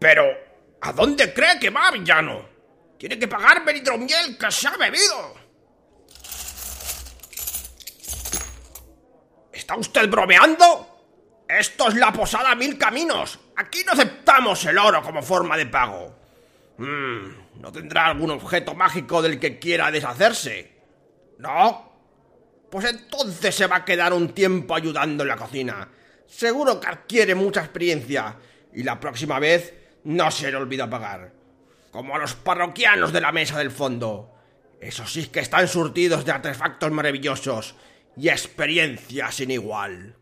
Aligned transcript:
Pero, 0.00 0.24
¿a 0.80 0.92
dónde 0.92 1.32
cree 1.32 1.60
que 1.60 1.68
va, 1.68 1.90
villano? 1.90 2.48
Tiene 2.98 3.18
que 3.18 3.28
pagarme 3.28 3.72
el 3.72 3.78
hidromiel 3.78 4.38
que 4.38 4.50
se 4.50 4.66
ha 4.66 4.76
bebido. 4.76 5.34
¿Está 9.52 9.76
usted 9.76 10.08
bromeando? 10.08 11.44
Esto 11.46 11.88
es 11.88 11.96
la 11.96 12.12
posada 12.12 12.54
Mil 12.54 12.78
Caminos. 12.78 13.38
Aquí 13.56 13.84
no 13.84 13.92
aceptamos 13.92 14.64
el 14.64 14.78
oro 14.78 15.02
como 15.02 15.22
forma 15.22 15.56
de 15.58 15.66
pago. 15.66 16.16
Mm, 16.78 17.60
¿No 17.60 17.70
tendrá 17.70 18.06
algún 18.06 18.30
objeto 18.30 18.74
mágico 18.74 19.20
del 19.20 19.38
que 19.38 19.58
quiera 19.58 19.90
deshacerse? 19.90 20.78
¿No? 21.38 21.90
Pues 22.70 22.86
entonces 22.86 23.54
se 23.54 23.66
va 23.66 23.76
a 23.76 23.84
quedar 23.84 24.14
un 24.14 24.32
tiempo 24.32 24.74
ayudando 24.74 25.24
en 25.24 25.28
la 25.28 25.36
cocina. 25.36 25.88
Seguro 26.26 26.80
que 26.80 26.86
adquiere 26.86 27.34
mucha 27.34 27.60
experiencia 27.60 28.36
y 28.72 28.82
la 28.82 28.98
próxima 28.98 29.38
vez 29.38 29.79
no 30.04 30.30
se 30.30 30.50
le 30.50 30.56
olvida 30.56 30.88
pagar. 30.88 31.32
Como 31.90 32.14
a 32.14 32.18
los 32.18 32.34
parroquianos 32.34 33.12
de 33.12 33.20
la 33.20 33.32
mesa 33.32 33.58
del 33.58 33.70
fondo. 33.70 34.34
Esos 34.80 35.12
sí 35.12 35.26
que 35.26 35.40
están 35.40 35.68
surtidos 35.68 36.24
de 36.24 36.32
artefactos 36.32 36.90
maravillosos 36.90 37.74
y 38.16 38.28
experiencia 38.28 39.30
sin 39.30 39.50
igual. 39.50 40.19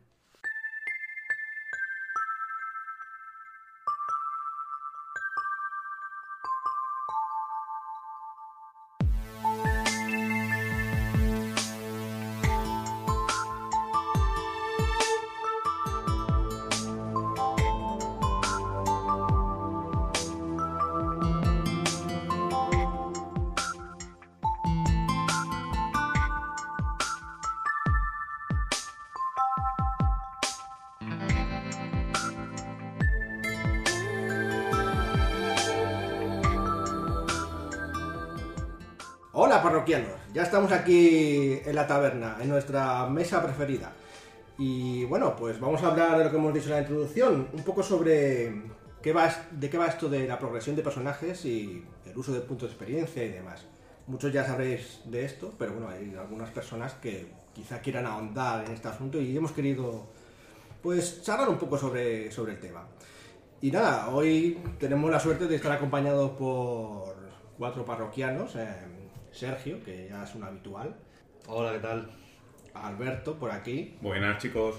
Aquí 40.89 41.61
en 41.67 41.75
la 41.75 41.87
taberna, 41.87 42.39
en 42.41 42.49
nuestra 42.49 43.07
mesa 43.07 43.43
preferida. 43.43 43.93
Y 44.57 45.05
bueno, 45.05 45.37
pues 45.37 45.61
vamos 45.61 45.83
a 45.83 45.89
hablar 45.89 46.17
de 46.17 46.25
lo 46.25 46.31
que 46.31 46.37
hemos 46.37 46.55
dicho 46.55 46.69
en 46.69 46.73
la 46.73 46.81
introducción, 46.81 47.49
un 47.53 47.63
poco 47.63 47.83
sobre 47.83 48.63
qué 49.03 49.13
va, 49.13 49.31
de 49.51 49.69
qué 49.69 49.77
va 49.77 49.87
esto 49.87 50.09
de 50.09 50.27
la 50.27 50.39
progresión 50.39 50.75
de 50.77 50.83
personajes 50.83 51.45
y 51.45 51.85
el 52.07 52.17
uso 52.17 52.33
de 52.33 52.41
puntos 52.41 52.71
de 52.71 52.75
experiencia 52.75 53.23
y 53.23 53.29
demás. 53.29 53.67
Muchos 54.07 54.33
ya 54.33 54.47
sabréis 54.47 55.03
de 55.05 55.27
esto, 55.27 55.53
pero 55.59 55.73
bueno, 55.73 55.89
hay 55.91 56.15
algunas 56.19 56.51
personas 56.51 56.95
que 56.95 57.27
quizá 57.55 57.81
quieran 57.81 58.07
ahondar 58.07 58.65
en 58.65 58.73
este 58.73 58.89
asunto 58.89 59.21
y 59.21 59.37
hemos 59.37 59.53
querido 59.53 60.07
pues 60.83 61.23
charlar 61.23 61.51
un 61.51 61.59
poco 61.59 61.77
sobre, 61.77 62.33
sobre 62.33 62.53
el 62.53 62.61
tema. 62.61 62.87
Y 63.61 63.71
nada, 63.71 64.09
hoy 64.09 64.59
tenemos 64.79 65.11
la 65.11 65.21
suerte 65.21 65.47
de 65.47 65.57
estar 65.57 65.73
acompañados 65.73 66.31
por 66.31 67.15
cuatro 67.59 67.85
parroquianos. 67.85 68.57
eh, 68.57 68.98
Sergio, 69.33 69.83
que 69.85 70.09
ya 70.11 70.25
es 70.25 70.35
un 70.35 70.45
habitual. 70.45 70.97
Hola, 71.47 71.73
¿qué 71.73 71.79
tal? 71.79 72.11
Alberto, 72.75 73.39
por 73.39 73.51
aquí. 73.51 73.97
Buenas 74.01 74.43
chicos. 74.43 74.77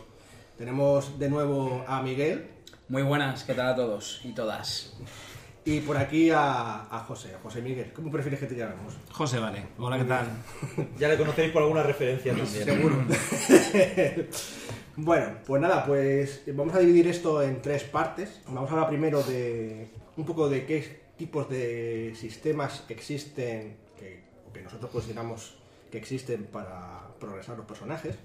Tenemos 0.57 1.17
de 1.19 1.29
nuevo 1.29 1.83
a 1.87 2.01
Miguel. 2.01 2.49
Muy 2.87 3.03
buenas, 3.03 3.43
¿qué 3.43 3.53
tal 3.53 3.73
a 3.73 3.75
todos 3.75 4.21
y 4.23 4.33
todas? 4.33 4.97
Y 5.65 5.81
por 5.81 5.97
aquí 5.97 6.31
a, 6.31 6.87
a 6.89 6.99
José, 6.99 7.35
a 7.35 7.39
José 7.39 7.61
Miguel. 7.61 7.91
¿Cómo 7.93 8.11
prefieres 8.11 8.39
que 8.39 8.47
te 8.47 8.55
llamemos? 8.55 8.95
José, 9.11 9.39
vale. 9.39 9.67
Hola, 9.77 9.97
¿qué 9.97 10.05
tal? 10.05 10.27
Ya 10.97 11.07
le 11.07 11.17
conocéis 11.17 11.51
por 11.51 11.61
alguna 11.61 11.83
referencia 11.83 12.33
también. 12.33 12.65
Seguro. 12.65 12.95
bueno, 14.95 15.37
pues 15.45 15.61
nada, 15.61 15.85
pues 15.85 16.41
vamos 16.53 16.73
a 16.75 16.79
dividir 16.79 17.07
esto 17.07 17.43
en 17.43 17.61
tres 17.61 17.83
partes. 17.83 18.41
Vamos 18.47 18.69
a 18.69 18.73
hablar 18.73 18.89
primero 18.89 19.21
de 19.23 19.89
un 20.17 20.25
poco 20.25 20.49
de 20.49 20.65
qué 20.65 21.09
tipos 21.17 21.49
de 21.49 22.13
sistemas 22.15 22.85
existen, 22.89 23.77
o 24.49 24.53
que 24.53 24.61
nosotros 24.61 24.91
consideramos 24.91 25.55
que 25.91 25.97
existen 25.97 26.45
para 26.45 27.07
progresar 27.19 27.57
los 27.57 27.65
personajes. 27.65 28.15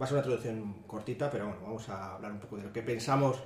Va 0.00 0.04
a 0.04 0.08
ser 0.08 0.16
una 0.16 0.26
introducción 0.26 0.74
cortita, 0.86 1.30
pero 1.30 1.46
bueno, 1.46 1.60
vamos 1.62 1.88
a 1.88 2.14
hablar 2.14 2.32
un 2.32 2.38
poco 2.38 2.56
de 2.56 2.64
lo 2.64 2.72
que 2.72 2.82
pensamos 2.82 3.38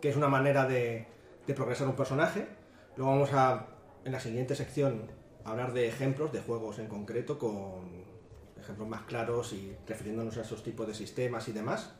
que 0.00 0.10
es 0.10 0.16
una 0.16 0.28
manera 0.28 0.66
de, 0.66 1.06
de 1.46 1.54
progresar 1.54 1.88
un 1.88 1.96
personaje. 1.96 2.46
Luego 2.96 3.12
vamos 3.12 3.32
a, 3.32 3.66
en 4.04 4.12
la 4.12 4.20
siguiente 4.20 4.54
sección, 4.54 5.10
hablar 5.44 5.72
de 5.72 5.88
ejemplos 5.88 6.32
de 6.32 6.40
juegos 6.40 6.78
en 6.78 6.88
concreto, 6.88 7.38
con 7.38 8.04
ejemplos 8.60 8.88
más 8.88 9.02
claros 9.02 9.52
y 9.52 9.76
refiriéndonos 9.86 10.36
a 10.36 10.42
esos 10.42 10.62
tipos 10.62 10.86
de 10.86 10.94
sistemas 10.94 11.48
y 11.48 11.52
demás. 11.52 11.94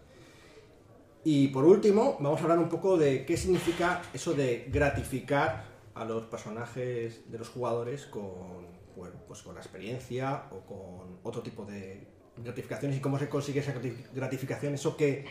Y 1.25 1.49
por 1.49 1.65
último, 1.65 2.19
vamos 2.21 2.41
a 2.41 2.43
hablar 2.43 2.59
un 2.59 2.69
poco 2.69 2.99
de 2.99 3.25
qué 3.25 3.37
significa 3.39 4.03
eso 4.13 4.35
de 4.35 4.69
gratificar 4.71 5.65
a 5.95 6.05
los 6.05 6.25
personajes 6.25 7.31
de 7.31 7.39
los 7.39 7.49
jugadores 7.49 8.05
con, 8.05 8.74
bueno, 8.97 9.17
pues 9.27 9.43
con 9.43 9.55
la 9.55 9.61
experiencia 9.61 10.45
o 10.51 10.61
con 10.61 11.19
otro 11.23 11.43
tipo 11.43 11.65
de 11.65 12.07
gratificaciones 12.37 12.97
y 12.99 13.01
cómo 13.01 13.19
se 13.19 13.29
consigue 13.29 13.61
esa 13.61 13.75
grati- 13.75 13.97
gratificación, 14.13 14.75
eso 14.75 14.97
que, 14.97 15.25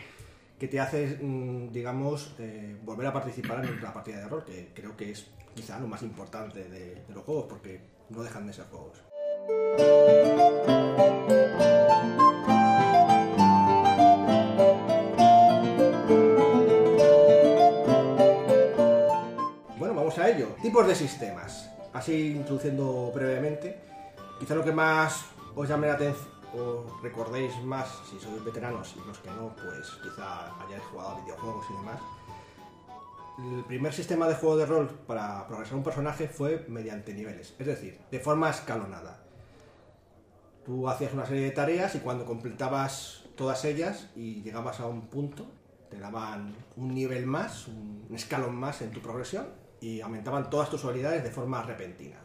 te 0.58 0.80
hace, 0.80 1.18
mm, 1.20 1.72
digamos, 1.72 2.34
eh, 2.38 2.76
volver 2.82 3.06
a 3.06 3.12
participar 3.12 3.62
en 3.66 3.82
la 3.82 3.92
partida 3.92 4.20
de 4.20 4.28
rol, 4.28 4.44
que 4.46 4.70
creo 4.74 4.96
que 4.96 5.10
es 5.10 5.26
quizá 5.54 5.78
lo 5.78 5.86
más 5.86 6.02
importante 6.02 6.64
de 6.68 7.02
los 7.12 7.22
juegos, 7.24 7.46
porque 7.50 7.80
no 8.08 8.22
dejan 8.22 8.46
de 8.46 8.52
ser 8.54 8.64
juegos. 8.66 9.02
Bueno, 19.78 19.94
vamos 19.94 20.16
a 20.18 20.28
ello. 20.30 20.48
Tipos 20.62 20.86
de 20.86 20.94
sistemas. 20.94 21.70
Así 21.94 22.32
introduciendo 22.32 23.12
brevemente. 23.14 23.80
Quizá 24.38 24.54
lo 24.54 24.64
que 24.64 24.72
más 24.72 25.26
os 25.54 25.68
llame 25.68 25.86
la 25.86 25.94
atención 25.94 26.34
o 26.54 26.86
recordéis 27.02 27.52
más 27.64 27.88
si 28.08 28.18
sois 28.18 28.44
veteranos 28.44 28.94
y 28.96 29.06
los 29.06 29.18
que 29.18 29.30
no, 29.30 29.54
pues 29.56 29.90
quizá 30.02 30.54
hayáis 30.62 30.82
jugado 30.90 31.10
a 31.10 31.20
videojuegos 31.22 31.66
y 31.70 31.72
demás. 31.74 32.00
El 33.38 33.64
primer 33.64 33.92
sistema 33.92 34.28
de 34.28 34.34
juego 34.34 34.56
de 34.56 34.66
rol 34.66 34.88
para 35.06 35.46
progresar 35.48 35.76
un 35.76 35.82
personaje 35.82 36.28
fue 36.28 36.64
mediante 36.68 37.12
niveles, 37.12 37.54
es 37.58 37.66
decir, 37.66 37.98
de 38.10 38.20
forma 38.20 38.50
escalonada. 38.50 39.20
Tú 40.64 40.88
hacías 40.88 41.12
una 41.12 41.26
serie 41.26 41.44
de 41.44 41.50
tareas 41.50 41.94
y 41.94 41.98
cuando 41.98 42.24
completabas 42.24 43.24
todas 43.36 43.64
ellas 43.64 44.08
y 44.14 44.42
llegabas 44.42 44.80
a 44.80 44.86
un 44.86 45.08
punto, 45.08 45.46
te 45.90 45.98
daban 45.98 46.54
un 46.76 46.94
nivel 46.94 47.26
más, 47.26 47.66
un 47.66 48.08
escalón 48.14 48.54
más 48.54 48.82
en 48.82 48.92
tu 48.92 49.00
progresión 49.00 49.63
y 49.84 50.00
aumentaban 50.00 50.48
todas 50.48 50.70
tus 50.70 50.82
habilidades 50.86 51.22
de 51.22 51.30
forma 51.30 51.62
repentina. 51.62 52.16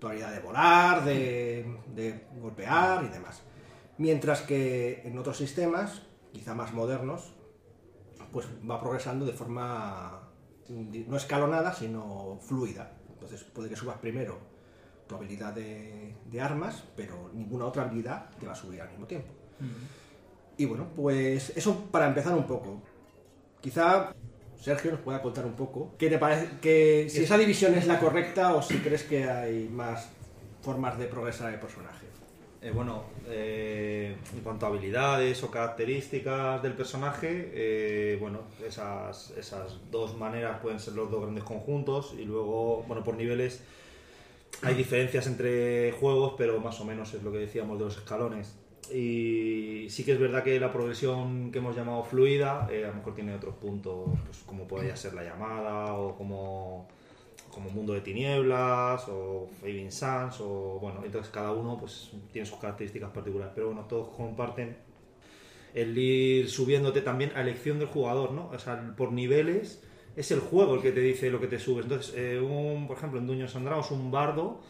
Tu 0.00 0.08
habilidad 0.08 0.32
de 0.32 0.40
volar, 0.40 1.04
de, 1.04 1.78
de 1.94 2.26
golpear 2.40 3.04
y 3.04 3.08
demás. 3.08 3.42
Mientras 3.98 4.42
que 4.42 5.02
en 5.04 5.16
otros 5.16 5.36
sistemas, 5.36 6.02
quizá 6.32 6.52
más 6.52 6.72
modernos, 6.72 7.32
pues 8.32 8.48
va 8.68 8.80
progresando 8.80 9.24
de 9.24 9.32
forma 9.34 10.28
no 10.68 11.16
escalonada, 11.16 11.72
sino 11.72 12.40
fluida. 12.40 12.90
Entonces 13.08 13.44
puede 13.44 13.68
que 13.68 13.76
subas 13.76 13.98
primero 13.98 14.36
tu 15.06 15.14
habilidad 15.14 15.52
de, 15.52 16.16
de 16.28 16.40
armas, 16.40 16.82
pero 16.96 17.30
ninguna 17.32 17.66
otra 17.66 17.84
habilidad 17.84 18.30
te 18.40 18.46
va 18.46 18.52
a 18.52 18.56
subir 18.56 18.80
al 18.80 18.88
mismo 18.90 19.06
tiempo. 19.06 19.28
Y 20.56 20.64
bueno, 20.64 20.88
pues 20.96 21.56
eso 21.56 21.84
para 21.92 22.08
empezar 22.08 22.34
un 22.34 22.48
poco. 22.48 22.82
Quizá 23.60 24.12
Sergio 24.60 24.92
nos 24.92 25.00
pueda 25.00 25.20
contar 25.20 25.44
un 25.46 25.54
poco 25.54 25.94
qué 25.98 26.08
te 26.08 26.18
parece, 26.18 26.48
que 26.60 27.06
si 27.08 27.22
esa 27.22 27.36
división 27.36 27.74
es 27.74 27.86
la 27.86 28.00
correcta 28.00 28.54
o 28.54 28.62
si 28.62 28.78
crees 28.78 29.02
que 29.02 29.24
hay 29.24 29.68
más 29.70 30.08
formas 30.62 30.98
de 30.98 31.06
progresar 31.06 31.52
el 31.52 31.60
personaje. 31.60 32.06
Eh, 32.62 32.70
bueno, 32.70 33.04
eh, 33.28 34.16
en 34.34 34.40
cuanto 34.40 34.64
a 34.64 34.70
habilidades 34.70 35.42
o 35.42 35.50
características 35.50 36.62
del 36.62 36.72
personaje, 36.72 37.50
eh, 37.52 38.16
bueno, 38.18 38.40
esas, 38.66 39.32
esas 39.36 39.76
dos 39.90 40.16
maneras 40.16 40.60
pueden 40.62 40.80
ser 40.80 40.94
los 40.94 41.10
dos 41.10 41.20
grandes 41.20 41.44
conjuntos 41.44 42.14
y 42.18 42.24
luego, 42.24 42.82
bueno, 42.88 43.04
por 43.04 43.16
niveles 43.16 43.62
hay 44.62 44.74
diferencias 44.74 45.26
entre 45.26 45.92
juegos, 45.92 46.36
pero 46.38 46.58
más 46.58 46.80
o 46.80 46.86
menos 46.86 47.12
es 47.12 47.22
lo 47.22 47.30
que 47.32 47.38
decíamos 47.38 47.78
de 47.78 47.84
los 47.84 47.98
escalones. 47.98 48.54
Y 48.92 49.86
sí 49.88 50.04
que 50.04 50.12
es 50.12 50.18
verdad 50.18 50.42
que 50.42 50.58
la 50.60 50.72
progresión 50.72 51.50
que 51.50 51.58
hemos 51.58 51.76
llamado 51.76 52.02
fluida, 52.04 52.68
eh, 52.70 52.84
a 52.84 52.88
lo 52.88 52.94
mejor 52.94 53.14
tiene 53.14 53.34
otros 53.34 53.54
puntos, 53.56 54.10
pues 54.26 54.38
como 54.46 54.66
podría 54.66 54.96
ser 54.96 55.14
la 55.14 55.24
llamada 55.24 55.94
o 55.94 56.16
como, 56.16 56.88
como 57.50 57.70
Mundo 57.70 57.94
de 57.94 58.00
Tinieblas 58.00 59.08
o 59.08 59.48
Fading 59.60 59.90
Suns 59.90 60.40
o 60.40 60.78
bueno, 60.80 61.02
entonces 61.04 61.32
cada 61.32 61.52
uno 61.52 61.78
pues 61.78 62.10
tiene 62.32 62.46
sus 62.46 62.58
características 62.58 63.10
particulares, 63.10 63.52
pero 63.54 63.68
bueno, 63.68 63.86
todos 63.88 64.08
comparten 64.14 64.76
el 65.74 65.96
ir 65.98 66.48
subiéndote 66.48 67.00
también 67.00 67.32
a 67.34 67.40
elección 67.40 67.78
del 67.78 67.88
jugador, 67.88 68.32
¿no? 68.32 68.48
O 68.50 68.58
sea, 68.58 68.94
por 68.96 69.12
niveles 69.12 69.82
es 70.16 70.30
el 70.30 70.40
juego 70.40 70.76
el 70.76 70.82
que 70.82 70.92
te 70.92 71.00
dice 71.00 71.30
lo 71.30 71.40
que 71.40 71.48
te 71.48 71.58
subes. 71.58 71.84
Entonces, 71.84 72.14
eh, 72.16 72.40
un, 72.40 72.86
por 72.86 72.96
ejemplo, 72.96 73.18
en 73.18 73.26
Dungeons 73.26 73.56
and 73.56 73.66
Dragons, 73.66 73.90
un 73.90 74.10
bardo, 74.10 74.60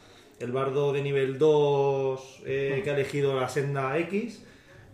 el 0.41 0.53
bardo 0.53 0.93
de 0.93 1.03
nivel 1.03 1.39
2 1.39 2.43
eh, 2.47 2.81
que 2.85 2.91
ha 2.91 2.95
elegido 2.95 3.39
la 3.41 3.49
senda 3.49 3.97
X, 3.99 4.43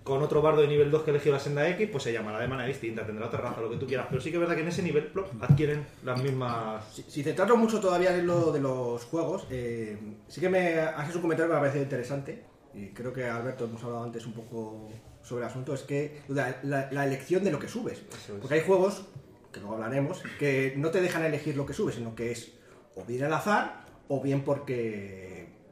con 0.03 0.23
otro 0.23 0.41
bardo 0.43 0.63
de 0.63 0.69
nivel 0.69 0.91
2 0.91 1.03
que 1.03 1.11
ha 1.11 1.15
elegido 1.15 1.35
la 1.35 1.41
senda 1.41 1.69
X, 1.71 1.89
pues 1.93 2.03
se 2.05 2.13
llamará 2.13 2.41
de 2.41 2.49
manera 2.49 2.67
distinta, 2.69 3.05
tendrá 3.07 3.27
otra 3.27 3.41
raza, 3.41 3.61
lo 3.61 3.71
que 3.71 3.77
tú 3.77 3.87
quieras. 3.87 4.07
Pero 4.09 4.21
sí 4.21 4.31
que 4.31 4.37
es 4.37 4.41
verdad 4.41 4.55
que 4.55 4.63
en 4.63 4.69
ese 4.69 4.83
nivel 4.83 5.07
plop, 5.09 5.29
adquieren 5.43 5.85
las 6.05 6.23
mismas... 6.23 6.85
Si, 6.93 7.03
si 7.07 7.23
centrarnos 7.23 7.59
mucho 7.59 7.81
todavía 7.81 8.17
en 8.17 8.27
lo 8.27 8.51
de 8.53 8.61
los 8.61 9.05
juegos, 9.05 9.47
eh, 9.51 9.97
sí 10.29 10.41
que 10.41 10.49
me 10.49 10.79
haces 10.79 11.15
un 11.17 11.23
comentario 11.23 11.51
que 11.51 11.55
me 11.55 11.61
parece 11.61 11.83
interesante, 11.83 12.45
y 12.75 12.89
creo 12.89 13.13
que 13.13 13.25
Alberto 13.25 13.65
hemos 13.67 13.83
hablado 13.85 14.05
antes 14.05 14.25
un 14.27 14.33
poco 14.33 14.89
sobre 15.23 15.45
el 15.45 15.51
asunto, 15.51 15.75
es 15.75 15.83
que 15.83 16.23
la, 16.29 16.59
la- 16.63 16.89
la 16.91 17.05
elección 17.07 17.45
de 17.45 17.51
lo 17.53 17.59
que 17.59 17.69
subes. 17.69 17.99
Es. 17.99 18.33
Porque 18.41 18.55
hay 18.55 18.63
juegos, 18.63 19.05
que 19.53 19.61
luego 19.61 19.75
hablaremos, 19.75 20.23
que 20.39 20.75
no 20.77 20.91
te 20.91 21.01
dejan 21.03 21.25
elegir 21.25 21.57
lo 21.57 21.67
que 21.67 21.75
subes, 21.75 21.97
sino 21.97 22.15
que 22.15 22.31
es 22.33 22.53
o 22.95 23.05
bien 23.05 23.25
al 23.25 23.35
azar, 23.35 23.85
o 24.09 24.21
bien 24.23 24.43
porque, 24.43 25.30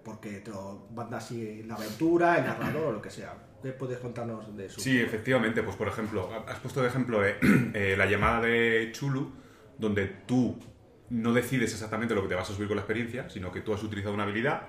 porque 0.08 0.40
te 0.40 0.50
lo 0.50 0.88
manda 0.94 1.18
así 1.18 1.62
la 1.64 1.74
aventura, 1.74 2.38
el 2.38 2.46
narrador 2.46 2.86
o 2.86 2.92
lo 2.92 3.02
que 3.02 3.10
sea. 3.10 3.34
¿Qué 3.62 3.72
puedes 3.72 3.98
contarnos 3.98 4.56
de 4.56 4.64
eso? 4.64 4.80
Sí, 4.80 4.98
efectivamente. 4.98 5.62
Pues 5.62 5.76
por 5.76 5.86
ejemplo, 5.86 6.30
has 6.46 6.58
puesto 6.60 6.80
de 6.80 6.88
ejemplo 6.88 7.26
eh, 7.26 7.36
eh, 7.74 7.94
la 7.94 8.06
llamada 8.06 8.40
de 8.40 8.88
Chulu, 8.90 9.30
donde 9.76 10.06
tú 10.06 10.58
no 11.10 11.34
decides 11.34 11.74
exactamente 11.74 12.14
lo 12.14 12.22
que 12.22 12.28
te 12.28 12.34
vas 12.36 12.48
a 12.48 12.54
subir 12.54 12.68
con 12.68 12.78
la 12.78 12.84
experiencia, 12.84 13.28
sino 13.28 13.52
que 13.52 13.60
tú 13.60 13.74
has 13.74 13.82
utilizado 13.82 14.14
una 14.14 14.22
habilidad, 14.22 14.68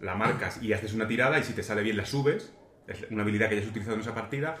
la 0.00 0.14
marcas 0.14 0.62
y 0.62 0.74
haces 0.74 0.92
una 0.92 1.08
tirada 1.08 1.38
y 1.38 1.44
si 1.44 1.54
te 1.54 1.62
sale 1.62 1.82
bien 1.82 1.96
la 1.96 2.04
subes, 2.04 2.52
es 2.86 3.06
una 3.10 3.22
habilidad 3.22 3.48
que 3.48 3.56
hayas 3.56 3.68
utilizado 3.68 3.94
en 3.94 4.02
esa 4.02 4.14
partida. 4.14 4.56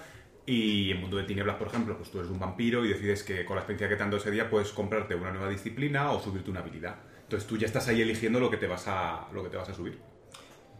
Y 0.46 0.90
en 0.90 1.02
Mundo 1.02 1.18
de 1.18 1.24
Tinieblas, 1.24 1.56
por 1.56 1.68
ejemplo, 1.68 1.98
pues 1.98 2.10
tú 2.10 2.20
eres 2.20 2.30
un 2.30 2.38
vampiro 2.38 2.82
y 2.82 2.88
decides 2.88 3.22
que 3.22 3.44
con 3.44 3.56
la 3.56 3.60
experiencia 3.60 3.90
que 3.90 3.96
te 3.96 4.02
han 4.02 4.08
dado 4.08 4.22
ese 4.22 4.30
día 4.30 4.48
puedes 4.48 4.70
comprarte 4.70 5.14
una 5.14 5.32
nueva 5.32 5.50
disciplina 5.50 6.12
o 6.12 6.18
subirte 6.18 6.50
una 6.50 6.60
habilidad. 6.60 6.96
Entonces 7.28 7.46
tú 7.46 7.58
ya 7.58 7.66
estás 7.66 7.86
ahí 7.88 8.00
eligiendo 8.00 8.40
lo 8.40 8.50
que 8.50 8.56
te 8.56 8.66
vas 8.66 8.88
a, 8.88 9.28
lo 9.34 9.42
que 9.42 9.50
te 9.50 9.58
vas 9.58 9.68
a 9.68 9.74
subir. 9.74 9.98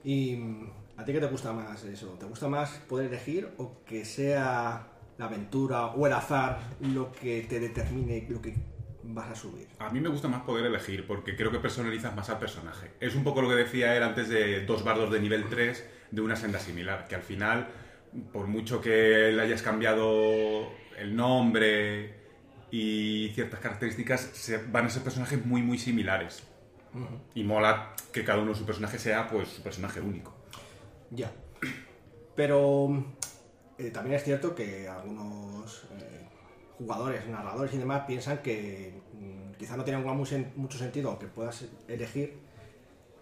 ¿Y 0.02 0.34
mm, 0.34 0.70
a 0.96 1.04
ti 1.04 1.12
qué 1.12 1.20
te 1.20 1.26
gusta 1.26 1.52
más 1.52 1.84
eso? 1.84 2.06
¿Te 2.18 2.24
gusta 2.24 2.48
más 2.48 2.70
poder 2.88 3.08
elegir 3.08 3.50
o 3.58 3.84
que 3.84 4.06
sea 4.06 4.88
la 5.18 5.26
aventura 5.26 5.88
o 5.88 6.06
el 6.06 6.12
azar 6.14 6.58
lo 6.80 7.12
que 7.12 7.42
te 7.42 7.60
determine 7.60 8.26
lo 8.30 8.40
que 8.40 8.54
vas 9.02 9.30
a 9.30 9.34
subir? 9.34 9.68
A 9.78 9.90
mí 9.90 10.00
me 10.00 10.08
gusta 10.08 10.26
más 10.28 10.40
poder 10.40 10.64
elegir, 10.64 11.06
porque 11.06 11.36
creo 11.36 11.50
que 11.50 11.58
personalizas 11.58 12.16
más 12.16 12.30
al 12.30 12.38
personaje. 12.38 12.92
Es 12.98 13.14
un 13.14 13.24
poco 13.24 13.42
lo 13.42 13.50
que 13.50 13.56
decía 13.56 13.94
él 13.94 14.02
antes 14.02 14.30
de 14.30 14.64
dos 14.64 14.84
bardos 14.84 15.12
de 15.12 15.20
nivel 15.20 15.50
3 15.50 15.84
de 16.12 16.20
una 16.22 16.34
senda 16.34 16.58
similar, 16.60 17.06
que 17.08 17.14
al 17.14 17.22
final, 17.22 17.68
por 18.32 18.46
mucho 18.46 18.80
que 18.80 19.32
le 19.32 19.42
hayas 19.42 19.60
cambiado 19.60 20.72
el 20.96 21.14
nombre 21.14 22.17
y 22.70 23.30
ciertas 23.34 23.60
características, 23.60 24.20
se- 24.20 24.58
van 24.58 24.86
a 24.86 24.90
ser 24.90 25.02
personajes 25.02 25.44
muy, 25.44 25.62
muy 25.62 25.78
similares. 25.78 26.42
Y 27.34 27.44
mola 27.44 27.94
que 28.12 28.24
cada 28.24 28.40
uno 28.40 28.52
de 28.52 28.58
su 28.58 28.64
personaje 28.66 28.98
sea, 28.98 29.28
pues, 29.28 29.48
su 29.48 29.62
personaje 29.62 30.00
único. 30.00 30.34
Ya. 31.10 31.30
Pero 32.34 33.04
eh, 33.78 33.90
también 33.90 34.16
es 34.16 34.24
cierto 34.24 34.54
que 34.54 34.88
algunos 34.88 35.84
eh, 35.98 36.26
jugadores, 36.78 37.26
narradores 37.28 37.74
y 37.74 37.78
demás 37.78 38.04
piensan 38.06 38.38
que 38.38 39.00
mm, 39.12 39.52
quizá 39.58 39.76
no 39.76 39.84
sen- 40.30 40.54
mucho 40.56 40.78
sentido 40.78 41.18
que 41.18 41.26
puedas 41.26 41.66
elegir 41.88 42.38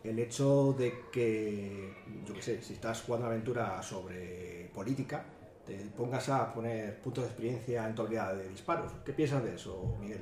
el 0.05 0.19
hecho 0.21 0.75
de 0.79 0.95
que, 1.13 1.93
yo 2.25 2.35
qué 2.35 2.43
sé, 2.43 2.63
si 2.63 2.75
estás 2.75 3.03
jugando 3.03 3.27
una 3.27 3.35
aventura 3.35 3.83
sobre 3.83 4.71
política, 4.73 5.25
te 5.67 5.75
pongas 5.97 6.29
a 6.29 6.53
poner 6.53 7.01
puntos 7.01 7.25
de 7.25 7.31
experiencia 7.31 7.87
en 7.89 7.95
tu 7.95 8.03
habilidad 8.03 8.35
de 8.35 8.49
disparos. 8.49 8.93
¿Qué 9.05 9.13
piensas 9.13 9.43
de 9.43 9.55
eso, 9.55 9.97
Miguel? 10.01 10.21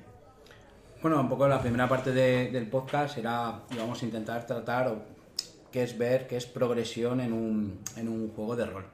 Bueno, 1.03 1.21
un 1.21 1.29
poco 1.29 1.47
la 1.47 1.61
primera 1.61 1.89
parte 1.89 2.13
de- 2.13 2.51
del 2.51 2.67
podcast 2.69 3.19
era, 3.19 3.61
íbamos 3.71 4.03
a 4.03 4.07
intentar 4.07 4.47
tratar 4.47 4.95
qué 5.71 5.83
es 5.83 5.99
ver, 5.99 6.27
qué 6.27 6.37
es 6.37 6.47
progresión 6.47 7.21
en 7.21 7.33
un, 7.33 7.81
en 7.97 8.09
un 8.09 8.31
juego 8.31 8.57
de 8.57 8.65
rol. 8.65 8.87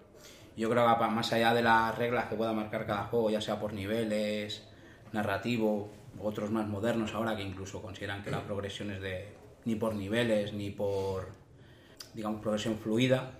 Yo 0.57 0.69
creo 0.69 0.85
que 0.99 1.05
más 1.07 1.33
allá 1.33 1.55
de 1.55 1.63
las 1.63 1.97
reglas 1.97 2.27
que 2.27 2.35
pueda 2.37 2.53
marcar 2.53 2.85
cada 2.87 3.05
juego, 3.05 3.31
ya 3.31 3.41
sea 3.41 3.61
por 3.61 3.73
niveles, 3.73 4.65
narrativo, 5.13 5.91
otros 6.21 6.51
más 6.51 6.67
modernos 6.67 7.15
ahora 7.15 7.37
que 7.37 7.43
incluso 7.43 7.81
consideran 7.81 8.23
que 8.25 8.31
la 8.31 8.43
progresión 8.43 8.91
es 8.91 9.01
de 9.01 9.29
ni 9.65 9.77
por 9.77 9.95
niveles 9.95 10.53
ni 10.53 10.71
por, 10.71 11.29
digamos, 12.15 12.41
progresión 12.41 12.77
fluida, 12.77 13.31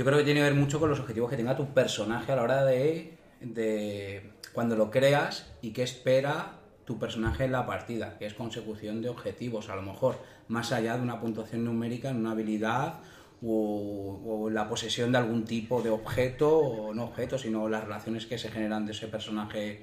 yo 0.00 0.06
creo 0.06 0.16
que 0.16 0.24
tiene 0.24 0.40
que 0.40 0.44
ver 0.44 0.54
mucho 0.54 0.80
con 0.80 0.88
los 0.88 0.98
objetivos 0.98 1.28
que 1.28 1.36
tenga 1.36 1.58
tu 1.58 1.74
personaje 1.74 2.32
a 2.32 2.36
la 2.36 2.42
hora 2.44 2.64
de, 2.64 3.18
de 3.42 4.32
cuando 4.54 4.74
lo 4.74 4.90
creas 4.90 5.52
y 5.60 5.74
qué 5.74 5.82
espera 5.82 6.52
tu 6.86 6.98
personaje 6.98 7.44
en 7.44 7.52
la 7.52 7.66
partida, 7.66 8.16
que 8.16 8.24
es 8.24 8.32
consecución 8.32 9.02
de 9.02 9.10
objetivos, 9.10 9.68
a 9.68 9.76
lo 9.76 9.82
mejor 9.82 10.16
más 10.48 10.72
allá 10.72 10.96
de 10.96 11.02
una 11.02 11.20
puntuación 11.20 11.66
numérica 11.66 12.08
en 12.08 12.16
una 12.16 12.30
habilidad 12.30 13.00
o, 13.42 14.48
la 14.50 14.70
posesión 14.70 15.12
de 15.12 15.18
algún 15.18 15.44
tipo 15.44 15.82
de 15.82 15.90
objeto 15.90 16.48
o 16.56 16.94
no 16.94 17.04
objeto, 17.04 17.36
sino 17.36 17.68
las 17.68 17.84
relaciones 17.84 18.24
que 18.24 18.38
se 18.38 18.50
generan 18.50 18.86
de 18.86 18.92
ese 18.92 19.06
personaje 19.06 19.82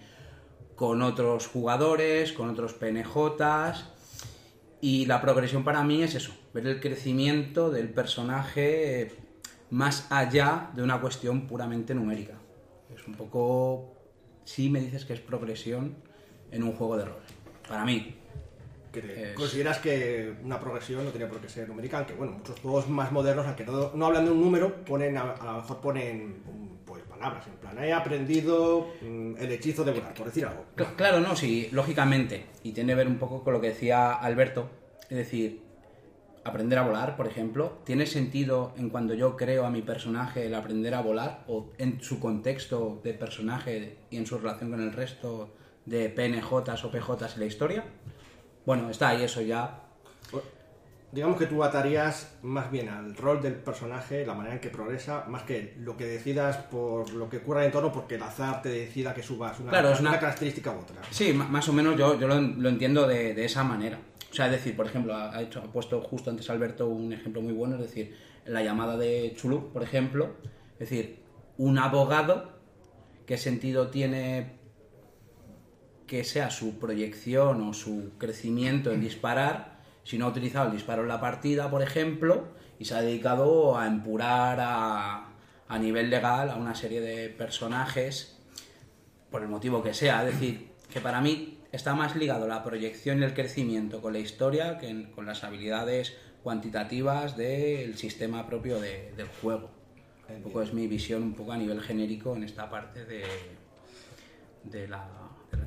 con 0.74 1.04
otros 1.04 1.46
jugadores, 1.46 2.34
con 2.34 2.50
otros 2.50 2.74
PNJs. 2.74 3.86
Y 4.82 5.06
la 5.06 5.22
progresión 5.22 5.64
para 5.64 5.84
mí 5.84 6.02
es 6.02 6.16
eso, 6.16 6.34
ver 6.56 6.66
el 6.66 6.80
crecimiento 6.80 7.70
del 7.70 7.90
personaje 7.90 9.27
más 9.70 10.08
allá 10.12 10.70
de 10.76 10.82
una 10.84 11.00
cuestión 11.02 11.48
puramente 11.48 11.94
numérica. 11.94 12.34
Es 12.96 13.06
un 13.08 13.16
poco, 13.16 13.94
sí 14.46 14.70
me 14.70 14.80
dices 14.80 15.06
que 15.06 15.14
es 15.14 15.20
progresión 15.20 15.96
en 16.52 16.64
un 16.64 16.74
juego 16.74 16.98
de 16.98 17.06
rol. 17.06 17.20
Para 17.68 17.84
mí. 17.86 18.16
Es- 18.94 19.36
¿Consideras 19.36 19.78
que 19.78 20.34
una 20.44 20.60
progresión 20.60 21.04
no 21.06 21.12
tiene 21.12 21.28
por 21.28 21.40
qué 21.40 21.48
ser 21.50 21.68
numérica? 21.68 21.98
Aunque 22.00 22.14
bueno, 22.14 22.34
muchos 22.34 22.60
juegos 22.62 22.90
más 22.90 23.12
modernos, 23.12 23.46
aunque 23.46 23.64
no, 23.64 23.92
no 23.94 24.06
hablan 24.08 24.26
de 24.26 24.32
un 24.32 24.42
número, 24.42 24.74
ponen 24.86 25.18
a, 25.18 25.34
a 25.34 25.46
lo 25.46 25.54
mejor 25.62 25.78
ponen 25.82 26.30
mm, 26.40 26.86
pues 26.86 27.04
palabras, 27.04 27.46
en 27.46 27.54
plan, 27.58 27.78
he 27.84 27.94
aprendido 27.94 28.88
mm, 29.02 29.34
el 29.38 29.52
hechizo 29.52 29.84
de 29.84 29.92
volar, 29.92 30.14
por 30.16 30.26
decir 30.28 30.46
algo. 30.46 30.66
Cl- 30.76 30.96
Claro, 30.96 31.20
no, 31.20 31.36
sí, 31.36 31.70
lógicamente. 31.74 32.46
Y 32.64 32.72
tiene 32.72 32.94
que 32.94 32.98
ver 32.98 33.08
un 33.08 33.18
poco 33.18 33.44
con 33.44 33.54
lo 33.54 33.62
que 33.62 33.68
decía 33.68 34.14
Alberto. 34.14 34.68
Es 35.10 35.18
decir, 35.18 35.62
aprender 36.48 36.80
a 36.80 36.84
volar, 36.84 37.16
por 37.16 37.28
ejemplo, 37.28 37.80
¿tiene 37.84 38.06
sentido 38.06 38.74
en 38.78 38.90
cuando 38.90 39.14
yo 39.14 39.36
creo 39.38 39.66
a 39.66 39.70
mi 39.70 39.82
personaje 39.82 40.46
el 40.48 40.56
aprender 40.56 40.94
a 40.96 41.02
volar? 41.02 41.44
¿O 41.48 41.70
en 41.78 42.02
su 42.02 42.20
contexto 42.20 43.00
de 43.04 43.14
personaje 43.14 43.98
y 44.10 44.18
en 44.18 44.26
su 44.26 44.38
relación 44.38 44.72
con 44.72 44.82
el 44.82 44.94
resto 44.94 45.54
de 45.86 46.10
PNJs 46.10 46.84
o 46.86 46.92
PJs 46.92 47.34
en 47.36 47.40
la 47.40 47.46
historia? 47.46 47.84
Bueno, 48.66 48.90
está 48.90 49.10
ahí 49.10 49.24
eso 49.24 49.42
ya. 49.42 49.84
Digamos 51.10 51.38
que 51.38 51.46
tú 51.46 51.64
atarías 51.64 52.36
más 52.44 52.70
bien 52.70 52.90
al 52.90 53.16
rol 53.16 53.42
del 53.42 53.54
personaje, 53.56 54.26
la 54.26 54.34
manera 54.34 54.56
en 54.56 54.62
que 54.62 54.68
progresa, 54.70 55.24
más 55.30 55.44
que 55.44 55.74
lo 55.80 55.96
que 55.96 56.06
decidas 56.06 56.58
por 56.58 57.14
lo 57.14 57.30
que 57.30 57.38
ocurra 57.38 57.60
en 57.62 57.64
el 57.64 57.68
entorno, 57.68 57.94
porque 57.94 58.16
el 58.16 58.24
azar 58.24 58.62
te 58.62 58.68
decida 58.68 59.14
que 59.14 59.24
subas 59.24 59.58
una, 59.62 59.70
Claro, 59.72 59.92
es 59.92 60.02
una 60.02 60.10
una- 60.10 60.20
característica 60.20 60.70
u 60.72 60.80
otra. 60.80 60.98
Sí, 61.10 61.32
más 61.32 61.68
o 61.70 61.74
menos 61.74 61.98
yo, 61.98 62.20
yo 62.20 62.28
lo, 62.28 62.40
lo 62.42 62.68
entiendo 62.68 63.08
de, 63.08 63.34
de 63.34 63.46
esa 63.46 63.64
manera. 63.64 63.98
Sea, 64.38 64.46
es 64.46 64.52
decir, 64.52 64.76
por 64.76 64.86
ejemplo, 64.86 65.16
ha, 65.16 65.50
puesto 65.74 66.00
justo 66.00 66.30
antes 66.30 66.48
Alberto 66.52 66.88
un 66.88 67.12
ejemplo 67.12 67.42
muy 67.42 67.54
bueno, 67.54 67.74
es 67.74 67.82
decir, 67.82 68.16
la 68.46 68.62
llamada 68.62 68.96
de 68.96 69.34
Chulu, 69.36 69.74
por 69.74 69.82
ejemplo, 69.82 70.36
es 70.74 70.92
decir, 70.92 71.24
un 71.58 71.80
abogado, 71.80 72.52
¿qué 73.26 73.36
sentido 73.40 73.88
tiene 73.88 74.60
que 76.06 76.24
sea 76.24 76.52
su 76.52 76.78
proyección 76.78 77.68
o 77.68 77.74
su 77.74 78.12
crecimiento 78.20 78.92
en 78.92 79.02
disparar 79.02 79.80
si 80.04 80.20
no 80.20 80.28
ha 80.28 80.30
utilizado 80.30 80.68
el 80.68 80.74
disparo 80.74 81.02
en 81.02 81.08
la 81.08 81.20
partida, 81.20 81.72
por 81.72 81.82
ejemplo, 81.82 82.50
y 82.78 82.86
se 82.86 82.94
ha 82.94 83.02
dedicado 83.02 83.76
a 83.76 83.88
empurar 83.88 84.60
a, 84.62 85.30
a 85.68 85.80
nivel 85.80 86.12
legal 86.12 86.52
a 86.52 86.58
una 86.58 86.76
serie 86.76 87.02
de 87.02 87.30
personajes 87.30 88.38
por 89.32 89.42
el 89.42 89.48
motivo 89.48 89.82
que 89.82 89.96
sea. 89.96 90.24
Es 90.28 90.34
decir, 90.34 90.74
que 90.94 91.02
para 91.02 91.22
mí 91.22 91.58
está 91.72 91.94
más 91.96 92.16
ligado 92.16 92.48
la 92.48 92.64
proyección 92.64 93.20
y 93.22 93.24
el 93.26 93.34
crecimiento 93.34 94.02
con 94.02 94.14
la 94.14 94.20
historia 94.20 94.78
que 94.78 95.10
con 95.12 95.26
las 95.26 95.44
habilidades 95.44 96.16
cuantitativas 96.44 97.36
del 97.36 97.98
sistema 97.98 98.48
propio 98.48 98.80
de- 98.80 99.12
del 99.18 99.28
juego. 99.42 99.70
Un 100.30 100.42
poco 100.44 100.62
es 100.62 100.74
mi 100.74 100.88
visión 100.88 101.24
un 101.24 101.34
poco 101.34 101.54
a 101.54 101.58
nivel 101.58 101.82
genérico 101.82 102.36
en 102.36 102.44
esta 102.44 102.70
parte 102.70 103.06
de, 103.06 103.24
de, 104.64 104.88
la, 104.88 105.08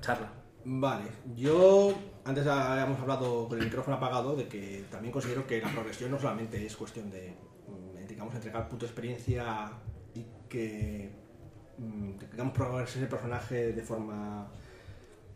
charla. 0.01 0.31
Vale, 0.65 1.05
yo 1.35 1.95
antes 2.25 2.47
habíamos 2.47 3.01
hablado 3.01 3.49
con 3.49 3.59
el 3.59 3.65
micrófono 3.65 3.97
apagado 3.97 4.37
de 4.37 4.47
que 4.49 4.85
también 4.91 5.13
considero 5.13 5.47
que 5.47 5.61
la 5.63 5.69
progresión 5.73 6.11
no 6.11 6.19
solamente 6.19 6.65
es 6.65 6.77
cuestión 6.77 7.11
de, 7.11 7.35
mm, 7.67 8.07
digamos, 8.07 8.35
entregar 8.35 8.69
punto 8.69 8.85
de 8.85 8.91
experiencia 8.91 9.73
y 10.15 10.27
que, 10.49 11.11
mm, 11.79 12.13
que 12.19 12.27
digamos, 12.27 12.53
progresar 12.53 13.03
el 13.03 13.09
personaje 13.09 13.73
de 13.73 13.83
forma, 13.83 14.51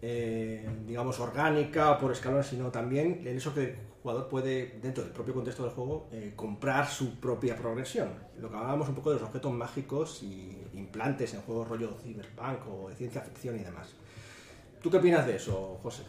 eh, 0.06 0.68
digamos, 0.86 1.18
orgánica 1.18 1.96
por 1.98 2.12
escalones, 2.12 2.46
sino 2.46 2.70
también 2.70 3.22
en 3.24 3.36
eso 3.38 3.54
que 3.54 3.62
el 3.62 3.76
jugador 4.02 4.28
puede, 4.28 4.78
dentro 4.82 5.02
del 5.02 5.12
propio 5.14 5.32
contexto 5.32 5.62
del 5.64 5.72
juego, 5.72 6.08
eh, 6.12 6.34
comprar 6.36 6.86
su 6.86 7.18
propia 7.18 7.56
progresión. 7.56 8.10
Lo 8.38 8.50
que 8.50 8.56
hablábamos 8.56 8.86
un 8.90 8.94
poco 8.94 9.10
de 9.10 9.18
los 9.18 9.28
objetos 9.28 9.52
mágicos 9.54 10.22
y 10.22 10.58
implantes 10.74 11.32
en 11.32 11.40
juegos 11.40 11.68
rollo 11.68 11.96
cyberpunk 12.02 12.68
o 12.68 12.90
de 12.90 12.96
ciencia 12.96 13.22
ficción 13.22 13.56
y 13.56 13.64
demás. 13.64 13.94
¿Tú 14.82 14.90
qué 14.90 14.98
opinas 14.98 15.26
de 15.26 15.36
eso, 15.36 15.80
José? 15.82 16.02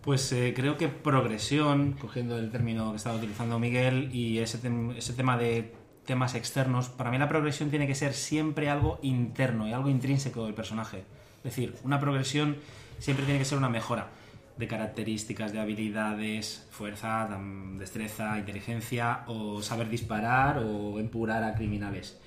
Pues 0.00 0.32
eh, 0.32 0.52
creo 0.56 0.76
que 0.76 0.88
progresión, 0.88 1.92
cogiendo 1.92 2.36
el 2.36 2.50
término 2.50 2.90
que 2.90 2.96
estaba 2.96 3.14
utilizando 3.14 3.60
Miguel, 3.60 4.10
y 4.12 4.38
ese, 4.40 4.58
tem- 4.60 4.96
ese 4.96 5.12
tema 5.12 5.38
de 5.38 5.72
temas 6.04 6.34
externos, 6.34 6.88
para 6.88 7.12
mí 7.12 7.18
la 7.18 7.28
progresión 7.28 7.70
tiene 7.70 7.86
que 7.86 7.94
ser 7.94 8.14
siempre 8.14 8.68
algo 8.68 8.98
interno 9.02 9.68
y 9.68 9.72
algo 9.72 9.88
intrínseco 9.88 10.44
del 10.46 10.54
personaje. 10.54 11.04
Es 11.36 11.44
decir, 11.44 11.76
una 11.84 12.00
progresión 12.00 12.56
siempre 13.02 13.24
tiene 13.24 13.40
que 13.40 13.44
ser 13.44 13.58
una 13.58 13.68
mejora 13.68 14.10
de 14.56 14.68
características, 14.68 15.52
de 15.52 15.58
habilidades, 15.58 16.68
fuerza, 16.70 17.28
destreza, 17.76 18.38
inteligencia, 18.38 19.24
o 19.26 19.60
saber 19.60 19.88
disparar 19.88 20.58
o 20.58 21.00
empurar 21.00 21.42
a 21.42 21.54
criminales. 21.54 22.20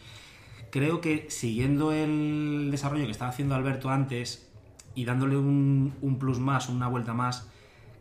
Creo 0.72 1.00
que 1.00 1.28
siguiendo 1.30 1.94
el 1.94 2.72
desarrollo 2.72 3.06
que 3.06 3.12
estaba 3.12 3.32
haciendo 3.32 3.56
Alberto 3.56 3.90
antes 3.90 4.52
y 4.96 5.06
dándole 5.06 5.38
un, 5.38 5.94
un 6.02 6.20
plus 6.20 6.40
más, 6.40 6.68
una 6.68 6.90
vuelta 6.90 7.14
más, 7.14 7.50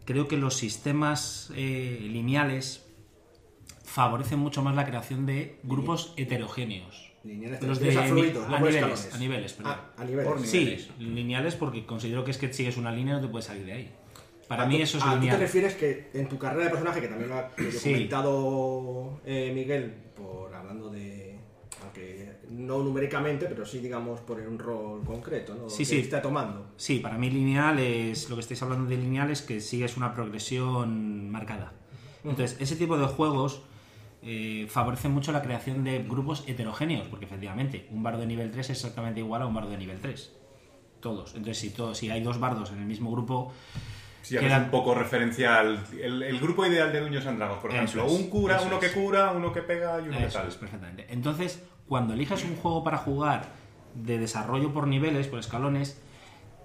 creo 0.05 0.27
que 0.27 0.37
los 0.37 0.57
sistemas 0.57 1.53
eh, 1.55 2.01
lineales 2.01 2.85
favorecen 3.85 4.41
mucho 4.41 4.65
más 4.65 4.75
la 4.75 4.85
creación 4.85 5.27
de 5.27 5.61
grupos 5.63 6.13
heterogéneos. 6.17 7.04
Lineales 7.25 7.63
Los 7.63 7.81
de 7.81 7.99
a 7.99 8.03
fluidos, 8.03 8.49
no 8.49 8.57
a 8.57 8.61
niveles, 8.61 9.15
a 9.15 9.19
niveles, 9.19 9.53
perdón. 9.55 9.73
Ah, 9.75 9.91
a 9.97 10.05
niveles. 10.05 10.27
Por 10.27 10.47
Sí, 10.47 10.89
lineales 10.99 11.55
porque 11.57 11.87
considero 11.87 12.23
que 12.23 12.31
es 12.33 12.39
que 12.39 12.53
sigues 12.53 12.77
una 12.77 12.93
línea 12.93 13.15
y 13.15 13.17
no 13.17 13.23
te 13.23 13.29
puedes 13.29 13.47
salir 13.47 13.65
de 13.65 13.73
ahí. 13.73 13.91
Para 14.47 14.67
mí 14.67 14.81
eso 14.83 14.99
es 14.99 15.05
ah, 15.07 15.19
¿Tú 15.19 15.27
te 15.27 15.37
refieres 15.39 15.75
que 15.75 16.11
en 16.13 16.29
tu 16.29 16.37
carrera 16.39 16.65
de 16.65 16.71
personaje, 16.71 17.01
que 17.01 17.09
también 17.09 17.31
lo 17.31 17.37
ha 17.37 17.51
Sí. 17.73 17.93
comentado 17.93 19.21
eh, 19.25 19.53
Miguel, 19.55 19.95
por 20.15 20.55
hablando 20.55 20.91
de. 20.91 21.39
Aunque 21.83 22.31
no 22.51 22.83
numéricamente, 22.83 23.47
pero 23.47 23.65
sí, 23.65 23.79
digamos, 23.79 24.21
por 24.21 24.39
un 24.41 24.59
rol 24.59 25.03
concreto, 25.05 25.55
¿no? 25.55 25.71
Sí, 25.71 25.79
que 25.79 25.85
sí. 25.87 25.99
está 26.01 26.21
tomando. 26.21 26.67
Sí, 26.77 26.99
para 26.99 27.17
mí 27.17 27.31
lineal 27.31 27.79
es 27.79 28.29
lo 28.29 28.37
que 28.37 28.41
estáis 28.41 28.63
hablando 28.63 28.89
de 28.89 28.97
lineal 28.99 29.31
es 29.31 29.41
que 29.41 29.61
sigues 29.63 29.97
una 29.97 30.15
progresión 30.15 31.31
marcada. 31.31 31.73
Entonces, 32.23 32.59
ese 32.61 32.77
tipo 32.77 32.97
de 32.99 33.07
juegos 33.07 33.63
eh, 34.25 34.67
favorecen 34.71 35.13
mucho 35.13 35.33
la 35.33 35.43
creación 35.43 35.85
de 35.85 35.99
grupos 36.03 36.45
heterogéneos, 36.47 37.07
porque 37.09 37.27
efectivamente, 37.27 37.87
un 37.91 38.03
bardo 38.03 38.21
de 38.21 38.27
nivel 38.27 38.51
3 38.51 38.71
es 38.71 38.77
exactamente 38.79 39.21
igual 39.21 39.43
a 39.43 39.47
un 39.47 39.55
bardo 39.55 39.71
de 39.71 39.79
nivel 39.79 40.01
3. 40.01 40.33
Todos. 41.01 41.31
Entonces, 41.35 41.59
si, 41.59 41.71
todos, 41.71 41.99
si 41.99 42.11
hay 42.11 42.23
dos 42.23 42.41
bardos 42.41 42.71
en 42.73 42.79
el 42.79 42.87
mismo 42.87 43.11
grupo, 43.11 43.53
Sí, 44.23 44.39
Queda- 44.39 44.57
es 44.57 44.63
un 44.65 44.71
poco 44.71 44.95
referencial. 44.95 45.85
El, 46.03 46.23
el 46.23 46.41
grupo 46.41 46.65
ideal 46.65 46.91
de 46.91 47.01
Duños 47.01 47.27
and 47.27 47.37
Dragons, 47.37 47.61
por 47.61 47.71
ejemplo. 47.75 48.07
es, 48.07 48.13
un 48.13 48.31
cura, 48.31 48.59
uno 48.63 48.81
que 48.81 48.91
cura, 48.91 49.33
uno 49.33 49.53
que 49.53 49.61
pega 49.61 50.01
y 50.01 50.09
uno 50.09 50.17
que 50.17 50.25
tal. 50.29 50.49
es, 50.49 50.55
perfectamente. 50.55 51.07
Entonces, 51.11 51.63
cuando 51.87 52.15
eliges 52.15 52.43
un 52.45 52.57
juego 52.57 52.83
para 52.83 52.97
jugar 52.97 53.51
de 53.95 54.19
desarrollo 54.19 54.73
por 54.73 54.87
niveles, 54.89 55.27
por 55.27 55.41
escalones, 55.41 56.01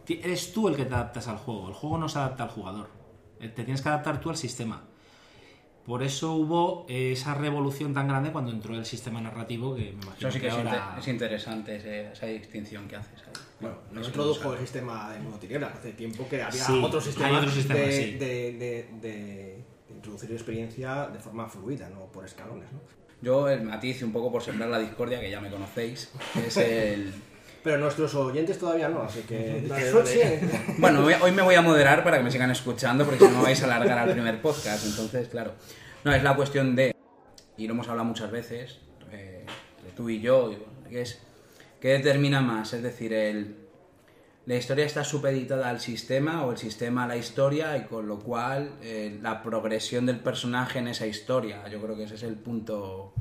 eres 0.08 0.54
tú 0.54 0.70
el 0.70 0.78
que 0.78 0.86
te 0.86 0.94
adaptas 0.96 1.28
al 1.28 1.36
juego. 1.38 1.68
El 1.68 1.74
juego 1.74 1.98
no 1.98 2.08
se 2.08 2.20
adapta 2.20 2.44
al 2.44 2.50
jugador. 2.50 2.90
Eh, 3.42 3.50
Te 3.50 3.66
tienes 3.66 3.82
que 3.82 3.90
adaptar 3.90 4.22
tú 4.22 4.30
al 4.30 4.38
sistema. 4.38 4.84
Por 5.90 6.04
eso 6.04 6.34
hubo 6.34 6.86
eh, 6.88 7.14
esa 7.14 7.34
revolución 7.34 7.96
tan 7.96 8.08
grande 8.08 8.32
cuando 8.32 8.52
entró 8.52 8.76
el 8.76 8.86
sistema 8.86 9.20
narrativo 9.22 9.74
que 9.76 9.82
me 9.86 9.90
imagino 10.04 10.16
Eso 10.30 10.32
sí 10.32 10.40
que 10.40 10.48
es, 10.48 10.54
ahora... 10.54 10.96
es 11.00 11.08
interesante 11.08 11.76
ese- 11.78 12.12
esa 12.12 12.28
distinción 12.28 12.88
que 12.88 12.96
haces 12.98 13.20
ahí. 13.24 13.34
Bueno, 13.60 13.78
no 13.92 14.06
introdujo 14.06 14.54
el 14.54 14.60
sistema 14.60 15.12
de 15.12 15.20
modo 15.20 15.38
tinieblas. 15.40 15.74
Hace 15.74 15.94
tiempo 15.94 16.28
que 16.30 16.44
había 16.44 16.62
Sí, 16.64 16.80
otros 16.84 17.04
sistemas, 17.04 17.38
otros 17.40 17.54
sistemas, 17.56 17.82
de, 17.88 17.92
sí. 17.92 18.12
de- 18.20 18.20
de- 18.20 18.88
de- 19.02 19.64
de 19.90 19.96
introducir 19.96 20.32
experiencia 20.32 21.08
de 21.08 21.18
forma 21.18 21.50
fluida, 21.50 21.90
no 21.90 22.02
por 22.06 22.24
escalones. 22.24 22.72
¿no? 22.72 22.80
Yo 23.24 23.50
el 23.50 23.64
matiz, 23.64 24.04
un 24.04 24.12
poco 24.12 24.32
por 24.32 24.44
sembrar 24.44 24.70
la 24.70 24.78
discordia, 24.78 25.20
que 25.20 25.32
ya 25.32 25.42
me 25.42 25.50
conocéis, 25.50 26.12
es 26.36 26.56
el... 26.58 27.12
Pero 27.64 27.78
nuestros 27.78 28.16
oyentes 28.16 28.58
todavía 28.58 28.90
no, 28.90 29.02
así 29.02 29.22
que. 29.22 29.64
Dale, 29.68 29.88
Eso 29.88 30.00
dale. 30.00 30.42
Bueno, 30.78 31.06
hoy 31.06 31.32
me 31.32 31.42
voy 31.42 31.56
a 31.56 31.62
moderar 31.62 32.04
para 32.04 32.18
que 32.18 32.24
me 32.24 32.32
sigan 32.32 32.52
escuchando, 32.52 33.06
porque 33.06 33.26
si 33.26 33.32
no 33.32 33.42
vais 33.42 33.62
a 33.62 33.66
alargar 33.66 33.98
al 33.98 34.12
primer 34.12 34.42
podcast. 34.42 34.86
Entonces, 34.86 35.28
claro. 35.28 35.54
No, 36.04 36.14
es 36.14 36.24
la 36.24 36.36
cuestión 36.36 36.76
de, 36.76 36.96
y 37.58 37.68
lo 37.68 37.74
hemos 37.74 37.90
hablado 37.90 38.08
muchas 38.08 38.32
veces, 38.32 38.80
eh, 39.12 39.46
entre 39.78 39.92
tú 39.92 40.10
y 40.10 40.22
yo, 40.22 40.54
que 40.90 41.02
es, 41.02 41.20
¿qué 41.82 41.90
determina 41.90 42.40
más? 42.40 42.72
Es 42.74 42.82
decir, 42.82 43.12
el, 43.12 43.58
la 44.46 44.56
historia 44.56 44.86
está 44.86 45.04
supeditada 45.04 45.70
al 45.70 45.82
sistema 45.82 46.46
o 46.46 46.52
el 46.52 46.58
sistema 46.58 47.04
a 47.04 47.08
la 47.08 47.18
historia, 47.18 47.76
y 47.78 47.84
con 47.84 48.08
lo 48.08 48.20
cual 48.20 48.72
eh, 48.82 49.20
la 49.22 49.44
progresión 49.44 50.06
del 50.06 50.20
personaje 50.20 50.80
en 50.80 50.88
esa 50.88 51.06
historia. 51.06 51.68
Yo 51.68 51.82
creo 51.82 51.98
que 51.98 52.04
ese 52.04 52.16
es 52.16 52.24
el 52.24 52.36
punto 52.36 53.14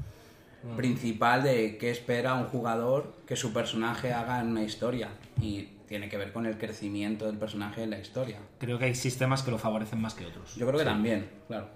principal 0.76 1.42
de 1.42 1.78
qué 1.78 1.90
espera 1.90 2.34
un 2.34 2.46
jugador 2.46 3.14
que 3.26 3.36
su 3.36 3.52
personaje 3.52 4.12
haga 4.12 4.40
en 4.40 4.48
una 4.48 4.62
historia. 4.62 5.08
Y 5.40 5.68
tiene 5.86 6.08
que 6.08 6.18
ver 6.18 6.32
con 6.32 6.46
el 6.46 6.58
crecimiento 6.58 7.26
del 7.26 7.38
personaje 7.38 7.82
en 7.82 7.90
la 7.90 7.98
historia. 7.98 8.38
Creo 8.58 8.78
que 8.78 8.86
hay 8.86 8.94
sistemas 8.94 9.42
que 9.42 9.50
lo 9.50 9.58
favorecen 9.58 10.00
más 10.00 10.14
que 10.14 10.26
otros. 10.26 10.54
Yo 10.56 10.66
creo 10.66 10.78
que 10.78 10.84
también, 10.84 11.30
claro. 11.46 11.68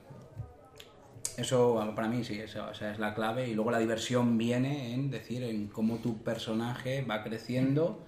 Eso 1.39 1.93
para 1.97 2.09
mí 2.09 2.23
sí, 2.23 2.39
esa 2.39 2.71
es 2.71 2.99
la 2.99 3.15
clave. 3.15 3.49
Y 3.49 3.55
luego 3.55 3.71
la 3.71 3.79
diversión 3.79 4.37
viene 4.37 4.93
en 4.93 5.11
decir 5.11 5.43
en 5.43 5.69
cómo 5.69 5.97
tu 5.97 6.23
personaje 6.23 7.03
va 7.03 7.23
creciendo. 7.23 8.05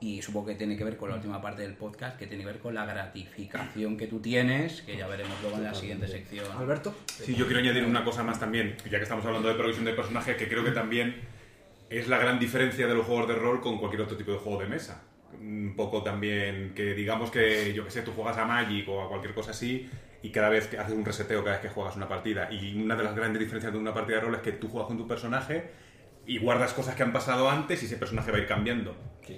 Y 0.00 0.20
supongo 0.20 0.48
que 0.48 0.54
tiene 0.54 0.76
que 0.76 0.84
ver 0.84 0.96
con 0.96 1.08
la 1.08 1.16
última 1.16 1.40
parte 1.40 1.62
del 1.62 1.74
podcast, 1.74 2.18
que 2.18 2.26
tiene 2.26 2.44
que 2.44 2.50
ver 2.50 2.60
con 2.60 2.74
la 2.74 2.84
gratificación 2.84 3.96
que 3.96 4.06
tú 4.06 4.20
tienes, 4.20 4.82
que 4.82 4.96
ya 4.96 5.06
veremos 5.06 5.34
luego 5.40 5.56
en 5.56 5.64
la 5.64 5.74
siguiente 5.74 6.06
sección. 6.06 6.44
Alberto. 6.56 6.94
Sí, 7.06 7.34
yo 7.34 7.46
quiero 7.46 7.60
añadir 7.60 7.84
una 7.84 8.04
cosa 8.04 8.22
más 8.22 8.38
también, 8.38 8.76
ya 8.90 8.98
que 8.98 9.04
estamos 9.04 9.24
hablando 9.24 9.48
de 9.48 9.54
progresión 9.54 9.86
de 9.86 9.94
personaje, 9.94 10.36
que 10.36 10.48
creo 10.48 10.64
que 10.64 10.72
también 10.72 11.16
es 11.88 12.08
la 12.08 12.18
gran 12.18 12.38
diferencia 12.38 12.86
de 12.86 12.94
los 12.94 13.06
juegos 13.06 13.28
de 13.28 13.34
rol 13.36 13.60
con 13.60 13.78
cualquier 13.78 14.02
otro 14.02 14.16
tipo 14.16 14.32
de 14.32 14.38
juego 14.38 14.60
de 14.60 14.66
mesa. 14.66 15.02
Un 15.40 15.74
poco 15.76 16.02
también 16.02 16.72
que 16.74 16.94
digamos 16.94 17.30
que, 17.30 17.72
yo 17.72 17.84
que 17.84 17.90
sé, 17.90 18.02
tú 18.02 18.12
juegas 18.12 18.36
a 18.38 18.44
Magic 18.44 18.88
o 18.88 19.02
a 19.02 19.08
cualquier 19.08 19.34
cosa 19.34 19.52
así 19.52 19.88
y 20.22 20.30
cada 20.30 20.48
vez 20.48 20.66
que 20.66 20.78
haces 20.78 20.94
un 20.94 21.04
reseteo 21.04 21.44
cada 21.44 21.56
vez 21.56 21.62
que 21.62 21.68
juegas 21.68 21.96
una 21.96 22.08
partida. 22.08 22.48
Y 22.50 22.80
una 22.80 22.96
de 22.96 23.04
las 23.04 23.14
grandes 23.14 23.40
diferencias 23.40 23.72
de 23.72 23.78
una 23.78 23.94
partida 23.94 24.16
de 24.16 24.22
rol 24.22 24.34
es 24.34 24.40
que 24.40 24.52
tú 24.52 24.68
juegas 24.68 24.88
con 24.88 24.98
tu 24.98 25.06
personaje 25.06 25.70
y 26.26 26.38
guardas 26.38 26.72
cosas 26.72 26.94
que 26.94 27.02
han 27.02 27.12
pasado 27.12 27.48
antes 27.48 27.82
y 27.82 27.86
ese 27.86 27.96
personaje 27.96 28.30
va 28.30 28.38
a 28.38 28.40
ir 28.40 28.46
cambiando. 28.46 28.94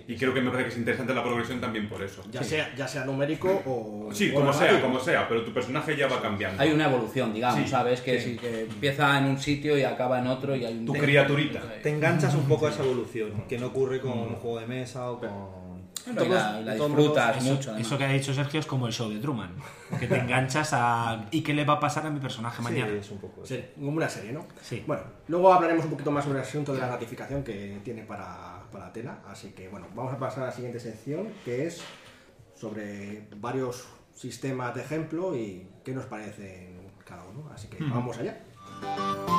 Y 0.06 0.16
creo 0.16 0.34
que 0.34 0.42
me 0.42 0.50
parece 0.50 0.68
que 0.68 0.72
es 0.74 0.78
interesante 0.78 1.14
la 1.14 1.22
progresión 1.22 1.60
también 1.60 1.88
por 1.88 2.02
eso. 2.02 2.22
Ya, 2.30 2.42
sea, 2.42 2.74
ya 2.76 2.86
sea 2.86 3.04
numérico 3.04 3.62
o. 3.64 4.10
Sí, 4.12 4.30
o 4.30 4.34
como 4.34 4.52
sea, 4.52 4.80
como 4.82 5.00
sea, 5.00 5.26
pero 5.26 5.44
tu 5.44 5.52
personaje 5.52 5.96
ya 5.96 6.08
va 6.08 6.20
cambiando. 6.20 6.60
Hay 6.62 6.72
una 6.72 6.86
evolución, 6.86 7.32
digamos, 7.32 7.60
Sí, 7.60 7.68
¿sabes? 7.68 8.02
Que, 8.02 8.20
sí. 8.20 8.32
sí, 8.32 8.36
que 8.38 8.62
empieza 8.62 9.18
en 9.18 9.24
un 9.24 9.38
sitio 9.38 9.78
y 9.78 9.84
acaba 9.84 10.18
en 10.18 10.26
otro 10.26 10.54
y 10.54 10.64
hay 10.64 10.76
un... 10.76 10.84
Tu 10.84 10.92
criaturita. 10.92 11.62
Te 11.82 11.90
enganchas 11.90 12.34
un 12.34 12.46
poco 12.46 12.66
a 12.66 12.70
esa 12.70 12.82
evolución, 12.82 13.44
que 13.48 13.58
no 13.58 13.68
ocurre 13.68 14.00
con 14.00 14.12
un 14.12 14.36
juego 14.36 14.60
de 14.60 14.66
mesa 14.66 15.10
o 15.10 15.20
con... 15.20 15.67
Bueno, 16.14 16.34
la, 16.60 16.76
todos 16.76 16.96
disfrutas 16.96 17.36
Eso, 17.36 17.54
mucho. 17.54 17.70
además. 17.70 17.86
eso 17.86 17.98
que 17.98 18.04
ha 18.04 18.08
dicho 18.08 18.34
Sergio 18.34 18.60
es 18.60 18.66
como 18.66 18.86
el 18.86 18.92
show 18.92 19.08
de 19.10 19.18
Truman, 19.18 19.50
que 19.98 20.06
te 20.06 20.16
enganchas 20.20 20.70
a... 20.72 21.26
¿Y 21.30 21.42
qué 21.42 21.54
le 21.54 21.64
va 21.64 21.74
a 21.74 21.80
pasar 21.80 22.06
a 22.06 22.10
mi 22.10 22.20
personaje 22.20 22.62
mañana? 22.62 22.90
Sí, 22.92 22.96
es 22.98 23.10
un 23.10 23.18
poco 23.18 23.44
eso. 23.44 23.54
Sí, 23.54 23.64
como 23.74 23.90
una 23.90 24.08
serie, 24.08 24.32
¿no? 24.32 24.46
Sí. 24.62 24.84
Bueno, 24.86 25.02
luego 25.28 25.52
hablaremos 25.52 25.84
un 25.84 25.90
poquito 25.92 26.10
más 26.10 26.24
sobre 26.24 26.38
el 26.38 26.44
asunto 26.44 26.72
de 26.72 26.80
la 26.80 26.88
gratificación 26.88 27.42
que 27.44 27.80
tiene 27.84 28.02
para, 28.02 28.62
para 28.72 28.92
Tela. 28.92 29.18
Así 29.28 29.50
que, 29.50 29.68
bueno, 29.68 29.86
vamos 29.94 30.12
a 30.14 30.18
pasar 30.18 30.44
a 30.44 30.46
la 30.46 30.52
siguiente 30.52 30.80
sección, 30.80 31.28
que 31.44 31.66
es 31.66 31.82
sobre 32.54 33.28
varios 33.36 33.88
sistemas 34.14 34.74
de 34.74 34.82
ejemplo 34.82 35.36
y 35.36 35.68
qué 35.84 35.92
nos 35.92 36.06
parecen 36.06 36.90
cada 37.04 37.24
uno. 37.24 37.48
Así 37.54 37.68
que 37.68 37.82
vamos 37.84 38.18
allá. 38.18 39.37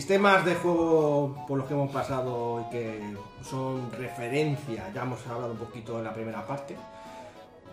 Sistemas 0.00 0.44
de 0.44 0.54
juego 0.56 1.46
por 1.48 1.56
los 1.56 1.66
que 1.66 1.72
hemos 1.72 1.90
pasado 1.90 2.66
y 2.68 2.70
que 2.70 3.00
son 3.42 3.90
referencia, 3.92 4.90
ya 4.94 5.00
hemos 5.04 5.26
hablado 5.26 5.52
un 5.52 5.56
poquito 5.58 5.96
en 5.96 6.04
la 6.04 6.12
primera 6.12 6.46
parte, 6.46 6.76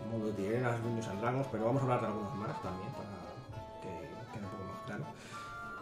modo 0.09 0.31
de 0.31 0.47
Arenas, 0.47 0.81
Dungeons 0.81 1.07
and 1.09 1.19
Dragons, 1.19 1.47
pero 1.51 1.65
vamos 1.65 1.81
a 1.81 1.83
hablar 1.83 1.99
de 1.99 2.07
algunos 2.07 2.33
más 2.35 2.61
también 2.61 2.87
para 2.93 3.09
que 3.81 3.89
quede 4.31 4.45
un 4.45 4.51
poco 4.51 4.63
más 4.71 4.85
claro. 4.85 5.03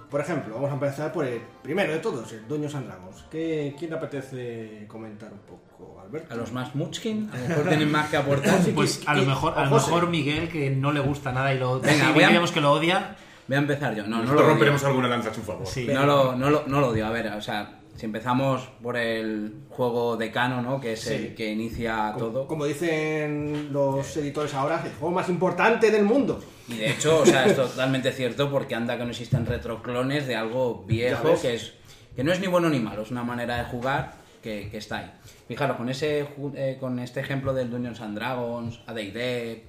Por 0.10 0.20
ejemplo, 0.20 0.56
vamos 0.56 0.72
a 0.72 0.74
empezar 0.74 1.14
por 1.14 1.26
el 1.26 1.42
primero 1.62 1.94
de 1.94 2.00
todos, 2.00 2.32
el 2.34 2.48
Dungeons 2.48 2.74
and 2.74 2.88
Dragons. 2.88 3.26
¿Qué, 3.30 3.76
¿Quién 3.78 3.92
le 3.92 3.98
apetece 3.98 4.86
comentar 4.88 5.32
un 5.32 5.42
poco, 5.42 6.02
Alberto? 6.02 6.34
A 6.34 6.38
los 6.38 6.52
más 6.52 6.74
Munchkin, 6.74 7.30
a 7.32 7.38
lo 7.38 7.48
mejor 7.50 7.68
tienen 7.68 7.92
más 7.92 8.10
que 8.10 8.18
aportar. 8.18 8.60
Pues 8.74 9.04
a 9.06 9.12
¿Qué- 9.14 9.18
lo 9.20 9.24
qué- 9.26 9.30
mejor, 9.30 9.54
a 9.60 9.66
lo 9.66 9.70
mejor 9.76 10.08
Miguel, 10.10 10.50
que 10.50 10.72
no 10.72 10.92
le 10.92 11.02
gusta 11.02 11.32
nada 11.32 11.54
y 11.54 11.60
lo 11.60 11.80
Venga, 11.80 12.12
diríamos 12.14 12.52
que 12.52 12.62
lo 12.62 12.72
odia. 12.72 13.16
Voy 13.48 13.56
a 13.58 13.60
empezar 13.60 13.96
yo. 13.96 14.06
No, 14.08 14.24
no 14.24 14.34
lo 14.34 14.40
odio. 14.40 14.50
romperemos 14.50 14.84
alguna 14.84 15.08
lanza 15.08 15.30
a 15.32 15.34
su 15.34 15.42
favor. 15.42 15.66
Sí. 15.68 15.88
No 15.92 16.06
lo, 16.06 16.36
no, 16.36 16.50
lo, 16.50 16.64
no 16.68 16.80
lo 16.80 16.88
odio. 16.90 17.06
A 17.06 17.10
ver, 17.12 17.28
o 17.28 17.42
sea, 17.42 17.80
si 17.98 18.06
empezamos 18.06 18.70
por 18.82 18.96
el 18.98 19.54
juego 19.70 20.16
decano, 20.18 20.62
¿no? 20.62 20.80
Que 20.80 20.94
es 20.94 21.02
Sí. 21.02 21.14
el 21.14 21.36
que 21.36 21.52
inicia 21.52 22.14
todo. 22.18 22.48
Como 22.48 22.66
dicen 22.66 23.70
los 23.74 24.16
editores 24.18 24.54
ahora, 24.54 24.82
el 24.86 24.92
juego 24.94 25.14
más 25.14 25.28
importante 25.30 25.92
del 25.92 26.04
mundo. 26.04 26.40
Y 26.70 26.76
de 26.76 26.92
hecho, 26.92 27.20
o 27.22 27.26
sea, 27.26 27.46
es 27.46 27.56
totalmente 27.56 28.12
cierto 28.14 28.50
porque 28.50 28.76
anda 28.76 28.98
que 28.98 29.04
no 29.04 29.10
existen 29.10 29.46
retroclones 29.46 30.26
de 30.28 30.36
algo 30.36 30.84
viejo 30.88 31.36
que 31.42 31.56
es 31.56 31.74
que 32.16 32.24
no 32.26 32.32
es 32.34 32.40
ni 32.42 32.48
bueno 32.48 32.70
ni 32.70 32.80
malo, 32.80 33.02
es 33.04 33.12
una 33.12 33.24
manera 33.24 33.58
de 33.58 33.64
jugar 33.66 34.14
que, 34.44 34.70
que 34.70 34.78
está 34.78 34.98
ahí. 34.98 35.12
Fijaros, 35.48 35.78
con 35.78 35.88
ese 35.90 36.28
eh, 36.56 36.78
con 36.80 37.00
este 37.00 37.20
ejemplo 37.22 37.54
del 37.54 37.70
Dungeons 37.70 38.02
and 38.02 38.16
Dragons, 38.18 38.80
AD&D, 38.88 39.64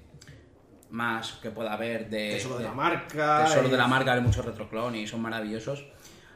más 0.93 1.33
que 1.43 1.51
pueda 1.51 1.73
haber 1.73 2.09
de... 2.09 2.35
Tesoro 2.35 2.57
de 2.59 2.63
de- 2.65 2.69
la 2.69 2.75
marca. 2.75 3.45
Tesoro 3.47 3.69
de 3.69 3.77
la 3.77 3.87
marca 3.89 4.15
de 4.15 4.21
muchos 4.21 4.45
retroclon 4.45 4.95
y 4.95 5.07
son 5.07 5.21
maravillosos. 5.23 5.85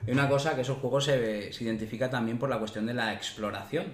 Y 0.06 0.10
una 0.10 0.28
cosa 0.28 0.54
que 0.54 0.62
esos 0.62 0.78
juegos 0.78 1.04
se, 1.04 1.52
se 1.52 1.64
identifica 1.64 2.10
también 2.10 2.38
por 2.38 2.48
la 2.48 2.58
cuestión 2.58 2.86
de 2.86 2.94
la 2.94 3.12
exploración. 3.12 3.84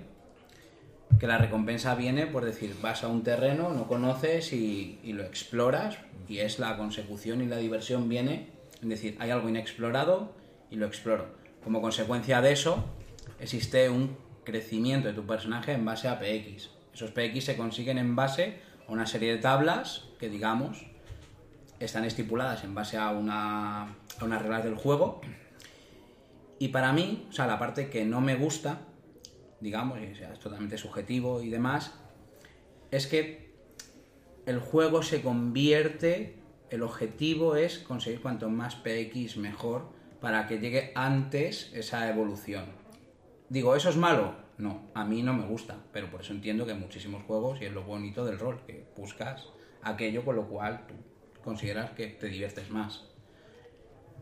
Que 1.18 1.26
la 1.26 1.36
recompensa 1.38 1.94
viene 1.94 2.26
por 2.26 2.44
decir, 2.44 2.74
vas 2.80 3.04
a 3.04 3.08
un 3.08 3.22
terreno, 3.22 3.70
no 3.74 3.86
conoces 3.86 4.52
y, 4.52 4.98
y 5.02 5.12
lo 5.12 5.24
exploras. 5.24 5.98
Y 6.28 6.38
es 6.38 6.58
la 6.58 6.76
consecución 6.76 7.42
y 7.42 7.46
la 7.46 7.56
diversión 7.56 8.08
viene 8.08 8.48
en 8.82 8.88
decir, 8.88 9.16
hay 9.20 9.30
algo 9.30 9.48
inexplorado 9.48 10.32
y 10.70 10.76
lo 10.76 10.86
exploro. 10.86 11.26
Como 11.62 11.80
consecuencia 11.80 12.40
de 12.40 12.52
eso, 12.52 12.84
existe 13.40 13.88
un 13.90 14.16
crecimiento 14.44 15.08
de 15.08 15.14
tu 15.14 15.26
personaje 15.26 15.72
en 15.72 15.84
base 15.84 16.08
a 16.08 16.18
PX. 16.18 16.70
Esos 16.94 17.10
PX 17.10 17.44
se 17.44 17.56
consiguen 17.56 17.98
en 17.98 18.16
base 18.16 18.58
a 18.88 18.92
una 18.92 19.06
serie 19.06 19.32
de 19.32 19.38
tablas 19.38 20.04
que, 20.22 20.28
digamos, 20.28 20.86
están 21.80 22.04
estipuladas 22.04 22.62
en 22.62 22.76
base 22.76 22.96
a, 22.96 23.10
una, 23.10 23.82
a 24.20 24.24
unas 24.24 24.40
reglas 24.40 24.62
del 24.62 24.76
juego. 24.76 25.20
Y 26.60 26.68
para 26.68 26.92
mí, 26.92 27.26
o 27.28 27.32
sea, 27.32 27.48
la 27.48 27.58
parte 27.58 27.90
que 27.90 28.04
no 28.04 28.20
me 28.20 28.36
gusta, 28.36 28.82
digamos, 29.58 29.98
y 29.98 30.04
es 30.04 30.38
totalmente 30.38 30.78
subjetivo 30.78 31.42
y 31.42 31.50
demás, 31.50 31.94
es 32.92 33.08
que 33.08 33.52
el 34.46 34.60
juego 34.60 35.02
se 35.02 35.22
convierte, 35.22 36.38
el 36.70 36.84
objetivo 36.84 37.56
es 37.56 37.80
conseguir 37.80 38.22
cuanto 38.22 38.48
más 38.48 38.76
PX 38.76 39.38
mejor 39.38 39.88
para 40.20 40.46
que 40.46 40.60
llegue 40.60 40.92
antes 40.94 41.72
esa 41.74 42.08
evolución. 42.08 42.66
Digo, 43.48 43.74
¿eso 43.74 43.90
es 43.90 43.96
malo? 43.96 44.36
No, 44.56 44.82
a 44.94 45.04
mí 45.04 45.24
no 45.24 45.34
me 45.34 45.46
gusta, 45.46 45.78
pero 45.92 46.08
por 46.12 46.20
eso 46.20 46.32
entiendo 46.32 46.64
que 46.64 46.74
muchísimos 46.74 47.24
juegos, 47.24 47.60
y 47.60 47.64
es 47.64 47.72
lo 47.72 47.82
bonito 47.82 48.24
del 48.24 48.38
rol, 48.38 48.62
que 48.64 48.86
buscas 48.96 49.48
aquello 49.82 50.24
con 50.24 50.36
lo 50.36 50.46
cual 50.46 50.86
tú 50.86 50.94
consideras 51.42 51.90
que 51.90 52.06
te 52.06 52.28
diviertes 52.28 52.70
más. 52.70 53.04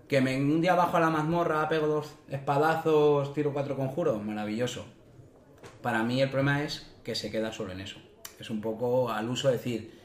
Que 0.08 0.20
me 0.20 0.36
un 0.36 0.60
día 0.60 0.74
bajo 0.74 0.96
a 0.96 1.00
la 1.00 1.10
mazmorra, 1.10 1.68
pego 1.68 1.86
dos 1.86 2.14
espadazos, 2.28 3.32
tiro 3.32 3.52
cuatro 3.52 3.76
conjuros, 3.76 4.22
maravilloso. 4.22 4.86
Para 5.82 6.02
mí 6.02 6.20
el 6.20 6.30
problema 6.30 6.62
es 6.62 6.90
que 7.04 7.14
se 7.14 7.30
queda 7.30 7.52
solo 7.52 7.72
en 7.72 7.80
eso. 7.80 7.98
Es 8.38 8.50
un 8.50 8.60
poco 8.60 9.10
al 9.10 9.28
uso 9.28 9.50
decir 9.50 9.98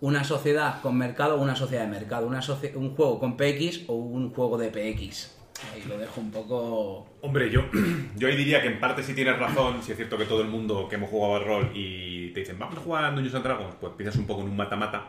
una 0.00 0.24
sociedad 0.24 0.82
con 0.82 0.98
mercado 0.98 1.36
o 1.36 1.42
una 1.42 1.56
sociedad 1.56 1.84
de 1.84 1.90
mercado, 1.90 2.26
una 2.26 2.40
un 2.74 2.94
juego 2.94 3.20
con 3.20 3.36
PX 3.36 3.88
o 3.88 3.94
un 3.94 4.34
juego 4.34 4.58
de 4.58 4.68
PX. 4.68 5.41
Ahí 5.74 5.82
lo 5.88 5.96
dejo 5.98 6.20
un 6.20 6.30
poco... 6.30 7.06
Hombre, 7.20 7.50
yo, 7.50 7.62
yo 8.16 8.28
ahí 8.28 8.36
diría 8.36 8.60
que 8.62 8.68
en 8.68 8.80
parte 8.80 9.02
sí 9.02 9.14
tienes 9.14 9.38
razón, 9.38 9.82
si 9.82 9.92
es 9.92 9.96
cierto 9.96 10.18
que 10.18 10.24
todo 10.24 10.42
el 10.42 10.48
mundo 10.48 10.88
que 10.88 10.96
hemos 10.96 11.10
jugado 11.10 11.36
al 11.36 11.44
rol 11.44 11.70
y 11.74 12.30
te 12.32 12.40
dicen, 12.40 12.58
vamos 12.58 12.76
a 12.78 12.80
jugar 12.80 13.04
a 13.04 13.10
Dungeons 13.10 13.34
and 13.34 13.44
Dragons, 13.44 13.74
pues 13.80 13.92
piensas 13.96 14.18
un 14.18 14.26
poco 14.26 14.42
en 14.42 14.48
un 14.48 14.56
mata-mata. 14.56 15.08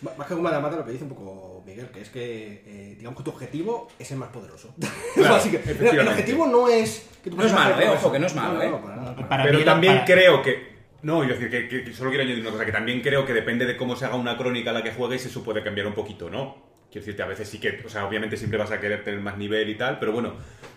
Más 0.00 0.28
que 0.28 0.34
un 0.34 0.42
mata 0.42 0.60
lo 0.60 0.84
que 0.84 0.92
dice 0.92 1.02
un 1.04 1.10
poco 1.10 1.62
Miguel, 1.66 1.88
que 1.88 2.00
es 2.02 2.08
que, 2.10 2.62
eh, 2.66 2.94
digamos 2.96 3.18
que 3.18 3.24
tu 3.24 3.30
objetivo 3.30 3.88
es 3.98 4.10
el 4.12 4.18
más 4.18 4.28
poderoso. 4.28 4.74
Claro, 5.14 5.34
Así 5.34 5.50
que, 5.50 5.56
el 5.58 6.08
objetivo 6.08 6.46
no 6.46 6.68
es... 6.68 7.08
Que 7.24 7.30
tu 7.30 7.36
No 7.36 7.44
es 7.44 7.52
malo, 7.52 7.80
eh, 7.80 7.88
ojo, 7.88 8.12
que 8.12 8.18
no 8.20 8.26
es 8.26 8.34
malo, 8.34 8.62
eh. 8.62 8.70
para 8.70 8.96
nada, 8.96 9.14
para 9.16 9.16
nada. 9.22 9.28
Para 9.28 9.44
Pero 9.44 9.64
también 9.64 9.94
para- 9.94 10.04
creo 10.04 10.42
que... 10.42 10.78
No, 11.02 11.22
yo 11.24 11.30
decir 11.34 11.50
que, 11.50 11.68
que- 11.68 11.84
que 11.84 11.92
solo 11.92 12.10
quiero 12.10 12.24
añadir 12.24 12.42
una 12.42 12.50
cosa, 12.52 12.64
que 12.64 12.72
también 12.72 13.00
creo 13.00 13.24
que 13.24 13.32
depende 13.32 13.66
de 13.66 13.76
cómo 13.76 13.96
se 13.96 14.04
haga 14.04 14.14
una 14.16 14.36
crónica 14.36 14.70
a 14.70 14.72
la 14.74 14.82
que 14.82 14.92
juegues, 14.92 15.24
eso 15.26 15.42
puede 15.42 15.62
cambiar 15.64 15.86
un 15.88 15.94
poquito, 15.94 16.28
¿no? 16.30 16.67
Quiero 16.90 17.04
decirte, 17.04 17.22
a 17.22 17.26
veces 17.26 17.48
sí 17.48 17.58
que, 17.58 17.82
o 17.84 17.88
sea, 17.88 18.06
obviamente 18.06 18.36
siempre 18.36 18.58
vas 18.58 18.70
a 18.70 18.80
querer 18.80 19.04
tener 19.04 19.20
más 19.20 19.36
nivel 19.36 19.68
y 19.68 19.74
tal, 19.76 19.98
pero 19.98 20.12
bueno, 20.12 20.34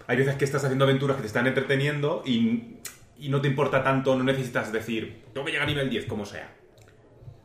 hay 0.08 0.18
veces 0.18 0.36
que 0.36 0.44
estás 0.46 0.64
haciendo 0.64 0.84
aventuras 0.86 1.16
que 1.16 1.22
te 1.22 1.28
están 1.28 1.48
entreteniendo 1.48 2.22
y, 2.26 2.76
y 3.18 3.30
no 3.30 3.40
te 3.40 3.48
importa 3.48 3.82
tanto, 3.84 4.16
no 4.18 4.24
necesitas 4.24 4.72
decir, 4.74 5.24
tengo 5.34 5.46
que 5.46 5.52
llegar 5.54 5.68
a 5.68 5.72
nivel 5.72 5.90
10, 5.90 6.06
como 6.06 6.26
sea. 6.26 6.54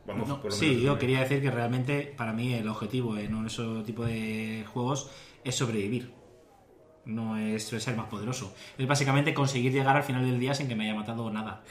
Vamos, 0.05 0.27
No, 0.27 0.41
por 0.41 0.51
lo 0.51 0.57
sí, 0.57 0.67
menos 0.67 0.81
yo 0.83 0.89
eso. 0.91 0.99
quería 0.99 1.19
decir 1.21 1.41
que 1.41 1.51
realmente 1.51 2.13
para 2.17 2.33
mí 2.33 2.53
el 2.53 2.67
objetivo 2.67 3.17
en 3.17 3.45
ese 3.45 3.63
tipo 3.85 4.05
de 4.05 4.63
juegos 4.67 5.11
es 5.43 5.55
sobrevivir. 5.55 6.11
No 7.07 7.37
es 7.37 7.63
ser 7.63 7.95
más 7.95 8.07
poderoso. 8.07 8.53
Es 8.77 8.85
básicamente 8.85 9.33
conseguir 9.33 9.71
llegar 9.71 9.95
al 9.95 10.03
final 10.03 10.25
del 10.25 10.39
día 10.39 10.53
sin 10.53 10.67
que 10.67 10.75
me 10.75 10.83
haya 10.83 10.93
matado 10.93 11.29
nada. 11.31 11.61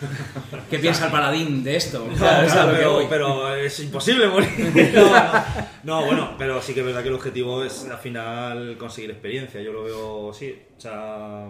¿Qué 0.70 0.78
piensa 0.78 1.06
el 1.06 1.12
paladín 1.12 1.62
de 1.62 1.76
esto? 1.76 2.04
No, 2.10 2.16
Claro, 2.16 3.00
es 3.00 3.06
pero 3.08 3.54
es 3.54 3.80
imposible 3.80 4.26
morir. 4.26 4.50
No, 4.94 5.10
no. 5.10 5.42
No, 5.84 6.06
bueno, 6.06 6.34
pero 6.36 6.60
sí 6.60 6.74
que 6.74 6.80
es 6.80 6.86
verdad 6.86 7.02
que 7.02 7.08
el 7.08 7.14
objetivo 7.14 7.64
es 7.64 7.88
al 7.88 7.98
final 7.98 8.76
conseguir 8.78 9.10
experiencia. 9.10 9.60
Yo 9.62 9.72
lo 9.72 9.84
veo, 9.84 10.32
sí. 10.32 10.60
O 10.76 10.80
sea, 10.80 11.46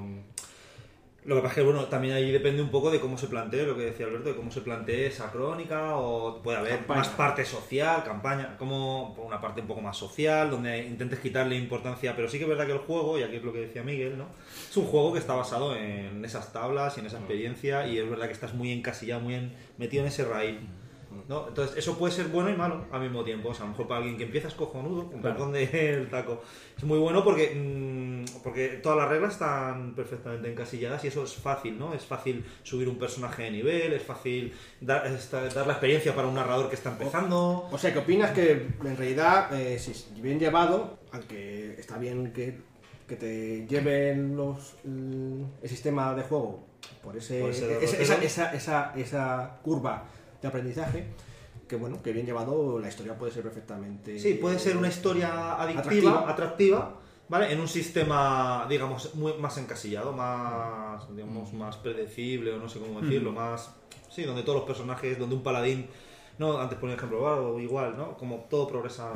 lo 1.24 1.36
que 1.36 1.42
pasa 1.42 1.52
es 1.52 1.54
que, 1.56 1.62
bueno, 1.62 1.84
también 1.86 2.14
ahí 2.14 2.30
depende 2.32 2.60
un 2.62 2.70
poco 2.70 2.90
de 2.90 2.98
cómo 2.98 3.16
se 3.16 3.28
plantee, 3.28 3.64
lo 3.64 3.76
que 3.76 3.82
decía 3.84 4.06
Alberto, 4.06 4.30
de 4.30 4.34
cómo 4.36 4.50
se 4.50 4.60
plantee 4.60 5.06
esa 5.06 5.30
crónica, 5.30 5.96
o 5.96 6.42
puede 6.42 6.58
haber 6.58 6.78
Campaña. 6.78 6.98
más 6.98 7.08
parte 7.10 7.44
social, 7.44 8.02
campaña, 8.02 8.56
como 8.58 9.14
una 9.14 9.40
parte 9.40 9.60
un 9.60 9.68
poco 9.68 9.80
más 9.80 9.96
social, 9.96 10.50
donde 10.50 10.78
intentes 10.84 11.20
quitarle 11.20 11.54
importancia, 11.56 12.16
pero 12.16 12.28
sí 12.28 12.38
que 12.38 12.44
es 12.44 12.48
verdad 12.50 12.66
que 12.66 12.72
el 12.72 12.78
juego, 12.78 13.18
y 13.18 13.22
aquí 13.22 13.36
es 13.36 13.42
lo 13.44 13.52
que 13.52 13.60
decía 13.60 13.82
Miguel, 13.84 14.18
¿no? 14.18 14.26
Es 14.68 14.76
un 14.76 14.86
juego 14.86 15.12
que 15.12 15.20
está 15.20 15.34
basado 15.34 15.76
en 15.76 16.24
esas 16.24 16.52
tablas 16.52 16.96
y 16.96 17.00
en 17.00 17.06
esa 17.06 17.18
experiencia, 17.18 17.86
y 17.86 17.98
es 17.98 18.10
verdad 18.10 18.26
que 18.26 18.32
estás 18.32 18.54
muy 18.54 18.72
encasillado, 18.72 19.20
muy 19.20 19.34
en- 19.34 19.52
metido 19.78 20.02
en 20.02 20.08
ese 20.08 20.24
raíl. 20.24 20.58
¿No? 21.28 21.48
Entonces, 21.48 21.76
eso 21.76 21.98
puede 21.98 22.12
ser 22.12 22.26
bueno 22.28 22.50
y 22.50 22.54
malo 22.56 22.84
al 22.92 23.00
mismo 23.00 23.22
tiempo. 23.24 23.50
O 23.50 23.54
sea, 23.54 23.64
a 23.64 23.66
lo 23.66 23.70
mejor 23.72 23.86
para 23.88 23.98
alguien 23.98 24.16
que 24.16 24.24
empieza 24.24 24.48
es 24.48 24.54
cojonudo, 24.54 25.10
con 25.10 25.20
Claro. 25.20 25.36
perdón 25.36 25.52
del 25.52 26.08
taco. 26.10 26.42
Es 26.76 26.84
muy 26.84 26.98
bueno 26.98 27.22
porque, 27.24 27.54
mm, 27.54 28.40
porque 28.42 28.68
todas 28.82 28.98
las 28.98 29.08
reglas 29.08 29.32
están 29.34 29.94
perfectamente 29.94 30.50
encasilladas 30.50 31.04
y 31.04 31.08
eso 31.08 31.24
es 31.24 31.34
fácil, 31.34 31.78
¿no? 31.78 31.94
Es 31.94 32.04
fácil 32.04 32.44
subir 32.62 32.88
un 32.88 32.96
personaje 32.98 33.44
de 33.44 33.50
nivel, 33.50 33.92
es 33.92 34.02
fácil 34.02 34.52
dar, 34.80 35.06
esta- 35.06 35.48
dar 35.48 35.66
la 35.66 35.72
experiencia 35.74 36.14
para 36.14 36.28
un 36.28 36.34
narrador 36.34 36.68
que 36.68 36.74
está 36.76 36.90
empezando. 36.90 37.68
O 37.70 37.78
sea, 37.78 37.92
que 37.92 37.98
opinas 38.00 38.30
que 38.32 38.52
en 38.84 38.96
realidad, 38.96 39.52
eh, 39.58 39.78
si 39.78 39.90
es 39.92 40.08
bien 40.20 40.38
llevado, 40.38 40.98
aunque 41.12 41.74
está 41.78 41.98
bien 41.98 42.32
que, 42.32 42.58
que 43.06 43.16
te 43.16 43.66
lleven 43.66 44.36
los, 44.36 44.74
el, 44.84 45.44
el 45.62 45.68
sistema 45.68 46.14
de 46.14 46.22
juego 46.22 46.66
por 47.02 47.16
ese, 47.16 47.48
ese 47.48 48.02
esa, 48.02 48.16
esa, 48.22 48.52
esa- 48.54 48.92
esa 48.96 49.58
curva 49.62 50.04
de 50.42 50.48
aprendizaje, 50.48 51.06
que 51.68 51.76
bueno, 51.76 52.02
que 52.02 52.12
bien 52.12 52.26
llevado 52.26 52.78
la 52.78 52.88
historia 52.88 53.16
puede 53.16 53.32
ser 53.32 53.42
perfectamente... 53.42 54.18
Sí, 54.18 54.34
puede 54.34 54.58
ser 54.58 54.76
una 54.76 54.88
historia 54.88 55.54
adictiva, 55.54 55.80
Atractiva. 55.80 56.30
atractiva, 56.30 57.00
¿vale? 57.28 57.52
En 57.52 57.60
un 57.60 57.68
sistema, 57.68 58.66
digamos, 58.68 59.14
muy, 59.14 59.32
más 59.38 59.56
encasillado, 59.56 60.12
más, 60.12 61.08
digamos, 61.14 61.52
más 61.54 61.76
predecible, 61.78 62.52
o 62.52 62.58
no 62.58 62.68
sé 62.68 62.80
cómo 62.80 63.00
decirlo, 63.00 63.32
más... 63.32 63.74
Sí, 64.10 64.24
donde 64.24 64.42
todos 64.42 64.56
los 64.56 64.66
personajes, 64.66 65.18
donde 65.18 65.36
un 65.36 65.42
paladín... 65.42 65.88
No, 66.38 66.58
antes 66.58 66.78
el 66.82 66.90
ejemplo 66.90 67.20
Bardo, 67.20 67.60
igual, 67.60 67.96
¿no? 67.96 68.16
Como 68.16 68.46
todo 68.50 68.66
progresa... 68.66 69.10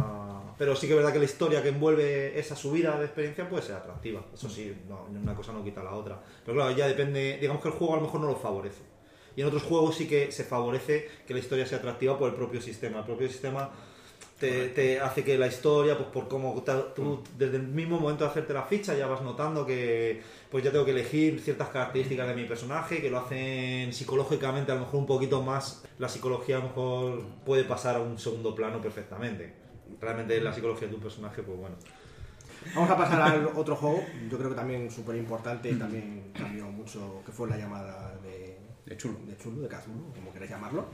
Pero 0.58 0.76
sí 0.76 0.86
que 0.86 0.92
es 0.92 0.96
verdad 0.96 1.12
que 1.12 1.18
la 1.18 1.24
historia 1.24 1.62
que 1.62 1.70
envuelve 1.70 2.38
esa 2.38 2.54
subida 2.54 2.96
de 2.98 3.06
experiencia 3.06 3.48
puede 3.48 3.62
ser 3.62 3.76
atractiva. 3.76 4.22
Eso 4.32 4.48
sí, 4.48 4.74
no, 4.88 5.06
una 5.10 5.34
cosa 5.34 5.52
no 5.52 5.64
quita 5.64 5.82
la 5.82 5.92
otra. 5.92 6.20
Pero 6.44 6.56
claro, 6.56 6.76
ya 6.76 6.86
depende... 6.86 7.38
Digamos 7.40 7.62
que 7.62 7.68
el 7.68 7.74
juego 7.74 7.94
a 7.94 7.96
lo 7.96 8.02
mejor 8.02 8.20
no 8.20 8.28
lo 8.28 8.36
favorece. 8.36 8.82
Y 9.36 9.42
en 9.42 9.46
otros 9.46 9.62
juegos 9.62 9.96
sí 9.96 10.08
que 10.08 10.32
se 10.32 10.44
favorece 10.44 11.08
que 11.26 11.34
la 11.34 11.40
historia 11.40 11.66
sea 11.66 11.78
atractiva 11.78 12.18
por 12.18 12.30
el 12.30 12.34
propio 12.34 12.60
sistema. 12.60 13.00
El 13.00 13.04
propio 13.04 13.28
sistema 13.28 13.70
te, 14.38 14.68
te 14.68 15.00
hace 15.00 15.24
que 15.24 15.38
la 15.38 15.46
historia, 15.46 15.96
pues 15.96 16.08
por 16.08 16.28
cómo 16.28 16.62
tú 16.94 17.22
desde 17.36 17.56
el 17.56 17.68
mismo 17.68 17.98
momento 17.98 18.24
de 18.24 18.30
hacerte 18.30 18.52
la 18.52 18.64
ficha 18.64 18.94
ya 18.94 19.06
vas 19.06 19.22
notando 19.22 19.64
que 19.64 20.22
pues 20.50 20.62
ya 20.62 20.70
tengo 20.70 20.84
que 20.84 20.90
elegir 20.90 21.40
ciertas 21.40 21.68
características 21.68 22.28
de 22.28 22.34
mi 22.34 22.44
personaje 22.44 23.00
que 23.00 23.10
lo 23.10 23.18
hacen 23.18 23.92
psicológicamente 23.92 24.72
a 24.72 24.74
lo 24.74 24.82
mejor 24.82 25.00
un 25.00 25.06
poquito 25.06 25.42
más. 25.42 25.84
La 25.98 26.08
psicología 26.08 26.56
a 26.56 26.58
lo 26.60 26.64
mejor 26.66 27.22
puede 27.44 27.64
pasar 27.64 27.96
a 27.96 28.00
un 28.00 28.18
segundo 28.18 28.54
plano 28.54 28.80
perfectamente. 28.80 29.54
Realmente 30.00 30.40
la 30.40 30.52
psicología 30.52 30.88
de 30.88 30.94
tu 30.94 31.00
personaje, 31.00 31.42
pues 31.42 31.58
bueno. 31.58 31.76
Vamos 32.74 32.90
a 32.90 32.96
pasar 32.96 33.22
al 33.22 33.46
otro 33.54 33.76
juego, 33.76 34.02
yo 34.28 34.36
creo 34.36 34.50
que 34.50 34.56
también 34.56 34.90
súper 34.90 35.16
importante 35.16 35.70
y 35.70 35.74
también 35.74 36.32
cambió 36.34 36.66
mucho, 36.66 37.22
que 37.24 37.30
fue 37.30 37.48
la 37.48 37.56
llamada 37.56 38.15
de, 38.86 38.96
chulo. 38.96 39.18
de 39.26 39.36
Chulu, 39.36 39.62
de 39.62 39.68
Kazulu, 39.68 40.12
como 40.14 40.32
queráis 40.32 40.50
llamarlo. 40.50 40.86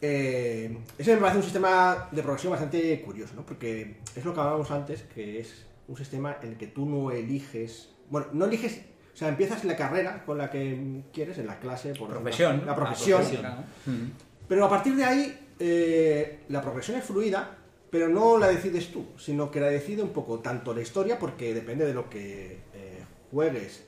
Eh, 0.00 0.78
ese 0.96 1.14
me 1.14 1.20
parece 1.20 1.38
un 1.38 1.42
sistema 1.42 2.08
de 2.12 2.22
progresión 2.22 2.52
bastante 2.52 3.00
curioso, 3.02 3.34
¿no? 3.34 3.44
Porque 3.44 3.96
es 4.14 4.24
lo 4.24 4.32
que 4.32 4.40
hablábamos 4.40 4.70
antes, 4.70 5.02
que 5.02 5.40
es 5.40 5.66
un 5.88 5.96
sistema 5.96 6.36
en 6.42 6.50
el 6.50 6.56
que 6.56 6.68
tú 6.68 6.86
no 6.86 7.10
eliges, 7.10 7.88
bueno, 8.10 8.28
no 8.32 8.44
eliges, 8.44 8.82
o 9.12 9.16
sea, 9.16 9.28
empiezas 9.28 9.64
la 9.64 9.74
carrera 9.74 10.24
con 10.24 10.38
la 10.38 10.50
que 10.50 11.02
quieres, 11.12 11.38
en 11.38 11.46
la 11.46 11.58
clase, 11.58 11.94
por 11.94 12.10
Profesión. 12.10 12.64
la 12.64 12.76
profesión, 12.76 13.24
claro. 13.24 13.62
Mm. 13.86 14.10
pero 14.46 14.66
a 14.66 14.68
partir 14.68 14.94
de 14.94 15.04
ahí, 15.04 15.48
eh, 15.58 16.40
la 16.48 16.62
progresión 16.62 16.98
es 16.98 17.04
fluida, 17.04 17.56
pero 17.90 18.08
no 18.08 18.38
la 18.38 18.48
decides 18.48 18.92
tú, 18.92 19.06
sino 19.16 19.50
que 19.50 19.60
la 19.60 19.68
decide 19.68 20.02
un 20.02 20.10
poco 20.10 20.38
tanto 20.38 20.74
la 20.74 20.82
historia, 20.82 21.18
porque 21.18 21.54
depende 21.54 21.84
de 21.84 21.94
lo 21.94 22.08
que 22.08 22.60
eh, 22.74 23.04
juegues, 23.32 23.84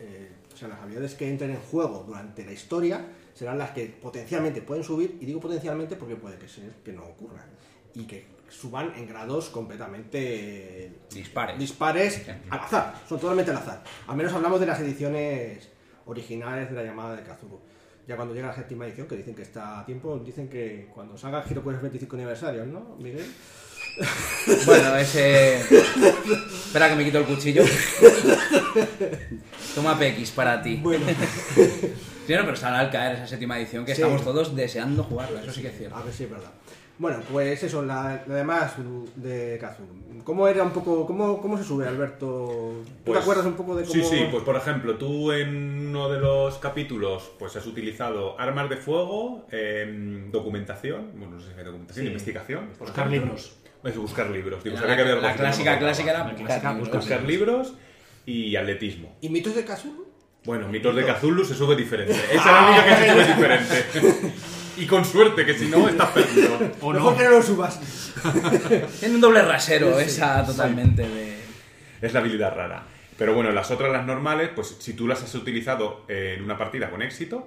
eh, 0.00 0.30
o 0.54 0.56
sea, 0.56 0.68
las 0.68 0.78
habilidades 0.80 1.14
que 1.14 1.28
entren 1.28 1.50
en 1.50 1.60
juego 1.60 2.04
durante 2.06 2.44
la 2.44 2.52
historia 2.52 3.04
serán 3.34 3.58
las 3.58 3.72
que 3.72 3.86
potencialmente 3.86 4.62
pueden 4.62 4.84
subir, 4.84 5.18
y 5.20 5.26
digo 5.26 5.40
potencialmente 5.40 5.96
porque 5.96 6.14
puede 6.14 6.38
que 6.38 6.48
ser 6.48 6.70
que 6.84 6.92
no 6.92 7.02
ocurra, 7.04 7.44
y 7.94 8.04
que 8.04 8.26
suban 8.48 8.92
en 8.96 9.08
grados 9.08 9.48
completamente 9.50 10.92
Dispares. 11.10 11.58
dispares 11.58 12.22
al 12.50 12.60
azar, 12.60 12.94
son 13.08 13.18
totalmente 13.18 13.50
al 13.50 13.56
azar. 13.56 13.82
Al 14.06 14.16
menos 14.16 14.32
hablamos 14.32 14.60
de 14.60 14.66
las 14.66 14.78
ediciones 14.80 15.68
originales 16.06 16.70
de 16.70 16.76
la 16.76 16.84
llamada 16.84 17.16
de 17.16 17.24
Kazuru. 17.24 17.60
ya 18.06 18.14
cuando 18.14 18.34
llega 18.34 18.48
la 18.48 18.54
séptima 18.54 18.86
edición, 18.86 19.08
que 19.08 19.16
dicen 19.16 19.34
que 19.34 19.42
está 19.42 19.80
a 19.80 19.86
tiempo, 19.86 20.18
dicen 20.18 20.48
que 20.48 20.88
cuando 20.94 21.18
salga 21.18 21.42
Giro 21.42 21.64
Quest 21.64 21.80
25 21.82 22.14
aniversario, 22.16 22.64
¿no, 22.66 22.96
Miguel? 23.00 23.26
Bueno, 24.66 24.96
ese. 24.96 25.60
Espera 25.60 26.88
que 26.88 26.96
me 26.96 27.04
quito 27.04 27.18
el 27.18 27.24
cuchillo. 27.24 27.64
Toma 29.74 29.98
PX 29.98 30.30
para 30.32 30.62
ti. 30.62 30.76
Bueno, 30.82 31.04
Sí, 32.26 32.32
no, 32.32 32.42
pero 32.44 32.56
sale 32.56 32.78
al 32.78 32.90
caer 32.90 33.16
esa 33.16 33.26
séptima 33.26 33.58
edición 33.58 33.84
que 33.84 33.94
Sí. 33.94 34.00
estamos 34.00 34.24
todos 34.24 34.56
deseando 34.56 35.02
jugarla, 35.04 35.42
eso 35.42 35.52
sí 35.52 35.60
que 35.60 35.68
es 35.68 35.76
cierto. 35.76 35.96
a 35.96 36.02
ver 36.02 36.12
si 36.12 36.24
es 36.24 36.30
verdad. 36.30 36.50
Bueno, 36.96 37.18
pues 37.30 37.62
eso, 37.62 37.82
la, 37.82 38.22
la 38.26 38.34
demás 38.36 38.74
de 39.16 39.58
Kazoo. 39.60 39.84
¿Cómo 40.22 40.48
era 40.48 40.62
un 40.62 40.70
poco, 40.70 41.04
cómo, 41.06 41.38
cómo 41.42 41.58
se 41.58 41.64
sube, 41.64 41.86
Alberto? 41.86 42.26
¿Tú 42.26 42.84
Pues- 43.04 43.18
te 43.18 43.22
acuerdas 43.22 43.44
un 43.44 43.54
poco 43.54 43.76
de 43.76 43.82
cómo...? 43.84 43.92
Sí, 43.94 44.02
sí, 44.08 44.26
pues 44.30 44.42
por 44.42 44.56
ejemplo, 44.56 44.94
tú 44.96 45.32
en 45.32 45.88
uno 45.88 46.08
de 46.08 46.18
los 46.20 46.56
capítulos 46.58 47.32
pues 47.38 47.54
has 47.56 47.66
utilizado 47.66 48.40
armas 48.40 48.70
de 48.70 48.76
fuego, 48.78 49.44
em, 49.50 50.30
documentación, 50.30 51.10
bueno, 51.18 51.34
no 51.34 51.40
sé 51.42 51.52
si 51.52 51.58
hay 51.58 51.64
documentación, 51.64 52.04
Sí. 52.06 52.08
investigación. 52.10 52.70
Buscar 52.78 53.10
libros. 53.10 53.56
Es 53.82 53.96
buscar 53.98 54.30
libros. 54.30 54.64
Digo, 54.64 54.76
La, 54.76 54.80
sabía 54.80 54.96
que 54.96 55.02
había 55.02 55.14
la 55.16 55.34
clásica, 55.34 55.78
clásica 55.78 56.10
era 56.10 56.18
La 56.20 56.24
buscar 56.32 56.46
clásica, 56.46 56.72
libros. 56.72 56.94
Buscar 56.96 57.22
libros 57.24 57.74
y 58.26 58.56
atletismo. 58.56 59.16
¿Y 59.20 59.28
mitos 59.28 59.54
de 59.54 59.64
Kazoo? 59.64 60.12
Bueno, 60.44 60.68
mitos 60.68 60.94
de 60.94 61.04
Cthulhu 61.04 61.44
se 61.44 61.54
sube 61.54 61.74
diferente. 61.74 62.12
Esa 62.12 62.34
es 62.34 62.44
la 62.44 62.66
única 62.68 62.84
que 62.84 62.96
se 62.96 63.12
sube 63.12 63.26
diferente. 63.34 63.84
Y 64.76 64.86
con 64.86 65.04
suerte, 65.04 65.46
que 65.46 65.56
si 65.56 65.66
no, 65.68 65.88
estás 65.88 66.10
perdido. 66.10 66.58
O 66.80 66.92
Mejor 66.92 67.12
no. 67.12 67.16
que 67.16 67.24
no 67.24 67.30
lo 67.30 67.42
subas. 67.42 67.78
Tiene 68.98 69.14
un 69.14 69.20
doble 69.20 69.40
rasero 69.42 70.00
esa 70.00 70.44
totalmente 70.44 71.08
de... 71.08 71.38
Es 72.02 72.12
la 72.12 72.18
habilidad 72.18 72.54
rara. 72.56 72.82
Pero 73.16 73.34
bueno, 73.34 73.52
las 73.52 73.70
otras, 73.70 73.92
las 73.92 74.04
normales, 74.04 74.50
pues 74.52 74.76
si 74.80 74.94
tú 74.94 75.06
las 75.06 75.22
has 75.22 75.32
utilizado 75.36 76.04
en 76.08 76.42
una 76.42 76.58
partida 76.58 76.90
con 76.90 77.02
éxito, 77.02 77.46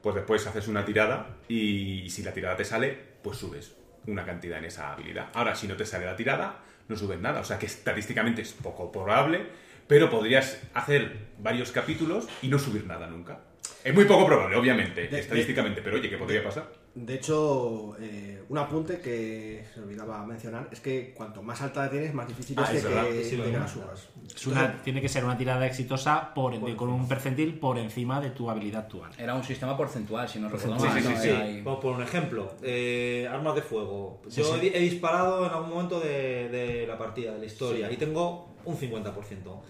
pues 0.00 0.14
después 0.14 0.46
haces 0.46 0.66
una 0.66 0.86
tirada 0.86 1.36
y 1.48 2.08
si 2.08 2.22
la 2.22 2.32
tirada 2.32 2.56
te 2.56 2.64
sale, 2.64 2.98
pues 3.22 3.36
subes 3.36 3.74
una 4.06 4.24
cantidad 4.24 4.58
en 4.58 4.64
esa 4.64 4.92
habilidad. 4.92 5.28
Ahora, 5.34 5.54
si 5.54 5.68
no 5.68 5.76
te 5.76 5.84
sale 5.84 6.06
la 6.06 6.16
tirada, 6.16 6.60
no 6.88 6.96
subes 6.96 7.20
nada. 7.20 7.40
O 7.40 7.44
sea 7.44 7.58
que 7.58 7.66
estadísticamente 7.66 8.40
es 8.40 8.52
poco 8.52 8.90
probable, 8.90 9.46
pero 9.86 10.10
podrías 10.10 10.60
hacer 10.74 11.28
varios 11.38 11.72
capítulos 11.72 12.26
y 12.42 12.48
no 12.48 12.58
subir 12.58 12.86
nada 12.86 13.06
nunca. 13.06 13.40
Es 13.82 13.94
muy 13.94 14.06
poco 14.06 14.24
probable, 14.26 14.56
obviamente, 14.56 15.08
De- 15.08 15.20
estadísticamente, 15.20 15.82
pero 15.82 15.96
oye, 15.96 16.08
¿qué 16.08 16.16
podría 16.16 16.42
pasar? 16.42 16.72
De 16.94 17.14
hecho, 17.16 17.96
eh, 18.00 18.42
un 18.48 18.56
apunte 18.56 19.00
que 19.00 19.64
se 19.74 19.80
olvidaba 19.80 20.24
mencionar 20.24 20.68
es 20.70 20.80
que 20.80 21.12
cuanto 21.14 21.42
más 21.42 21.60
alta 21.60 21.82
la 21.84 21.90
tienes, 21.90 22.14
más 22.14 22.26
difícil 22.26 22.56
Ah, 22.58 22.66
es, 22.70 22.76
es 22.78 22.84
verdad, 22.84 23.04
que, 23.08 23.24
sí, 23.24 23.36
lo 23.36 23.44
de 23.44 23.50
que 23.50 23.56
la 23.58 23.64
mismo. 23.64 23.82
subas. 23.82 24.08
Es 24.34 24.46
una- 24.46 24.80
tiene 24.82 25.00
que 25.02 25.08
ser 25.08 25.24
una 25.24 25.36
tirada 25.36 25.66
exitosa 25.66 26.32
por, 26.32 26.58
de- 26.58 26.76
con 26.76 26.88
un 26.88 27.06
percentil 27.08 27.58
por 27.58 27.76
encima 27.78 28.20
de 28.20 28.30
tu 28.30 28.48
habilidad 28.48 28.82
actual. 28.84 29.10
Era 29.18 29.34
un 29.34 29.44
sistema 29.44 29.76
porcentual, 29.76 30.28
si 30.28 30.38
no 30.38 30.48
recuerdo 30.48 30.76
mal. 30.82 31.02
sí, 31.02 31.08
sí, 31.08 31.14
sí. 31.20 31.60
Vamos 31.62 31.80
por 31.80 31.94
un 31.96 32.02
ejemplo. 32.02 32.54
Eh, 32.62 33.28
armas 33.30 33.54
de 33.56 33.62
fuego. 33.62 34.22
Sí, 34.28 34.40
Yo 34.40 34.54
sí. 34.56 34.68
He, 34.68 34.78
he 34.78 34.80
disparado 34.80 35.44
en 35.46 35.52
algún 35.52 35.70
momento 35.70 36.00
de, 36.00 36.48
de 36.48 36.86
la 36.86 36.96
partida, 36.96 37.32
de 37.34 37.40
la 37.40 37.46
historia, 37.46 37.90
y 37.92 37.96
tengo 37.96 38.53
un 38.64 38.76
50%. 38.76 39.60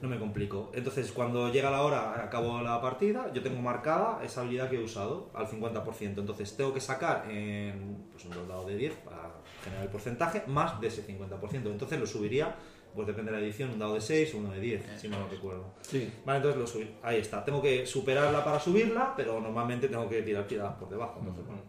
No 0.00 0.08
me 0.08 0.18
complico. 0.18 0.70
Entonces, 0.74 1.12
cuando 1.12 1.50
llega 1.50 1.70
la 1.70 1.82
hora, 1.82 2.22
acabo 2.22 2.60
la 2.60 2.80
partida, 2.80 3.32
yo 3.32 3.42
tengo 3.42 3.62
marcada 3.62 4.22
esa 4.22 4.42
habilidad 4.42 4.68
que 4.68 4.76
he 4.76 4.82
usado 4.82 5.30
al 5.34 5.46
50%. 5.46 6.18
Entonces, 6.18 6.56
tengo 6.56 6.74
que 6.74 6.80
sacar 6.80 7.30
en 7.30 8.04
pues, 8.12 8.24
un 8.26 8.48
dado 8.48 8.66
de 8.66 8.76
10 8.76 8.92
para 8.96 9.30
generar 9.62 9.84
el 9.84 9.90
porcentaje 9.90 10.42
más 10.46 10.80
de 10.80 10.88
ese 10.88 11.06
50%. 11.06 11.66
Entonces, 11.66 11.98
lo 11.98 12.06
subiría, 12.06 12.54
pues 12.94 13.06
depende 13.06 13.32
de 13.32 13.38
la 13.38 13.44
edición, 13.44 13.70
un 13.70 13.78
dado 13.78 13.94
de 13.94 14.00
6 14.00 14.34
o 14.34 14.38
uno 14.38 14.50
de 14.50 14.60
10, 14.60 15.00
si 15.00 15.08
no 15.08 15.18
lo 15.18 15.28
recuerdo. 15.28 15.72
Sí. 15.82 16.12
Vale, 16.24 16.38
entonces 16.38 16.60
lo 16.60 16.66
subí. 16.66 16.94
Ahí 17.02 17.18
está. 17.18 17.44
Tengo 17.44 17.62
que 17.62 17.86
superarla 17.86 18.44
para 18.44 18.60
subirla, 18.60 19.14
pero 19.16 19.40
normalmente 19.40 19.88
tengo 19.88 20.08
que 20.08 20.22
tirar 20.22 20.46
tiradas 20.46 20.74
por 20.74 20.88
debajo. 20.88 21.18
Entonces, 21.20 21.46
bueno. 21.46 21.62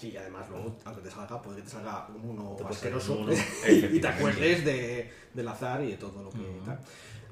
Sí, 0.00 0.10
y 0.12 0.16
además 0.16 0.48
luego, 0.48 0.76
aunque 0.86 1.02
te 1.02 1.10
salga, 1.10 1.42
puede 1.42 1.58
que 1.58 1.62
te 1.64 1.68
salga 1.70 2.06
un 2.08 2.30
uno 2.30 2.56
Te 2.56 2.64
asqueroso 2.64 3.18
uno. 3.18 3.32
y 3.68 4.00
te 4.00 4.08
acuerdes 4.08 4.64
de, 4.64 5.10
del 5.34 5.46
azar 5.46 5.82
y 5.84 5.90
de 5.90 5.96
todo 5.98 6.22
lo 6.22 6.30
que 6.30 6.38
tal. 6.64 6.80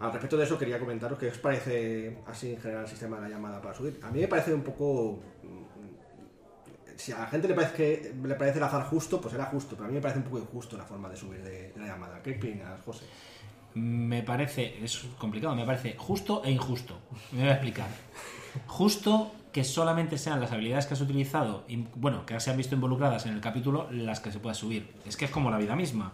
Al 0.00 0.12
respecto 0.12 0.36
de 0.36 0.44
eso, 0.44 0.58
quería 0.58 0.78
comentaros 0.78 1.18
qué 1.18 1.28
os 1.28 1.38
parece 1.38 2.18
así 2.26 2.52
en 2.52 2.60
general 2.60 2.82
el 2.82 2.88
sistema 2.90 3.16
de 3.16 3.22
la 3.22 3.28
llamada 3.30 3.62
para 3.62 3.74
subir. 3.74 3.98
A 4.02 4.10
mí 4.10 4.20
me 4.20 4.28
parece 4.28 4.52
un 4.52 4.62
poco. 4.62 5.18
mm, 5.42 6.94
Si 6.96 7.10
a 7.12 7.20
la 7.20 7.26
gente 7.28 7.48
le 7.48 7.54
parece 7.54 7.72
que 7.74 8.14
le 8.22 8.34
parece 8.34 8.58
el 8.58 8.64
azar 8.64 8.84
justo, 8.84 9.18
pues 9.18 9.32
era 9.34 9.46
justo, 9.46 9.74
pero 9.74 9.86
a 9.86 9.88
mí 9.88 9.94
me 9.94 10.02
parece 10.02 10.18
un 10.18 10.24
poco 10.24 10.38
injusto 10.38 10.76
la 10.76 10.84
forma 10.84 11.08
de 11.08 11.16
subir 11.16 11.42
de, 11.42 11.72
de 11.72 11.80
la 11.80 11.86
llamada. 11.86 12.22
¿Qué 12.22 12.32
opinas, 12.36 12.82
José? 12.84 13.06
Me 13.74 14.22
parece, 14.22 14.84
es 14.84 15.06
complicado, 15.18 15.54
me 15.54 15.64
parece 15.64 15.94
justo 15.96 16.42
e 16.44 16.50
injusto. 16.50 16.98
Me 17.32 17.40
voy 17.40 17.48
a 17.48 17.52
explicar. 17.52 17.88
Justo 18.66 19.32
que 19.52 19.64
solamente 19.64 20.18
sean 20.18 20.40
las 20.40 20.52
habilidades 20.52 20.86
que 20.86 20.94
has 20.94 21.00
utilizado, 21.00 21.64
y, 21.68 21.84
bueno, 21.94 22.26
que 22.26 22.38
se 22.40 22.50
han 22.50 22.56
visto 22.56 22.74
involucradas 22.74 23.26
en 23.26 23.34
el 23.34 23.40
capítulo, 23.40 23.88
las 23.90 24.20
que 24.20 24.30
se 24.32 24.38
pueda 24.40 24.54
subir. 24.54 24.92
Es 25.06 25.16
que 25.16 25.24
es 25.24 25.30
como 25.30 25.50
la 25.50 25.58
vida 25.58 25.74
misma. 25.76 26.12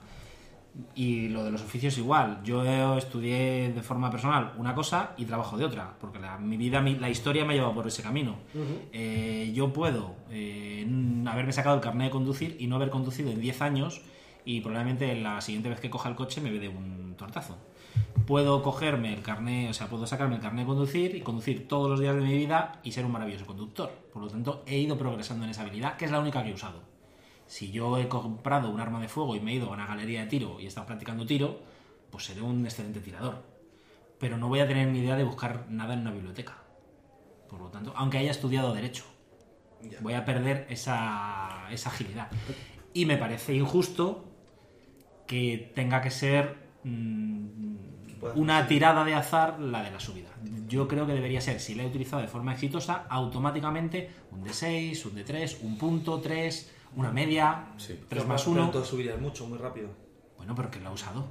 Y 0.97 1.29
lo 1.29 1.45
de 1.45 1.53
los 1.53 1.63
oficios 1.63 1.97
igual. 1.99 2.41
Yo 2.43 2.97
estudié 2.99 3.73
de 3.73 3.83
forma 3.83 4.11
personal 4.11 4.55
una 4.57 4.75
cosa 4.75 5.13
y 5.17 5.25
trabajo 5.25 5.57
de 5.57 5.65
otra, 5.65 5.95
porque 6.01 6.19
la, 6.19 6.37
mi 6.39 6.57
vida, 6.57 6.81
mi- 6.81 6.97
la 6.97 7.09
historia 7.09 7.45
me 7.45 7.53
ha 7.53 7.57
llevado 7.57 7.75
por 7.75 7.87
ese 7.87 8.03
camino. 8.03 8.37
Eh, 8.93 9.53
yo 9.55 9.73
puedo 9.73 10.17
eh, 10.31 10.85
haberme 11.27 11.53
sacado 11.53 11.77
el 11.77 11.81
carnet 11.81 12.07
de 12.07 12.11
conducir 12.11 12.57
y 12.59 12.67
no 12.67 12.75
haber 12.77 12.91
conducido 12.91 13.31
en 13.31 13.41
10 13.41 13.63
años 13.63 14.01
y 14.45 14.61
probablemente 14.63 15.15
la 15.15 15.41
siguiente 15.41 15.69
vez 15.69 15.79
que 15.79 15.91
coja 15.91 16.09
el 16.09 16.17
coche 16.17 16.41
me 16.41 16.51
dé 16.51 16.69
un 16.69 17.15
tortazo. 17.17 17.57
Puedo 18.27 18.63
cogerme 18.63 19.13
el 19.13 19.23
carnet, 19.23 19.71
o 19.71 19.75
sea, 19.75 19.89
puedo 19.89 20.07
sacarme 20.07 20.37
el 20.37 20.41
carnet 20.41 20.65
de 20.65 20.67
conducir 20.67 21.15
y 21.15 21.21
conducir 21.21 21.69
todos 21.69 21.91
los 21.91 22.01
días 22.01 22.15
de 22.15 22.23
mi 22.23 22.37
vida 22.37 22.81
y 22.83 22.93
ser 22.93 23.05
un 23.05 23.13
maravilloso 23.13 23.45
conductor. 23.45 23.91
Por 24.13 24.23
lo 24.23 24.29
tanto, 24.29 24.63
he 24.67 24.79
ido 24.79 24.97
progresando 24.97 25.45
en 25.45 25.51
esa 25.51 25.63
habilidad, 25.63 25.97
que 25.97 26.07
es 26.07 26.11
la 26.11 26.21
única 26.21 26.43
que 26.43 26.51
he 26.51 26.55
usado. 26.55 26.83
Si 27.47 27.71
yo 27.71 27.99
he 27.99 28.09
comprado 28.09 28.71
un 28.71 28.81
arma 28.81 29.01
de 29.01 29.09
fuego 29.09 29.37
y 29.37 29.41
me 29.41 29.53
he 29.53 29.57
ido 29.57 29.69
a 29.69 29.73
una 29.73 29.87
galería 29.87 30.23
de 30.23 30.27
tiro 30.29 30.59
y 30.59 30.65
he 30.65 30.69
estado 30.69 30.87
practicando 30.87 31.27
tiro, 31.27 31.61
pues 32.11 32.25
seré 32.25 32.41
un 32.41 32.65
excelente 32.65 33.01
tirador. 33.01 33.43
Pero 34.19 34.39
no 34.39 34.49
voy 34.49 34.61
a 34.61 34.69
tener 34.69 34.89
ni 34.89 35.01
idea 35.01 35.17
de 35.17 35.25
buscar 35.25 35.67
nada 35.69 35.93
en 35.93 36.01
una 36.01 36.13
biblioteca. 36.13 36.63
Por 37.49 37.61
lo 37.61 37.69
tanto, 37.69 37.93
aunque 37.95 38.19
haya 38.19 38.31
estudiado 38.31 38.73
derecho, 38.73 39.05
voy 40.01 40.15
a 40.15 40.25
perder 40.25 40.67
esa, 40.71 41.67
esa 41.71 41.91
agilidad. 41.91 42.31
Y 42.95 43.05
me 43.05 43.19
parece 43.19 43.55
injusto 43.55 44.25
que 45.27 45.73
tenga 45.75 46.01
que 46.01 46.11
ser 46.11 46.71
mm, 46.85 47.74
una 48.35 48.67
tirada 48.67 49.05
de 49.05 49.15
azar 49.15 49.59
la 49.61 49.83
de 49.83 49.91
la 49.91 50.01
subida. 50.01 50.31
Yo 50.69 50.89
creo 50.89 51.07
que 51.07 51.13
debería 51.13 51.41
ser, 51.41 51.61
si 51.61 51.75
la 51.75 51.83
he 51.83 51.87
utilizado 51.87 52.23
de 52.23 52.29
forma 52.29 52.53
exitosa, 52.53 53.05
automáticamente 53.09 54.11
un 54.33 54.45
D6, 54.45 55.05
un 55.07 55.17
D3, 55.17 55.59
un 55.63 55.77
punto, 55.79 56.21
3, 56.21 56.73
una 56.97 57.11
media, 57.13 57.67
Sí. 57.77 57.99
3 58.09 58.27
más 58.27 58.43
Pero 58.43 58.53
1. 58.53 58.65
entonces 58.67 58.91
subirías 58.91 59.21
mucho, 59.21 59.47
muy 59.47 59.59
rápido. 59.59 59.89
Bueno, 60.37 60.55
pero 60.55 60.71
que 60.71 60.81
lo 60.81 60.91
he 60.91 60.93
usado. 60.93 61.25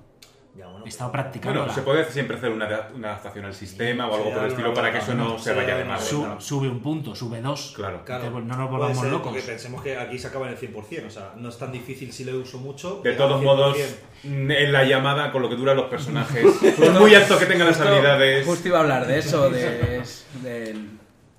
Ya, 0.55 0.65
bueno, 0.65 0.79
He 0.79 0.81
pues- 0.81 0.93
estado 0.93 1.11
practicando. 1.11 1.59
Bueno, 1.61 1.73
se 1.73 1.81
puede 1.81 2.05
siempre 2.11 2.37
hacer 2.37 2.51
una, 2.51 2.67
una 2.93 3.07
adaptación 3.09 3.45
al 3.45 3.55
sistema 3.55 4.07
o 4.07 4.11
Sí, 4.11 4.17
algo 4.17 4.33
por 4.35 4.43
el 4.43 4.49
estilo 4.51 4.73
para 4.73 4.91
que 4.91 4.99
eso 4.99 5.15
no 5.15 5.39
se 5.39 5.51
vaya 5.53 5.75
de 5.77 5.83
madre. 5.83 6.05
Su- 6.05 6.27
sube 6.39 6.69
un 6.69 6.79
punto, 6.79 7.15
sube 7.15 7.41
dos. 7.41 7.73
Claro. 7.75 8.05
Claro, 8.05 8.25
Entonces, 8.27 8.47
no 8.49 8.57
nos 8.57 8.69
volvamos 8.69 8.99
ser, 8.99 9.11
locos. 9.11 9.31
Porque 9.31 9.41
pensemos 9.41 9.81
que 9.81 9.97
aquí 9.97 10.19
se 10.19 10.27
acaba 10.27 10.45
en 10.47 10.53
el 10.53 10.59
100%, 10.59 11.07
o 11.07 11.09
sea, 11.09 11.33
no 11.37 11.49
es 11.49 11.57
tan 11.57 11.71
difícil 11.71 12.13
si 12.13 12.23
le 12.23 12.35
uso 12.35 12.59
mucho. 12.59 13.01
De 13.03 13.13
todos 13.13 13.41
modos, 13.41 13.75
100%. 14.23 14.51
en 14.53 14.71
la 14.71 14.83
llamada, 14.83 15.31
con 15.31 15.41
lo 15.41 15.49
que 15.49 15.55
duran 15.55 15.75
los 15.75 15.87
personajes, 15.87 16.45
por 16.77 16.91
muy 16.99 17.15
alto 17.15 17.39
que 17.39 17.47
tengan 17.47 17.67
las 17.67 17.81
habilidades, 17.81 18.45
Justo 18.45 18.67
iba 18.67 18.77
a 18.77 18.81
hablar 18.81 19.07
de 19.07 19.17
eso, 19.19 19.49
de, 19.49 20.03
del... 20.43 20.89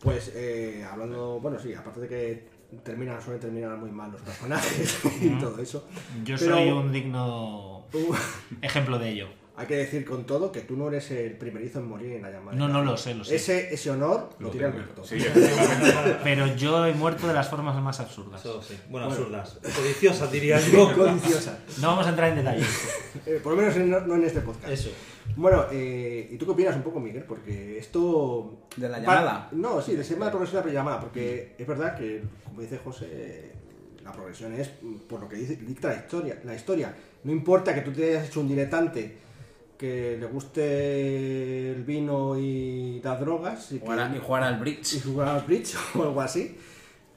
Pues 0.00 0.33
eh, 0.35 0.85
hablando, 0.90 1.38
bueno, 1.40 1.59
sí, 1.59 1.72
aparte 1.72 2.00
de 2.00 2.09
que 2.09 2.48
terminan, 2.83 3.22
suelen 3.22 3.40
terminar 3.40 3.77
muy 3.79 3.90
mal 3.90 4.11
los 4.11 4.20
personajes 4.20 4.98
y 5.22 5.29
todo 5.38 5.59
eso. 5.62 5.87
Yo 6.24 6.35
Pero- 6.38 6.57
soy 6.57 6.68
un 6.70 6.92
digno 6.92 7.73
Uh, 7.94 8.14
ejemplo 8.62 8.98
de 8.98 9.09
ello. 9.11 9.28
hay 9.57 9.66
que 9.66 9.76
decir 9.76 10.04
con 10.04 10.24
todo 10.26 10.50
que 10.50 10.61
tú 10.62 10.76
no 10.76 10.88
eres 10.88 11.11
el 11.12 11.37
primerizo 11.38 11.78
en 11.78 11.88
morir 11.88 12.12
en 12.12 12.22
la 12.22 12.30
llamada. 12.30 12.57
No, 12.57 12.66
no 12.68 12.83
lo 12.83 12.96
sé, 12.96 13.14
lo 13.14 13.24
sé. 13.24 13.37
Ese, 13.37 13.72
ese 13.72 13.90
honor 13.90 14.30
lo, 14.38 14.46
lo 14.46 14.50
tiene. 14.50 14.66
Alberto. 14.66 15.04
Sí. 15.04 15.18
Pero 16.24 16.46
yo 16.57 16.85
he 16.87 16.92
muerto 16.92 17.26
de 17.28 17.35
las 17.35 17.48
formas 17.48 17.80
más 17.80 18.00
absurdas. 18.00 18.40
Eso 18.40 18.61
sí. 18.62 18.76
Bueno, 18.90 19.07
absurdas. 19.07 19.59
Codiciosas, 19.76 20.30
diría 20.33 20.59
yo. 20.72 20.92
Codiciosa. 20.94 21.59
No 21.80 21.88
vamos 21.88 22.07
a 22.07 22.11
entrar 22.11 22.30
en 22.30 22.37
detalles. 22.37 22.66
Eh, 23.26 23.40
por 23.42 23.52
lo 23.52 23.59
menos 23.61 23.76
en- 23.76 23.90
no, 23.90 24.14
en 24.14 24.24
este 24.24 24.40
podcast. 24.40 24.68
Eso. 24.72 24.90
Bueno, 25.37 25.66
eh, 25.72 26.28
¿y 26.30 26.37
tú 26.37 26.46
qué 26.46 26.52
opinas 26.52 26.76
un 26.76 26.83
poco, 26.83 27.00
Miguel? 27.00 27.24
Porque 27.24 27.78
esto... 27.78 28.66
¿De 28.76 28.88
la 28.88 28.98
va- 28.98 29.02
llamada? 29.04 29.48
no, 29.52 29.80
sí, 29.80 29.94
de 29.96 30.02
sistema 30.04 30.26
de 30.26 30.30
progresión 30.33 30.62
de 30.62 30.68
la 30.68 30.74
llamada, 30.74 31.00
porque 31.00 31.54
es 31.59 31.66
verdad 31.66 31.96
que, 31.96 32.22
como 32.44 32.61
dice 32.61 32.78
José, 32.78 33.52
la 34.04 34.12
progresión 34.12 34.52
es 34.54 34.70
por 35.09 35.20
lo 35.20 35.28
que 35.28 35.37
dice, 35.37 35.57
dicta 35.57 35.88
la 35.88 35.96
historia, 35.96 36.38
la 36.44 36.54
historia. 36.54 36.94
No 37.24 37.32
importa 37.32 37.74
que 37.74 37.80
tú 37.80 37.92
te 37.92 38.10
hayas 38.10 38.28
hecho 38.28 38.40
un 38.40 38.48
diletante 38.48 39.24
que 39.78 40.16
le 40.18 40.26
guste 40.26 41.72
el 41.72 41.82
vino 41.82 42.38
y 42.38 43.00
las 43.02 43.18
drogas 43.18 43.72
y, 43.72 43.80
Jugar 43.80 44.14
y 44.14 44.18
jugar 44.18 44.42
al 44.44 44.56
y 44.56 44.60
bridge. 44.60 45.02
jugar 45.02 45.28
al 45.28 45.42
bridge 45.42 45.74
o 45.94 46.02
algo 46.02 46.20
así, 46.20 46.56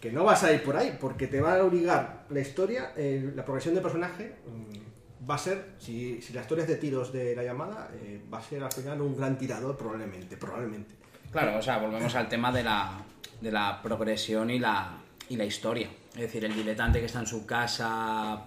que 0.02 0.12
no 0.12 0.24
vas 0.24 0.44
a 0.44 0.52
ir 0.52 0.64
por 0.64 0.76
ahí, 0.76 0.98
porque 1.00 1.28
te 1.28 1.40
va 1.40 1.56
a 1.56 1.64
obligar 1.64 2.26
la 2.30 2.40
historia, 2.40 2.94
eh, 2.96 3.32
la 3.36 3.46
progresión 3.46 3.76
de 3.76 3.82
personaje 3.82 4.36
mm, 4.48 5.30
va 5.30 5.36
a 5.36 5.38
ser, 5.38 5.74
si, 5.78 6.22
si 6.22 6.34
la 6.34 6.42
historia 6.42 6.64
es 6.64 6.70
de 6.70 6.78
tiros 6.78 7.12
de 7.12 7.36
la 7.36 7.44
llamada, 7.44 7.90
eh, 8.02 8.22
va 8.34 8.40
a 8.40 8.42
ser 8.42 8.64
al 8.64 8.72
final 8.72 9.02
un 9.02 9.16
gran 9.16 9.38
tirador 9.38 9.78
probablemente, 9.78 10.38
probablemente. 10.38 10.96
Claro, 11.32 11.58
o 11.58 11.62
sea, 11.62 11.78
volvemos 11.78 12.16
al 12.16 12.30
tema 12.30 12.52
de 12.52 12.64
la, 12.64 13.04
de 13.42 13.52
la 13.52 13.82
progresión 13.82 14.50
y 14.50 14.60
la, 14.60 14.98
y 15.30 15.36
la 15.36 15.46
historia. 15.46 15.90
Es 16.16 16.22
decir, 16.22 16.46
el 16.46 16.56
diletante 16.56 17.00
que 17.00 17.06
está 17.06 17.20
en 17.20 17.28
su 17.28 17.46
casa 17.46 18.46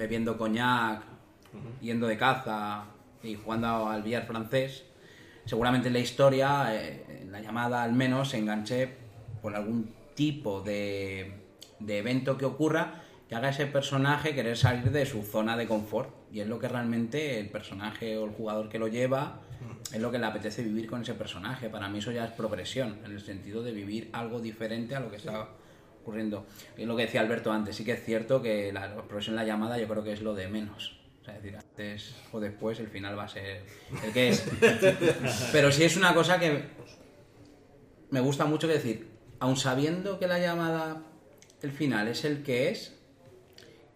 bebiendo 0.00 0.38
coñac, 0.38 1.02
yendo 1.82 2.06
de 2.06 2.16
caza 2.16 2.86
y 3.22 3.34
jugando 3.34 3.86
al 3.86 4.02
billar 4.02 4.26
francés, 4.26 4.84
seguramente 5.44 5.88
en 5.88 5.94
la 5.94 6.00
historia, 6.00 6.74
eh, 6.74 7.20
en 7.22 7.30
la 7.30 7.40
llamada 7.40 7.82
al 7.82 7.92
menos, 7.92 8.30
se 8.30 8.38
enganche 8.38 8.88
por 9.42 9.54
algún 9.54 9.92
tipo 10.14 10.62
de, 10.62 11.34
de 11.78 11.98
evento 11.98 12.38
que 12.38 12.46
ocurra 12.46 13.02
que 13.28 13.34
haga 13.36 13.48
a 13.48 13.50
ese 13.50 13.66
personaje 13.66 14.34
querer 14.34 14.56
salir 14.56 14.90
de 14.90 15.04
su 15.04 15.22
zona 15.22 15.56
de 15.56 15.68
confort. 15.68 16.10
Y 16.32 16.40
es 16.40 16.48
lo 16.48 16.58
que 16.58 16.68
realmente 16.68 17.38
el 17.38 17.50
personaje 17.50 18.16
o 18.16 18.24
el 18.24 18.32
jugador 18.32 18.68
que 18.68 18.78
lo 18.78 18.88
lleva 18.88 19.42
es 19.92 20.00
lo 20.00 20.10
que 20.10 20.18
le 20.18 20.26
apetece 20.26 20.62
vivir 20.62 20.88
con 20.88 21.02
ese 21.02 21.14
personaje. 21.14 21.68
Para 21.68 21.88
mí 21.88 21.98
eso 21.98 22.10
ya 22.10 22.24
es 22.24 22.32
progresión, 22.32 22.98
en 23.04 23.12
el 23.12 23.20
sentido 23.20 23.62
de 23.62 23.72
vivir 23.72 24.08
algo 24.12 24.40
diferente 24.40 24.96
a 24.96 25.00
lo 25.00 25.10
que 25.10 25.16
está 25.16 25.48
ocurriendo. 26.00 26.46
Es 26.76 26.86
lo 26.86 26.96
que 26.96 27.04
decía 27.04 27.20
Alberto 27.20 27.52
antes, 27.52 27.76
sí 27.76 27.84
que 27.84 27.92
es 27.92 28.04
cierto 28.04 28.42
que 28.42 28.72
la 28.72 28.94
progresión 28.94 29.34
en 29.34 29.36
la 29.36 29.44
llamada 29.44 29.78
yo 29.78 29.88
creo 29.88 30.02
que 30.02 30.12
es 30.12 30.22
lo 30.22 30.34
de 30.34 30.48
menos. 30.48 30.98
O 31.20 31.24
sea, 31.24 31.36
es 31.36 31.42
decir, 31.42 31.58
antes 31.58 32.14
o 32.32 32.40
después 32.40 32.80
el 32.80 32.88
final 32.88 33.18
va 33.18 33.24
a 33.24 33.28
ser 33.28 33.62
el 34.04 34.12
que 34.12 34.30
es. 34.30 34.44
Pero 35.52 35.70
sí 35.70 35.84
es 35.84 35.96
una 35.96 36.14
cosa 36.14 36.38
que 36.38 36.64
me 38.10 38.20
gusta 38.20 38.44
mucho 38.44 38.66
que 38.66 38.74
decir, 38.74 39.08
aun 39.38 39.56
sabiendo 39.56 40.18
que 40.18 40.26
la 40.26 40.38
llamada, 40.38 41.02
el 41.62 41.72
final 41.72 42.08
es 42.08 42.24
el 42.24 42.42
que 42.42 42.70
es, 42.70 42.96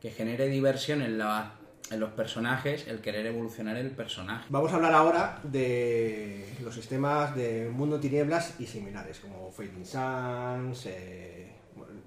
que 0.01 0.11
genere 0.11 0.49
diversión 0.49 1.03
en, 1.03 1.19
la, 1.19 1.55
en 1.91 1.99
los 1.99 2.11
personajes, 2.13 2.87
el 2.87 3.01
querer 3.01 3.27
evolucionar 3.27 3.77
el 3.77 3.91
personaje. 3.91 4.47
Vamos 4.51 4.73
a 4.73 4.77
hablar 4.77 4.93
ahora 4.93 5.41
de 5.43 6.47
los 6.63 6.75
sistemas 6.75 7.35
de 7.35 7.71
Mundo 7.71 7.99
Tinieblas 7.99 8.55
y 8.59 8.67
similares, 8.67 9.21
como 9.21 9.51
Fading 9.51 9.87
Suns, 9.87 10.87
eh, 10.87 11.53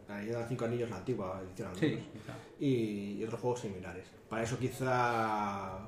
la 0.08 0.16
leyenda 0.18 0.38
de 0.38 0.44
los 0.44 0.50
cinco 0.50 0.66
anillos, 0.66 0.90
la 0.90 0.98
antigua 0.98 1.42
edición 1.46 1.70
al 1.70 1.82
menos, 1.82 2.04
y, 2.60 2.68
y 3.20 3.24
otros 3.24 3.40
juegos 3.42 3.60
similares. 3.62 4.06
Para 4.30 4.44
eso 4.44 4.58
quizá 4.58 5.80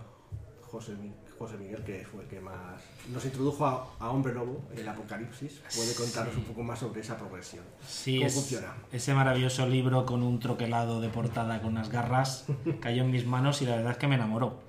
José, 0.61 0.93
Mi- 0.95 1.13
José 1.37 1.57
Miguel, 1.57 1.83
que 1.83 2.05
fue 2.05 2.23
el 2.23 2.27
que 2.27 2.39
más 2.41 2.81
nos 3.13 3.23
introdujo 3.25 3.65
a, 3.65 3.87
a 3.99 4.09
Hombre 4.11 4.33
Lobo 4.33 4.61
el 4.75 4.87
Apocalipsis, 4.87 5.61
puede 5.75 5.93
contarnos 5.95 6.35
un 6.35 6.43
poco 6.43 6.63
más 6.63 6.79
sobre 6.79 7.01
esa 7.01 7.17
progresión. 7.17 7.63
Sí, 7.87 8.17
¿Cómo 8.17 8.27
es- 8.27 8.33
funciona? 8.35 8.73
ese 8.91 9.13
maravilloso 9.13 9.65
libro 9.67 10.05
con 10.05 10.21
un 10.21 10.39
troquelado 10.39 10.99
de 11.01 11.09
portada 11.09 11.61
con 11.61 11.71
unas 11.71 11.89
garras 11.89 12.45
cayó 12.81 13.03
en 13.03 13.11
mis 13.11 13.25
manos 13.25 13.61
y 13.61 13.65
la 13.65 13.77
verdad 13.77 13.93
es 13.93 13.97
que 13.97 14.07
me 14.07 14.15
enamoró. 14.15 14.59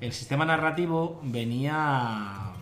El 0.00 0.12
sistema 0.12 0.44
narrativo 0.44 1.20
venía 1.24 1.74
a, 1.76 2.56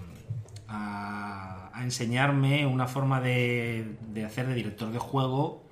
a- 0.69 1.71
a 1.73 1.83
enseñarme 1.83 2.67
una 2.67 2.87
forma 2.87 3.21
de, 3.21 3.97
de 4.09 4.25
hacer 4.25 4.47
de 4.49 4.55
director 4.55 4.91
de 4.91 4.99
juego 4.99 5.66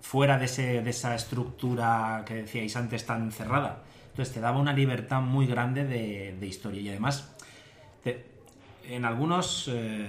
fuera 0.00 0.38
de, 0.38 0.44
ese- 0.46 0.82
de 0.82 0.90
esa 0.90 1.14
estructura 1.14 2.22
que 2.26 2.34
decíais 2.34 2.76
antes 2.76 3.04
tan 3.06 3.30
cerrada. 3.32 3.82
Entonces 4.10 4.34
te 4.34 4.40
daba 4.40 4.58
una 4.58 4.72
libertad 4.72 5.20
muy 5.20 5.46
grande 5.46 5.84
de, 5.84 6.36
de 6.38 6.46
historia 6.46 6.80
y 6.80 6.88
además 6.88 7.34
en 8.90 9.04
algunos 9.04 9.68
eh, 9.70 10.06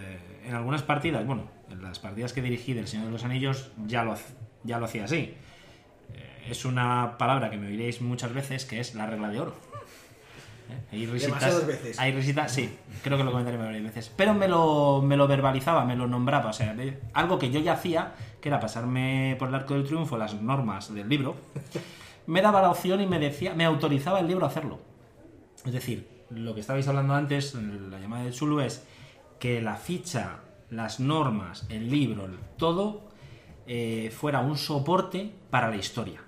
en 0.47 0.55
algunas 0.55 0.83
partidas, 0.83 1.25
bueno, 1.25 1.49
en 1.69 1.81
las 1.83 1.99
partidas 1.99 2.31
que 2.31 2.41
dirigí 2.41 2.73
del 2.73 2.87
Señor 2.87 3.07
de 3.07 3.11
los 3.11 3.25
Anillos 3.25 3.71
ya 3.85 4.03
lo, 4.05 4.15
ya 4.63 4.79
lo 4.79 4.85
hacía 4.85 5.03
así. 5.03 5.33
Eh, 6.13 6.47
es 6.49 6.63
una 6.63 7.17
palabra 7.17 7.49
que 7.49 7.57
me 7.57 7.67
oiréis 7.67 7.99
muchas 8.01 8.33
veces 8.33 8.63
que 8.65 8.79
es 8.79 8.95
la 8.95 9.05
regla 9.05 9.27
de 9.29 9.41
oro. 9.41 9.55
¿Eh? 10.69 10.77
Hay 10.91 11.05
risitas, 11.05 11.39
Demasiadas 11.39 11.67
veces. 11.67 11.99
Hay 11.99 12.11
risitas, 12.11 12.51
sí, 12.51 12.77
creo 13.03 13.17
que 13.17 13.23
lo 13.23 13.31
comentaré 13.31 13.57
varias 13.57 13.83
veces. 13.83 14.11
Pero 14.15 14.33
me 14.33 14.47
lo, 14.47 15.01
me 15.01 15.17
lo 15.17 15.27
verbalizaba, 15.27 15.85
me 15.85 15.95
lo 15.95 16.07
nombraba. 16.07 16.49
O 16.49 16.53
sea, 16.53 16.75
algo 17.13 17.39
que 17.39 17.51
yo 17.51 17.59
ya 17.59 17.73
hacía, 17.73 18.13
que 18.41 18.49
era 18.49 18.59
pasarme 18.59 19.35
por 19.39 19.49
el 19.49 19.55
arco 19.55 19.73
del 19.73 19.85
triunfo 19.85 20.17
las 20.17 20.33
normas 20.41 20.93
del 20.93 21.09
libro, 21.09 21.35
me 22.27 22.41
daba 22.41 22.61
la 22.61 22.71
opción 22.71 23.01
y 23.01 23.07
me 23.07 23.19
decía, 23.19 23.53
me 23.53 23.65
autorizaba 23.65 24.19
el 24.19 24.27
libro 24.27 24.45
a 24.45 24.49
hacerlo. 24.49 24.79
Es 25.65 25.73
decir, 25.73 26.07
lo 26.29 26.53
que 26.53 26.61
estabais 26.61 26.87
hablando 26.87 27.15
antes, 27.15 27.55
la 27.55 27.99
llamada 27.99 28.23
de 28.23 28.31
Chulu, 28.31 28.61
es 28.61 28.85
que 29.39 29.61
la 29.61 29.75
ficha, 29.75 30.39
las 30.69 30.99
normas, 30.99 31.65
el 31.69 31.89
libro, 31.89 32.27
todo 32.57 33.09
eh, 33.65 34.11
fuera 34.15 34.41
un 34.41 34.57
soporte 34.57 35.31
para 35.49 35.69
la 35.69 35.77
historia. 35.77 36.21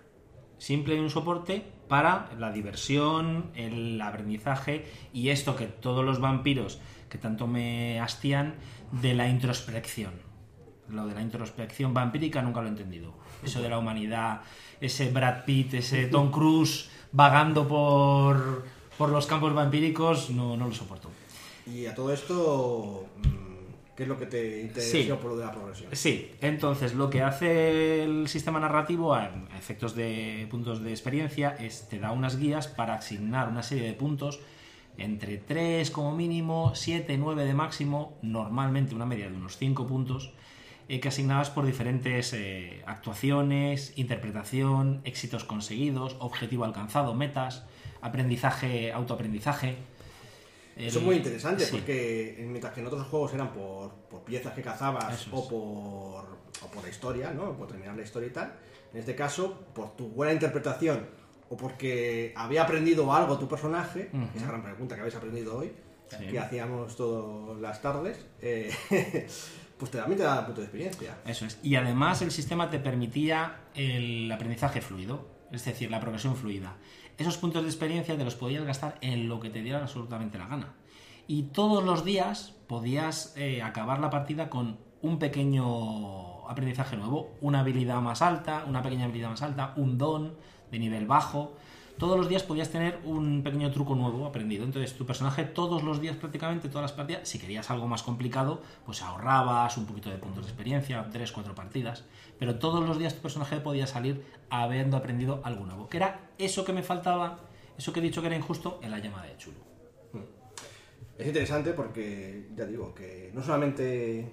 Simple 0.57 0.99
un 0.99 1.09
soporte 1.09 1.65
para 1.91 2.29
la 2.39 2.53
diversión, 2.53 3.51
el 3.53 4.01
aprendizaje 4.01 4.85
y 5.11 5.27
esto 5.27 5.57
que 5.57 5.65
todos 5.65 6.05
los 6.05 6.21
vampiros 6.21 6.79
que 7.09 7.17
tanto 7.17 7.47
me 7.47 7.99
hastían 7.99 8.55
de 8.93 9.13
la 9.13 9.27
introspección. 9.27 10.13
Lo 10.87 11.05
de 11.05 11.15
la 11.15 11.21
introspección 11.21 11.93
vampírica 11.93 12.41
nunca 12.41 12.61
lo 12.61 12.67
he 12.67 12.69
entendido. 12.69 13.13
Eso 13.43 13.61
de 13.61 13.67
la 13.67 13.77
humanidad, 13.77 14.39
ese 14.79 15.11
Brad 15.11 15.43
Pitt, 15.43 15.73
ese 15.73 16.05
Tom 16.05 16.31
Cruise 16.31 16.89
vagando 17.11 17.67
por, 17.67 18.63
por 18.97 19.09
los 19.09 19.25
campos 19.25 19.53
vampíricos, 19.53 20.29
no, 20.29 20.55
no 20.55 20.67
lo 20.67 20.73
soporto. 20.73 21.09
Y 21.67 21.87
a 21.87 21.93
todo 21.93 22.13
esto, 22.13 23.05
¿qué 23.95 24.03
es 24.03 24.09
lo 24.09 24.17
que 24.17 24.25
te 24.25 24.61
interesó 24.61 24.97
Sí. 24.97 25.09
por 25.21 25.31
lo 25.31 25.37
de 25.37 25.45
la 25.45 25.51
progresión? 25.51 25.89
Sí, 25.95 26.31
entonces 26.41 26.93
lo 26.93 27.09
que 27.09 27.21
hace 27.21 28.03
el 28.03 28.27
sistema 28.27 28.59
narrativo 28.59 29.13
a 29.13 29.25
a 29.51 29.57
efectos 29.57 29.95
de 29.95 30.47
puntos 30.49 30.81
de 30.81 30.89
experiencia 30.91 31.55
es 31.59 31.87
te 31.89 31.99
da 31.99 32.11
unas 32.11 32.37
guías 32.37 32.67
para 32.67 32.95
asignar 32.95 33.47
una 33.49 33.63
serie 33.63 33.83
de 33.85 33.93
puntos 33.93 34.39
entre 34.97 35.37
3 35.37 35.89
como 35.91 36.15
mínimo, 36.15 36.73
7, 36.75 37.17
9 37.17 37.45
de 37.45 37.53
máximo, 37.53 38.17
normalmente 38.21 38.93
una 38.93 39.05
media 39.05 39.29
de 39.29 39.35
unos 39.35 39.57
5 39.57 39.87
puntos, 39.87 40.33
eh, 40.89 40.99
que 40.99 41.07
asignabas 41.07 41.49
por 41.49 41.65
diferentes 41.65 42.33
eh, 42.33 42.81
actuaciones, 42.85 43.93
interpretación, 43.97 45.01
éxitos 45.05 45.43
conseguidos, 45.45 46.17
objetivo 46.19 46.65
alcanzado, 46.65 47.13
metas, 47.13 47.63
aprendizaje, 48.01 48.91
autoaprendizaje. 48.91 49.77
Eso 50.75 50.99
es 50.99 51.05
muy 51.05 51.15
interesante 51.17 51.65
sí. 51.65 51.71
porque 51.71 52.37
mientras 52.47 52.73
que 52.73 52.79
en 52.81 52.87
otros 52.87 53.05
juegos 53.07 53.33
eran 53.33 53.51
por, 53.53 53.91
por 54.09 54.23
piezas 54.23 54.53
que 54.53 54.61
cazabas 54.61 55.13
Eso 55.21 55.29
o 55.35 55.41
es. 55.43 55.47
por, 55.49 56.67
o 56.67 56.71
por 56.73 56.83
la 56.83 56.89
historia, 56.89 57.31
¿no? 57.31 57.57
Por 57.57 57.67
terminar 57.67 57.95
la 57.95 58.03
historia 58.03 58.27
y 58.29 58.31
tal, 58.31 58.53
en 58.93 58.99
este 58.99 59.15
caso, 59.15 59.65
por 59.73 59.95
tu 59.95 60.07
buena 60.09 60.33
interpretación 60.33 61.05
o 61.49 61.57
porque 61.57 62.33
había 62.37 62.63
aprendido 62.63 63.13
algo 63.13 63.37
tu 63.37 63.47
personaje, 63.47 64.09
Ujú. 64.13 64.37
esa 64.37 64.47
gran 64.47 64.63
pregunta 64.63 64.95
que 64.95 65.01
habéis 65.01 65.15
aprendido 65.15 65.57
hoy, 65.57 65.71
Sí. 66.17 66.27
que 66.27 66.39
hacíamos 66.39 66.95
todas 66.97 67.61
las 67.61 67.81
tardes, 67.81 68.25
eh, 68.41 68.69
pues 69.77 69.91
te, 69.91 69.97
también 69.97 70.17
te 70.17 70.23
da 70.23 70.45
punto 70.45 70.59
de 70.61 70.67
experiencia. 70.67 71.17
Eso 71.25 71.45
es. 71.45 71.57
Y 71.63 71.75
además 71.75 72.21
el 72.21 72.31
sistema 72.31 72.69
te 72.69 72.79
permitía 72.79 73.61
el 73.75 74.29
aprendizaje 74.29 74.81
fluido, 74.81 75.25
es 75.53 75.63
decir, 75.63 75.89
la 75.89 75.99
progresión 76.01 76.35
fluida. 76.35 76.75
Esos 77.21 77.37
puntos 77.37 77.61
de 77.61 77.67
experiencia 77.69 78.17
te 78.17 78.25
los 78.25 78.33
podías 78.33 78.63
gastar 78.65 78.97
en 79.01 79.29
lo 79.29 79.39
que 79.39 79.51
te 79.51 79.61
diera 79.61 79.77
absolutamente 79.77 80.39
la 80.39 80.47
gana. 80.47 80.73
Y 81.27 81.43
todos 81.43 81.83
los 81.83 82.03
días 82.03 82.55
podías 82.65 83.35
eh, 83.37 83.61
acabar 83.61 83.99
la 83.99 84.09
partida 84.09 84.49
con 84.49 84.79
un 85.03 85.19
pequeño 85.19 86.49
aprendizaje 86.49 86.97
nuevo, 86.97 87.29
una 87.39 87.59
habilidad 87.59 88.01
más 88.01 88.23
alta, 88.23 88.65
una 88.67 88.81
pequeña 88.81 89.05
habilidad 89.05 89.29
más 89.29 89.43
alta, 89.43 89.73
un 89.75 89.99
don 89.99 90.33
de 90.71 90.79
nivel 90.79 91.05
bajo. 91.05 91.53
Todos 91.97 92.17
los 92.17 92.29
días 92.29 92.43
podías 92.43 92.69
tener 92.69 92.99
un 93.05 93.43
pequeño 93.43 93.71
truco 93.71 93.95
nuevo 93.95 94.25
aprendido. 94.25 94.63
Entonces, 94.63 94.93
tu 94.97 95.05
personaje 95.05 95.43
todos 95.43 95.83
los 95.83 96.01
días, 96.01 96.15
prácticamente 96.15 96.67
todas 96.67 96.83
las 96.83 96.91
partidas, 96.91 97.27
si 97.27 97.39
querías 97.39 97.69
algo 97.69 97.87
más 97.87 98.03
complicado, 98.03 98.61
pues 98.85 99.01
ahorrabas 99.01 99.77
un 99.77 99.85
poquito 99.85 100.09
de 100.09 100.17
puntos 100.17 100.45
de 100.45 100.51
experiencia, 100.51 101.07
tres, 101.11 101.31
cuatro 101.31 101.53
partidas. 101.53 102.03
Pero 102.39 102.55
todos 102.55 102.87
los 102.87 102.97
días 102.97 103.15
tu 103.15 103.21
personaje 103.21 103.59
podía 103.59 103.85
salir 103.87 104.25
habiendo 104.49 104.97
aprendido 104.97 105.41
algo 105.43 105.65
nuevo. 105.65 105.89
Que 105.89 105.97
era 105.97 106.31
eso 106.37 106.65
que 106.65 106.73
me 106.73 106.83
faltaba, 106.83 107.39
eso 107.77 107.93
que 107.93 107.99
he 107.99 108.03
dicho 108.03 108.21
que 108.21 108.27
era 108.27 108.35
injusto 108.35 108.79
en 108.81 108.91
la 108.91 108.99
llamada 108.99 109.27
de 109.27 109.37
Chulu. 109.37 109.57
Es 111.17 111.27
interesante 111.27 111.73
porque, 111.73 112.49
ya 112.55 112.65
digo, 112.65 112.95
que 112.95 113.29
no 113.33 113.43
solamente. 113.43 114.27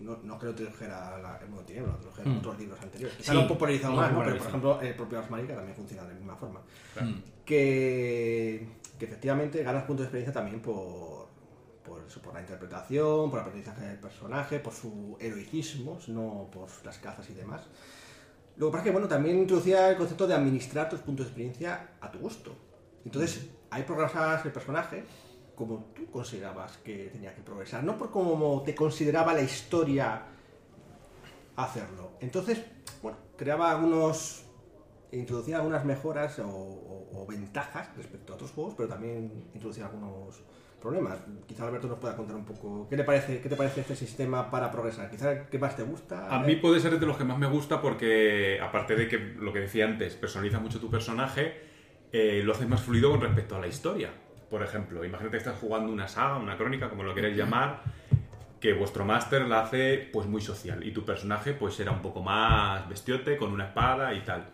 No, 0.00 0.18
no 0.22 0.38
creo 0.38 0.54
que 0.54 0.64
trajera 0.64 1.16
la, 1.18 1.38
el 1.38 1.48
mundo 1.48 1.64
tiniebla, 1.64 1.92
lo 1.92 1.98
trajeron 1.98 2.34
Mm. 2.34 2.38
otros 2.38 2.58
libros 2.58 2.80
anteriores. 2.82 3.16
Quizá 3.16 3.32
Sí, 3.32 3.38
lo 3.38 3.48
popularizado 3.48 3.94
más, 3.94 4.12
¿no? 4.12 4.22
Pero 4.24 4.36
por 4.38 4.46
ejemplo, 4.48 4.80
el 4.82 4.94
propio 4.94 5.18
Ars 5.18 5.30
Magica 5.30 5.54
también 5.54 5.74
funciona 5.76 6.02
de 6.02 6.08
la 6.08 6.14
misma 6.14 6.36
forma. 6.36 6.60
Mm. 7.00 7.14
Que, 7.44 8.68
que 8.98 9.04
efectivamente 9.06 9.62
ganas 9.62 9.84
puntos 9.84 10.02
de 10.04 10.06
experiencia 10.08 10.32
también 10.34 10.60
por, 10.60 11.28
por, 11.84 12.02
eso, 12.06 12.20
por 12.20 12.34
la 12.34 12.40
interpretación, 12.40 13.30
por 13.30 13.38
el 13.40 13.46
aprendizaje 13.46 13.86
del 13.86 13.98
personaje, 13.98 14.58
por 14.60 14.72
su 14.74 15.16
heroicismo, 15.20 15.98
no 16.08 16.48
por 16.52 16.68
las 16.84 16.98
cazas 16.98 17.28
y 17.30 17.34
demás. 17.34 17.62
Lo 18.56 18.66
que 18.66 18.72
pasa 18.72 18.82
es 18.82 18.84
que, 18.84 18.92
bueno, 18.92 19.08
también 19.08 19.38
introducía 19.38 19.90
el 19.90 19.96
concepto 19.96 20.26
de 20.26 20.34
administrar 20.34 20.88
tus 20.88 21.00
puntos 21.00 21.26
de 21.26 21.30
experiencia 21.30 21.88
a 22.00 22.10
tu 22.10 22.18
gusto. 22.18 22.54
Entonces, 23.04 23.46
hay 23.70 23.82
progresabas 23.84 24.44
el 24.44 24.52
personaje 24.52 25.04
como 25.56 25.90
tú 25.96 26.06
considerabas 26.10 26.76
que 26.78 27.08
tenía 27.12 27.34
que 27.34 27.42
progresar, 27.42 27.82
no 27.82 27.96
por 27.96 28.10
cómo 28.10 28.62
te 28.64 28.74
consideraba 28.74 29.32
la 29.32 29.40
historia 29.40 30.22
hacerlo. 31.56 32.12
Entonces, 32.20 32.62
bueno, 33.02 33.18
creaba 33.36 33.70
algunos, 33.70 34.44
introducía 35.10 35.56
algunas 35.56 35.84
mejoras 35.84 36.38
o, 36.44 37.26
ventajas 37.28 37.88
respecto 37.96 38.32
a 38.32 38.36
otros 38.36 38.52
juegos, 38.52 38.74
pero 38.76 38.88
también 38.88 39.48
introducía 39.52 39.86
algunos 39.86 40.42
problema. 40.80 41.16
Quizá 41.46 41.66
Alberto 41.66 41.88
nos 41.88 41.98
pueda 41.98 42.16
contar 42.16 42.36
un 42.36 42.44
poco 42.44 42.86
qué, 42.88 42.96
le 42.96 43.02
parece, 43.02 43.40
qué 43.40 43.48
te 43.48 43.56
parece 43.56 43.80
este 43.80 43.96
sistema 43.96 44.48
para 44.48 44.70
progresar. 44.70 45.10
Quizá 45.10 45.48
qué 45.48 45.58
más 45.58 45.74
te 45.74 45.82
gusta. 45.82 46.28
A 46.28 46.40
mí 46.40 46.54
puede 46.56 46.78
ser 46.78 47.00
de 47.00 47.06
los 47.06 47.16
que 47.16 47.24
más 47.24 47.38
me 47.38 47.48
gusta 47.48 47.80
porque, 47.80 48.60
aparte 48.62 48.94
de 48.94 49.08
que 49.08 49.18
lo 49.18 49.52
que 49.52 49.60
decía 49.60 49.86
antes, 49.86 50.14
personaliza 50.14 50.60
mucho 50.60 50.78
tu 50.78 50.88
personaje, 50.88 51.54
eh, 52.12 52.42
lo 52.44 52.52
haces 52.52 52.68
más 52.68 52.82
fluido 52.82 53.10
con 53.10 53.20
respecto 53.22 53.56
a 53.56 53.58
la 53.58 53.66
historia. 53.66 54.10
Por 54.50 54.62
ejemplo, 54.62 55.04
imagínate 55.04 55.32
que 55.32 55.38
estás 55.38 55.58
jugando 55.58 55.92
una 55.92 56.06
saga, 56.06 56.36
una 56.36 56.56
crónica, 56.56 56.88
como 56.88 57.02
lo 57.02 57.14
queréis 57.14 57.36
llamar, 57.36 57.82
que 58.60 58.72
vuestro 58.72 59.04
máster 59.04 59.42
la 59.42 59.60
hace 59.60 60.08
pues 60.12 60.26
muy 60.26 60.40
social 60.40 60.86
y 60.86 60.92
tu 60.92 61.04
personaje 61.04 61.52
pues 61.52 61.78
era 61.80 61.92
un 61.92 62.00
poco 62.00 62.22
más 62.22 62.88
bestiote, 62.88 63.36
con 63.36 63.52
una 63.52 63.66
espada 63.66 64.14
y 64.14 64.20
tal. 64.20 64.46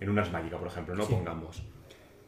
En 0.00 0.10
unas 0.10 0.30
mágicas, 0.30 0.58
por 0.58 0.68
ejemplo, 0.68 0.94
no 0.94 1.06
pongamos. 1.06 1.62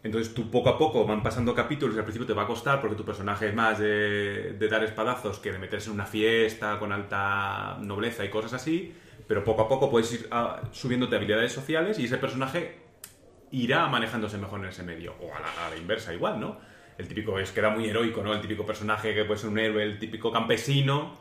Entonces 0.03 0.33
tú 0.33 0.51
poco 0.51 0.71
a 0.71 0.79
poco 0.79 1.07
van 1.07 1.23
pasando 1.23 1.55
capítulos 1.55 1.95
y 1.95 1.99
al 1.99 2.05
principio 2.05 2.27
te 2.27 2.33
va 2.33 2.45
a 2.45 2.47
costar 2.47 2.81
porque 2.81 2.97
tu 2.97 3.05
personaje 3.05 3.49
es 3.49 3.55
más 3.55 3.79
de, 3.79 4.57
de 4.59 4.69
dar 4.69 4.83
espadazos 4.83 5.39
que 5.39 5.53
de 5.53 5.59
meterse 5.59 5.89
en 5.89 5.95
una 5.95 6.07
fiesta 6.07 6.79
con 6.79 6.91
alta 6.91 7.77
nobleza 7.81 8.25
y 8.25 8.31
cosas 8.31 8.55
así, 8.55 8.95
pero 9.29 9.45
poco 9.45 9.63
a 9.63 9.69
poco 9.69 9.91
puedes 9.91 10.13
ir 10.15 10.27
ah, 10.31 10.63
subiéndote 10.73 11.17
habilidades 11.17 11.53
sociales 11.53 11.99
y 11.99 12.07
ese 12.07 12.17
personaje 12.17 12.79
irá 13.51 13.87
manejándose 13.89 14.39
mejor 14.39 14.61
en 14.61 14.67
ese 14.67 14.83
medio. 14.83 15.15
O 15.21 15.35
a 15.35 15.41
la, 15.41 15.67
a 15.67 15.71
la 15.71 15.77
inversa 15.77 16.15
igual, 16.15 16.41
¿no? 16.41 16.57
El 16.99 17.09
típico 17.09 17.39
es 17.39 17.51
queda 17.53 17.71
muy 17.71 17.89
heroico, 17.89 18.23
¿no? 18.23 18.35
El 18.35 18.41
típico 18.41 18.67
personaje 18.67 19.15
que 19.15 19.25
puede 19.25 19.41
ser 19.41 19.51
un 19.51 19.59
héroe, 19.59 19.83
el 19.83 19.99
típico 19.99 20.31
campesino 20.31 21.19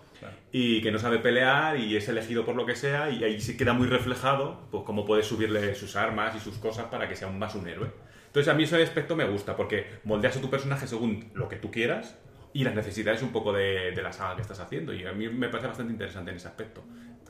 y 0.51 0.81
que 0.81 0.91
no 0.91 0.99
sabe 0.99 1.19
pelear 1.19 1.77
y 1.77 1.95
es 1.95 2.07
elegido 2.09 2.45
por 2.45 2.55
lo 2.55 2.65
que 2.65 2.75
sea 2.75 3.09
y 3.09 3.23
ahí 3.23 3.39
se 3.39 3.55
queda 3.55 3.73
muy 3.73 3.87
reflejado 3.87 4.67
pues 4.71 4.83
cómo 4.83 5.05
puedes 5.05 5.25
subirle 5.25 5.75
sus 5.75 5.95
armas 5.95 6.35
y 6.35 6.39
sus 6.39 6.57
cosas 6.57 6.87
para 6.87 7.07
que 7.07 7.15
sea 7.15 7.27
aún 7.27 7.39
más 7.39 7.55
un 7.55 7.67
héroe. 7.67 7.91
Entonces 8.27 8.51
a 8.51 8.55
mí 8.55 8.63
ese 8.63 8.81
aspecto 8.81 9.15
me 9.15 9.25
gusta 9.25 9.55
porque 9.55 9.85
moldeas 10.03 10.37
a 10.37 10.41
tu 10.41 10.49
personaje 10.49 10.87
según 10.87 11.31
lo 11.33 11.47
que 11.47 11.55
tú 11.55 11.71
quieras 11.71 12.17
y 12.53 12.63
las 12.63 12.75
necesidades 12.75 13.21
un 13.21 13.31
poco 13.31 13.53
de, 13.53 13.91
de 13.91 14.01
la 14.01 14.11
saga 14.11 14.35
que 14.35 14.41
estás 14.41 14.59
haciendo 14.59 14.93
y 14.93 15.05
a 15.05 15.13
mí 15.13 15.29
me 15.29 15.49
parece 15.49 15.67
bastante 15.67 15.93
interesante 15.93 16.31
en 16.31 16.37
ese 16.37 16.47
aspecto. 16.47 16.83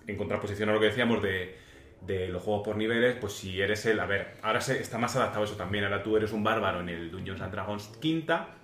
En 0.07 0.17
contraposición 0.17 0.69
a 0.69 0.73
lo 0.73 0.79
que 0.79 0.87
decíamos 0.87 1.21
de, 1.21 1.55
de 2.01 2.27
los 2.27 2.43
juegos 2.43 2.65
por 2.65 2.77
niveles, 2.77 3.15
pues 3.19 3.33
si 3.33 3.61
eres 3.61 3.85
el... 3.85 3.99
A 3.99 4.05
ver, 4.05 4.37
ahora 4.41 4.61
se, 4.61 4.79
está 4.79 4.97
más 4.97 5.15
adaptado 5.15 5.43
eso 5.45 5.55
también. 5.55 5.83
Ahora 5.83 6.03
tú 6.03 6.17
eres 6.17 6.31
un 6.31 6.43
bárbaro 6.43 6.81
en 6.81 6.89
el 6.89 7.11
Dungeons 7.11 7.41
and 7.41 7.51
Dragons 7.51 7.87
quinta 7.99 8.55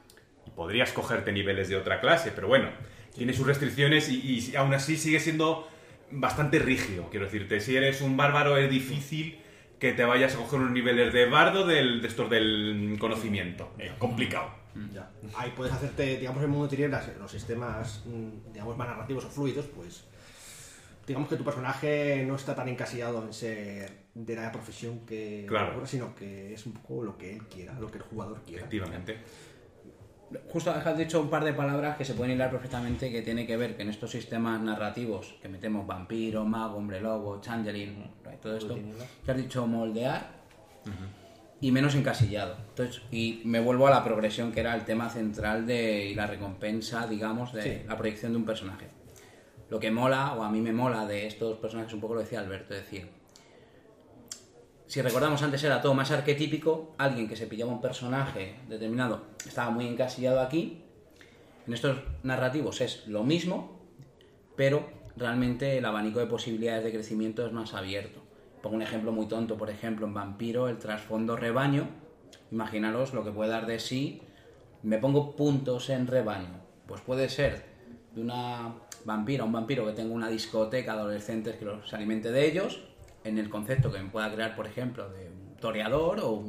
y 0.45 0.51
podrías 0.51 0.91
cogerte 0.91 1.31
niveles 1.31 1.69
de 1.69 1.75
otra 1.75 1.99
clase, 1.99 2.31
pero 2.33 2.47
bueno, 2.47 2.69
tiene 3.13 3.33
sus 3.33 3.45
restricciones 3.45 4.09
y, 4.09 4.51
y 4.51 4.55
aún 4.55 4.73
así 4.73 4.97
sigue 4.97 5.19
siendo 5.19 5.67
bastante 6.11 6.59
rígido. 6.59 7.09
Quiero 7.09 7.25
decirte, 7.25 7.59
si 7.59 7.75
eres 7.75 8.01
un 8.01 8.17
bárbaro 8.17 8.57
es 8.57 8.69
difícil 8.69 9.39
que 9.79 9.93
te 9.93 10.03
vayas 10.03 10.35
a 10.35 10.37
coger 10.37 10.59
unos 10.59 10.71
niveles 10.71 11.13
de 11.13 11.25
bardo 11.25 11.65
del, 11.65 12.01
de 12.01 12.07
estos 12.07 12.29
del 12.29 12.97
conocimiento. 12.99 13.71
Es 13.77 13.93
complicado. 13.93 14.49
Ya. 14.93 15.09
Ahí 15.37 15.53
puedes 15.55 15.73
hacerte, 15.73 16.17
digamos, 16.17 16.39
en 16.39 16.45
el 16.45 16.49
mundo 16.49 16.65
de 16.65 16.71
tinieblas, 16.71 17.09
los 17.17 17.31
sistemas, 17.31 18.03
mm, 18.05 18.51
digamos, 18.51 18.77
más 18.77 18.87
narrativos 18.87 19.25
o 19.25 19.29
fluidos, 19.29 19.65
pues 19.67 20.05
digamos 21.07 21.29
que 21.29 21.35
tu 21.35 21.43
personaje 21.43 22.23
no 22.25 22.35
está 22.35 22.55
tan 22.55 22.67
encasillado 22.67 23.23
en 23.23 23.33
ser 23.33 24.05
de 24.13 24.35
la 24.35 24.51
profesión 24.51 25.05
que 25.05 25.45
Claro. 25.47 25.85
sino 25.85 26.15
que 26.15 26.53
es 26.53 26.65
un 26.65 26.73
poco 26.73 27.03
lo 27.03 27.17
que 27.17 27.33
él 27.35 27.43
quiera, 27.47 27.73
lo 27.79 27.87
que 27.91 27.97
el 27.97 28.03
jugador 28.03 28.41
quiera. 28.43 28.61
Efectivamente. 28.63 29.17
Justo 30.51 30.71
has 30.71 30.97
dicho 30.97 31.21
un 31.21 31.29
par 31.29 31.43
de 31.43 31.53
palabras 31.53 31.95
que 31.97 32.03
se 32.03 32.15
pueden 32.15 32.33
hilar 32.33 32.49
perfectamente 32.49 33.11
que 33.11 33.21
tiene 33.21 33.45
que 33.45 33.55
ver 33.57 33.75
que 33.77 33.83
en 33.83 33.89
estos 33.89 34.09
sistemas 34.11 34.59
narrativos 34.59 35.35
que 35.41 35.47
metemos 35.47 35.85
vampiro, 35.85 36.43
mago, 36.45 36.77
hombre 36.77 36.99
lobo, 36.99 37.39
changeling, 37.41 38.09
todo 38.41 38.57
esto, 38.57 38.77
que 39.23 39.31
has 39.31 39.37
dicho 39.37 39.65
moldear 39.67 40.27
y 41.61 41.71
menos 41.71 41.93
encasillado. 41.95 42.57
Entonces, 42.69 43.01
y 43.11 43.41
me 43.45 43.59
vuelvo 43.59 43.87
a 43.87 43.91
la 43.91 44.03
progresión 44.03 44.51
que 44.51 44.59
era 44.61 44.75
el 44.75 44.83
tema 44.83 45.09
central 45.09 45.65
de 45.67 46.05
y 46.07 46.15
la 46.15 46.25
recompensa, 46.27 47.05
digamos, 47.07 47.53
de 47.53 47.61
Sí. 47.61 47.81
la 47.87 47.95
proyección 47.95 48.31
de 48.33 48.37
un 48.39 48.45
personaje. 48.45 48.87
Lo 49.75 49.81
que 49.81 49.91
mola, 49.91 50.35
o 50.35 50.41
a 50.41 50.49
mí 50.49 50.61
me 50.61 50.71
mola 50.71 51.05
de 51.05 51.27
estos 51.27 51.57
personajes, 51.57 51.93
un 51.93 51.99
poco 51.99 52.13
lo 52.13 52.21
decía 52.21 52.39
Alberto, 52.39 52.73
decir, 52.73 53.09
si 54.87 55.01
recordamos 55.01 55.43
antes 55.43 55.61
era 55.65 55.81
todo 55.81 55.93
más 55.93 56.11
arquetípico, 56.11 56.95
alguien 56.97 57.27
que 57.27 57.35
se 57.35 57.45
pillaba 57.45 57.73
un 57.73 57.81
personaje 57.81 58.55
determinado 58.69 59.25
estaba 59.45 59.71
muy 59.71 59.85
encasillado 59.85 60.39
aquí. 60.39 60.81
En 61.67 61.73
estos 61.73 61.97
narrativos 62.23 62.79
es 62.79 63.05
lo 63.07 63.25
mismo, 63.25 63.81
pero 64.55 64.87
realmente 65.17 65.77
el 65.77 65.83
abanico 65.83 66.19
de 66.19 66.27
posibilidades 66.27 66.85
de 66.85 66.93
crecimiento 66.93 67.45
es 67.45 67.51
más 67.51 67.73
abierto. 67.73 68.21
Pongo 68.61 68.77
un 68.77 68.81
ejemplo 68.81 69.11
muy 69.11 69.27
tonto, 69.27 69.57
por 69.57 69.69
ejemplo, 69.69 70.07
en 70.07 70.13
Vampiro, 70.13 70.69
el 70.69 70.77
trasfondo 70.77 71.35
rebaño. 71.35 71.89
Imaginaros 72.49 73.13
lo 73.13 73.25
que 73.25 73.31
puede 73.31 73.49
dar 73.49 73.65
de 73.65 73.79
sí. 73.79 74.21
Me 74.83 74.99
pongo 74.99 75.35
puntos 75.35 75.89
en 75.89 76.07
rebaño. 76.07 76.61
Pues 76.87 77.01
puede 77.01 77.27
ser 77.27 77.75
de 78.13 78.21
una 78.21 78.73
vampira, 79.05 79.43
un 79.43 79.51
vampiro 79.51 79.85
que 79.85 79.93
tenga 79.93 80.13
una 80.13 80.29
discoteca 80.29 80.95
de 80.95 80.99
adolescentes 80.99 81.55
que 81.55 81.65
los 81.65 81.93
alimente 81.93 82.31
de 82.31 82.45
ellos, 82.45 82.81
en 83.23 83.37
el 83.37 83.49
concepto 83.49 83.91
que 83.91 83.99
me 83.99 84.09
pueda 84.09 84.31
crear, 84.33 84.55
por 84.55 84.67
ejemplo, 84.67 85.09
de 85.09 85.29
un 85.29 85.55
toreador 85.57 86.19
o 86.21 86.43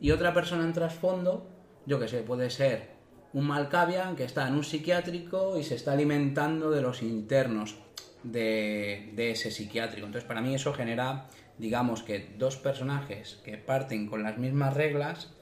y 0.00 0.10
otra 0.10 0.34
persona 0.34 0.64
en 0.64 0.72
trasfondo, 0.72 1.46
yo 1.86 2.00
que 2.00 2.08
sé, 2.08 2.22
puede 2.22 2.50
ser 2.50 2.90
un 3.32 3.46
Malkavian 3.46 4.16
que 4.16 4.24
está 4.24 4.48
en 4.48 4.54
un 4.54 4.64
psiquiátrico 4.64 5.56
y 5.56 5.62
se 5.62 5.76
está 5.76 5.92
alimentando 5.92 6.72
de 6.72 6.82
los 6.82 7.02
internos 7.02 7.76
de, 8.24 9.12
de 9.14 9.30
ese 9.30 9.52
psiquiátrico. 9.52 10.04
Entonces, 10.04 10.26
para 10.26 10.40
mí 10.40 10.56
eso 10.56 10.74
genera, 10.74 11.28
digamos 11.56 12.02
que 12.02 12.34
dos 12.36 12.56
personajes 12.56 13.40
que 13.44 13.56
parten 13.58 14.08
con 14.08 14.24
las 14.24 14.38
mismas 14.38 14.74
reglas, 14.74 15.34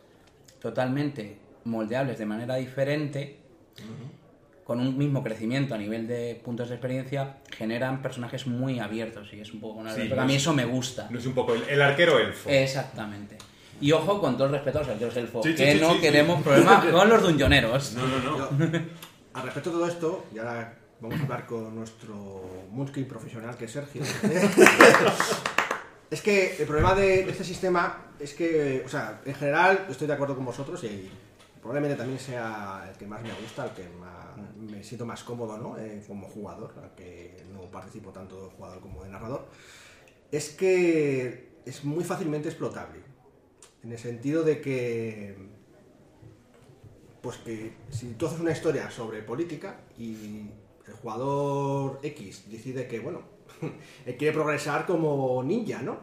totalmente 0.60 1.38
moldeables 1.64 2.18
de 2.18 2.26
manera 2.26 2.56
diferente, 2.56 3.38
con 4.70 4.78
un 4.78 4.96
mismo 4.96 5.24
crecimiento 5.24 5.74
a 5.74 5.78
nivel 5.78 6.06
de 6.06 6.40
puntos 6.44 6.68
de 6.68 6.76
experiencia, 6.76 7.38
generan 7.50 8.02
personajes 8.02 8.46
muy 8.46 8.78
abiertos 8.78 9.28
y 9.32 9.40
es 9.40 9.52
un 9.52 9.58
poco 9.58 9.80
una 9.80 9.92
Sí, 9.92 10.06
pero 10.08 10.22
a 10.22 10.24
mí 10.24 10.36
es- 10.36 10.42
eso 10.42 10.54
me 10.54 10.64
gusta. 10.64 11.08
No 11.10 11.18
es 11.18 11.26
un 11.26 11.32
poco 11.32 11.54
el, 11.54 11.64
el 11.68 11.82
arquero 11.82 12.20
elfo. 12.20 12.48
Exactamente. 12.48 13.36
Y 13.80 13.90
ojo 13.90 14.20
con 14.20 14.36
todo 14.36 14.46
el 14.46 14.52
respeto 14.52 14.78
a 14.78 14.82
los 14.82 14.90
arqueros 14.90 15.16
elfos, 15.16 15.44
Sí, 15.44 15.50
sí, 15.50 15.56
que 15.56 15.72
sí, 15.72 15.80
no 15.80 15.88
sí, 15.88 15.94
sí. 15.96 16.00
queremos 16.02 16.40
problemas 16.44 16.84
con 16.92 17.08
los 17.08 17.20
dungeoneros. 17.20 17.94
No, 17.94 18.06
no, 18.06 18.18
no. 18.20 18.38
Yo, 18.38 18.48
al 19.34 19.42
respecto 19.42 19.70
de 19.70 19.76
todo 19.76 19.88
esto, 19.88 20.26
y 20.32 20.38
ahora 20.38 20.72
vamos 21.00 21.18
a 21.18 21.22
hablar 21.24 21.46
con 21.46 21.74
nuestro 21.74 22.68
Munchkin 22.70 23.08
profesional, 23.08 23.56
que 23.56 23.64
es 23.64 23.72
Sergio. 23.72 24.02
es 26.12 26.22
que 26.22 26.54
el 26.60 26.64
problema 26.66 26.94
de, 26.94 27.24
de 27.24 27.30
este 27.32 27.42
sistema 27.42 28.04
es 28.20 28.34
que, 28.34 28.84
o 28.86 28.88
sea, 28.88 29.20
en 29.24 29.34
general 29.34 29.86
estoy 29.90 30.06
de 30.06 30.12
acuerdo 30.12 30.36
con 30.36 30.44
vosotros 30.44 30.84
y 30.84 31.10
probablemente 31.60 31.96
también 31.96 32.18
sea 32.18 32.86
el 32.90 32.96
que 32.96 33.06
más 33.06 33.22
me 33.22 33.32
gusta, 33.34 33.66
el 33.66 33.72
que 33.72 33.88
más, 33.88 34.36
me 34.58 34.82
siento 34.82 35.04
más 35.04 35.22
cómodo 35.22 35.58
¿no? 35.58 35.78
Eh, 35.78 36.02
como 36.06 36.26
jugador, 36.26 36.74
aunque 36.82 37.44
no 37.52 37.62
participo 37.70 38.10
tanto 38.10 38.44
de 38.44 38.50
jugador 38.50 38.80
como 38.80 39.04
de 39.04 39.10
narrador. 39.10 39.46
Es 40.30 40.50
que 40.50 41.60
es 41.64 41.84
muy 41.84 42.04
fácilmente 42.04 42.48
explotable. 42.48 43.00
En 43.82 43.92
el 43.92 43.98
sentido 43.98 44.42
de 44.42 44.60
que 44.60 45.36
pues 47.20 47.36
que 47.38 47.72
si 47.90 48.14
tú 48.14 48.26
haces 48.26 48.40
una 48.40 48.52
historia 48.52 48.90
sobre 48.90 49.22
política 49.22 49.80
y 49.98 50.50
el 50.86 50.94
jugador 50.94 52.00
X 52.02 52.50
decide 52.50 52.86
que, 52.86 53.00
bueno, 53.00 53.22
quiere 54.18 54.32
progresar 54.32 54.86
como 54.86 55.42
ninja, 55.42 55.82
¿no? 55.82 55.98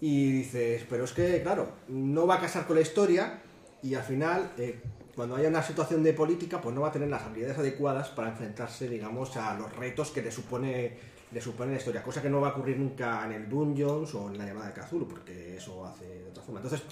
Y 0.00 0.32
dices, 0.32 0.84
pero 0.88 1.04
es 1.04 1.12
que, 1.12 1.42
claro, 1.42 1.72
no 1.88 2.26
va 2.26 2.36
a 2.36 2.40
casar 2.40 2.66
con 2.66 2.76
la 2.76 2.82
historia 2.82 3.42
y 3.82 3.94
al 3.94 4.02
final, 4.02 4.52
eh, 4.58 4.80
cuando 5.14 5.36
haya 5.36 5.48
una 5.48 5.62
situación 5.62 6.02
de 6.02 6.12
política, 6.12 6.60
pues 6.60 6.74
no 6.74 6.80
va 6.82 6.88
a 6.88 6.92
tener 6.92 7.08
las 7.08 7.22
habilidades 7.22 7.58
adecuadas 7.58 8.08
para 8.10 8.28
enfrentarse, 8.30 8.88
digamos, 8.88 9.36
a 9.36 9.54
los 9.58 9.74
retos 9.76 10.10
que 10.10 10.22
le 10.22 10.30
supone, 10.30 10.96
le 11.32 11.40
supone 11.40 11.72
la 11.72 11.78
historia. 11.78 12.02
Cosa 12.02 12.22
que 12.22 12.30
no 12.30 12.40
va 12.40 12.48
a 12.48 12.50
ocurrir 12.52 12.78
nunca 12.78 13.24
en 13.26 13.32
el 13.32 13.48
Dungeons 13.48 14.14
o 14.14 14.28
en 14.30 14.38
la 14.38 14.46
llamada 14.46 14.70
de 14.70 14.80
Cthulhu, 14.80 15.06
porque 15.08 15.56
eso 15.56 15.84
hace 15.84 16.06
de 16.06 16.28
otra 16.30 16.42
forma. 16.42 16.60
Entonces, 16.60 16.82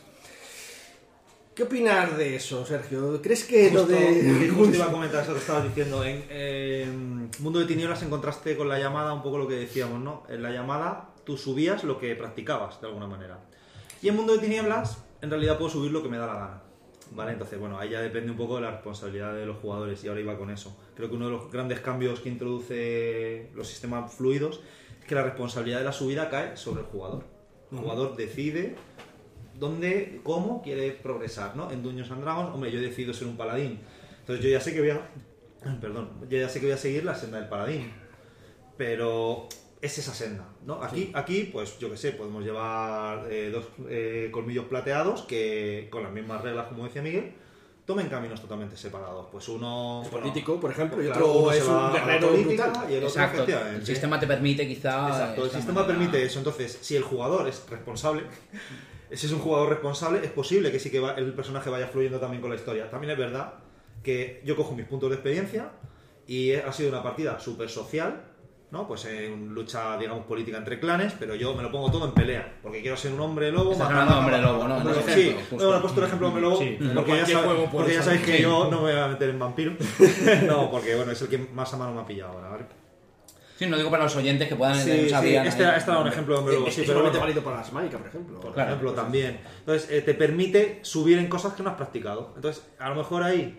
¿Qué 1.54 1.64
opinas 1.64 2.16
de 2.16 2.36
eso, 2.36 2.64
Sergio? 2.64 3.20
¿Crees 3.20 3.44
que 3.44 3.70
lo 3.70 3.80
Justo- 3.80 3.94
de... 3.94 4.48
justo 4.56 4.76
iba 4.76 4.86
a 4.86 4.90
comentar 4.92 5.22
eso 5.22 5.32
que 5.34 5.40
estabas 5.40 5.64
diciendo. 5.64 6.02
En 6.04 6.24
eh, 6.30 6.86
Mundo 7.40 7.58
de 7.58 7.66
Tinieblas 7.66 8.02
en 8.02 8.08
contraste 8.08 8.56
con 8.56 8.68
la 8.68 8.78
llamada, 8.78 9.12
un 9.12 9.22
poco 9.22 9.36
lo 9.36 9.46
que 9.48 9.54
decíamos, 9.56 10.00
¿no? 10.00 10.22
En 10.28 10.42
la 10.42 10.50
llamada 10.50 11.10
tú 11.24 11.36
subías 11.36 11.84
lo 11.84 11.98
que 11.98 12.14
practicabas, 12.14 12.80
de 12.80 12.86
alguna 12.86 13.06
manera. 13.08 13.40
Y 14.00 14.08
en 14.08 14.16
Mundo 14.16 14.32
de 14.34 14.38
Tinieblas, 14.38 14.98
en 15.20 15.28
realidad 15.28 15.58
puedo 15.58 15.70
subir 15.70 15.90
lo 15.90 16.02
que 16.02 16.08
me 16.08 16.16
da 16.18 16.26
la 16.26 16.34
gana. 16.34 16.62
¿Vale? 17.12 17.32
Entonces, 17.32 17.58
bueno, 17.58 17.78
ahí 17.78 17.90
ya 17.90 18.00
depende 18.00 18.30
un 18.30 18.36
poco 18.36 18.56
de 18.56 18.62
la 18.62 18.70
responsabilidad 18.70 19.34
de 19.34 19.44
los 19.44 19.56
jugadores 19.58 20.02
y 20.04 20.08
ahora 20.08 20.20
iba 20.20 20.38
con 20.38 20.50
eso. 20.50 20.76
Creo 20.94 21.08
que 21.08 21.16
uno 21.16 21.26
de 21.26 21.32
los 21.32 21.50
grandes 21.50 21.80
cambios 21.80 22.20
que 22.20 22.28
introduce 22.28 23.50
los 23.54 23.66
sistemas 23.66 24.14
fluidos 24.14 24.60
es 25.00 25.06
que 25.06 25.14
la 25.14 25.24
responsabilidad 25.24 25.78
de 25.78 25.84
la 25.84 25.92
subida 25.92 26.30
cae 26.30 26.56
sobre 26.56 26.82
el 26.82 26.86
jugador. 26.86 27.24
El 27.72 27.78
jugador 27.78 28.16
decide 28.16 28.76
dónde, 29.58 30.20
cómo 30.22 30.62
quiere 30.62 30.92
progresar, 30.92 31.56
¿no? 31.56 31.70
En 31.70 31.82
Dungeons 31.82 32.10
and 32.12 32.22
Dragons, 32.22 32.54
hombre, 32.54 32.70
yo 32.70 32.80
decido 32.80 33.12
ser 33.12 33.26
un 33.26 33.36
paladín. 33.36 33.80
Entonces 34.20 34.44
yo 34.44 34.50
ya 34.50 34.60
sé 34.60 34.72
que 34.72 34.80
voy 34.80 34.90
a... 34.90 35.00
Perdón, 35.80 36.10
yo 36.28 36.38
ya 36.38 36.48
sé 36.48 36.60
que 36.60 36.66
voy 36.66 36.74
a 36.74 36.78
seguir 36.78 37.04
la 37.04 37.14
senda 37.14 37.38
del 37.38 37.48
paladín. 37.48 37.90
Pero 38.76 39.48
es 39.82 39.96
esa 39.98 40.12
senda, 40.14 40.44
¿no? 40.66 40.82
Aquí, 40.82 41.10
aquí 41.14 41.48
pues 41.52 41.78
yo 41.78 41.90
qué 41.90 41.96
sé, 41.96 42.12
podemos 42.12 42.44
llevar 42.44 43.26
eh, 43.30 43.50
dos 43.50 43.64
eh, 43.88 44.28
colmillos 44.30 44.66
plateados 44.66 45.22
que 45.22 45.88
con 45.90 46.02
las 46.02 46.12
mismas 46.12 46.42
reglas, 46.42 46.66
como 46.68 46.84
decía 46.84 47.00
Miguel, 47.00 47.32
tomen 47.86 48.08
caminos 48.08 48.40
totalmente 48.40 48.76
separados. 48.76 49.26
Pues 49.32 49.48
uno 49.48 50.02
Es 50.04 50.10
bueno, 50.10 50.26
político, 50.26 50.60
por 50.60 50.70
ejemplo, 50.70 51.02
y 51.02 51.06
claro, 51.06 51.26
otro 51.30 51.40
uno 51.42 51.52
es 51.52 51.64
un 51.66 51.92
guerrero 51.92 52.28
brutal. 52.30 52.72
y 52.90 52.92
el 52.92 52.98
otro 52.98 53.08
Exacto. 53.08 53.36
efectivamente. 53.38 53.76
El 53.80 53.86
sistema 53.86 54.20
te 54.20 54.26
permite 54.26 54.68
quizá. 54.68 55.08
Exacto, 55.08 55.44
el 55.44 55.50
sistema 55.50 55.80
manera- 55.80 55.98
permite 55.98 56.22
eso. 56.24 56.38
Entonces, 56.38 56.78
si 56.82 56.94
el 56.96 57.02
jugador 57.02 57.48
es 57.48 57.64
responsable, 57.68 58.24
si 59.12 59.26
es 59.26 59.32
un 59.32 59.40
jugador 59.40 59.70
responsable, 59.70 60.20
es 60.22 60.30
posible 60.30 60.70
que 60.70 60.78
sí 60.78 60.90
que 60.90 61.00
va- 61.00 61.14
el 61.14 61.32
personaje 61.32 61.70
vaya 61.70 61.86
fluyendo 61.88 62.20
también 62.20 62.40
con 62.42 62.50
la 62.50 62.56
historia. 62.56 62.88
También 62.90 63.12
es 63.12 63.18
verdad 63.18 63.54
que 64.04 64.42
yo 64.44 64.56
cojo 64.56 64.74
mis 64.74 64.86
puntos 64.86 65.08
de 65.10 65.16
experiencia 65.16 65.70
y 66.26 66.52
ha 66.52 66.70
sido 66.72 66.90
una 66.90 67.02
partida 67.02 67.40
súper 67.40 67.68
social, 67.70 68.24
¿no? 68.70 68.86
Pues 68.86 69.04
en 69.06 69.48
lucha, 69.52 69.96
digamos, 69.98 70.24
política 70.26 70.56
entre 70.58 70.78
clanes, 70.78 71.12
pero 71.18 71.34
yo 71.34 71.54
me 71.54 71.62
lo 71.62 71.72
pongo 71.72 71.90
todo 71.90 72.04
en 72.06 72.12
pelea, 72.12 72.58
porque 72.62 72.80
quiero 72.80 72.96
ser 72.96 73.12
un 73.12 73.20
hombre 73.20 73.50
lobo. 73.50 73.72
Estás 73.72 73.88
hablando 73.90 74.18
hombre 74.18 74.38
lobo, 74.40 74.68
¿no? 74.68 74.80
Sí, 75.08 75.36
justo. 75.50 75.56
bueno, 75.56 75.76
he 75.76 75.80
puesto 75.80 76.00
el 76.00 76.06
ejemplo 76.06 76.26
de 76.28 76.34
hombre 76.34 76.42
lobo, 76.42 76.58
Sí, 76.58 76.78
porque, 76.94 77.16
ya, 77.16 77.26
sabe- 77.26 77.68
porque 77.72 77.94
sabéis 78.02 78.22
que 78.22 78.36
Sí. 78.36 78.42
yo 78.42 78.68
no 78.70 78.82
me 78.82 78.92
voy 78.92 79.00
a 79.00 79.08
meter 79.08 79.30
en 79.30 79.38
vampiro. 79.38 79.72
no, 80.46 80.70
porque 80.70 80.94
bueno, 80.94 81.10
es 81.12 81.20
el 81.22 81.28
que 81.28 81.38
más 81.38 81.72
a 81.74 81.76
mano 81.78 81.92
me 81.94 82.00
ha 82.02 82.06
pillado 82.06 82.32
ahora, 82.32 82.48
¿vale? 82.48 82.64
Sí, 83.58 83.66
no 83.66 83.76
digo 83.76 83.90
para 83.90 84.04
los 84.04 84.16
oyentes 84.16 84.48
que 84.48 84.56
puedan. 84.56 84.74
Sí, 84.74 84.82
sí, 84.84 85.36
este, 85.36 85.36
este 85.46 85.62
era 85.62 85.98
un 85.98 86.08
ejemplo 86.08 86.34
de 86.34 86.40
hombre 86.40 86.54
lobo, 86.54 86.66
Es 86.68 86.74
sí, 86.74 86.80
es 86.80 86.86
pero 86.86 87.02
bueno. 87.02 87.20
válido 87.20 87.42
para 87.42 87.56
la 87.58 87.64
semánica, 87.64 87.98
por 87.98 88.06
ejemplo. 88.06 88.40
por 88.40 88.54
Claro, 88.54 88.70
ejemplo, 88.70 88.92
pues, 88.94 89.02
también. 89.02 89.38
Entonces, 89.58 89.90
eh, 89.90 90.00
te 90.00 90.14
permite 90.14 90.78
subir 90.80 91.18
en 91.18 91.28
cosas 91.28 91.52
que 91.52 91.62
no 91.62 91.68
has 91.68 91.76
practicado. 91.76 92.32
Entonces, 92.36 92.64
a 92.78 92.88
lo 92.88 92.94
mejor 92.94 93.22
ahí, 93.22 93.58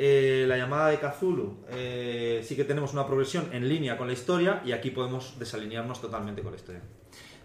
eh, 0.00 0.44
la 0.46 0.56
llamada 0.56 0.88
de 0.90 0.98
Kazulu, 1.00 1.64
eh, 1.70 2.40
sí 2.44 2.54
que 2.56 2.64
tenemos 2.64 2.92
una 2.92 3.04
progresión 3.06 3.48
en 3.52 3.68
línea 3.68 3.96
con 3.98 4.06
la 4.06 4.12
historia 4.12 4.62
y 4.64 4.70
aquí 4.72 4.90
podemos 4.90 5.38
desalinearnos 5.40 6.00
totalmente 6.00 6.40
con 6.42 6.52
la 6.52 6.56
historia. 6.56 6.82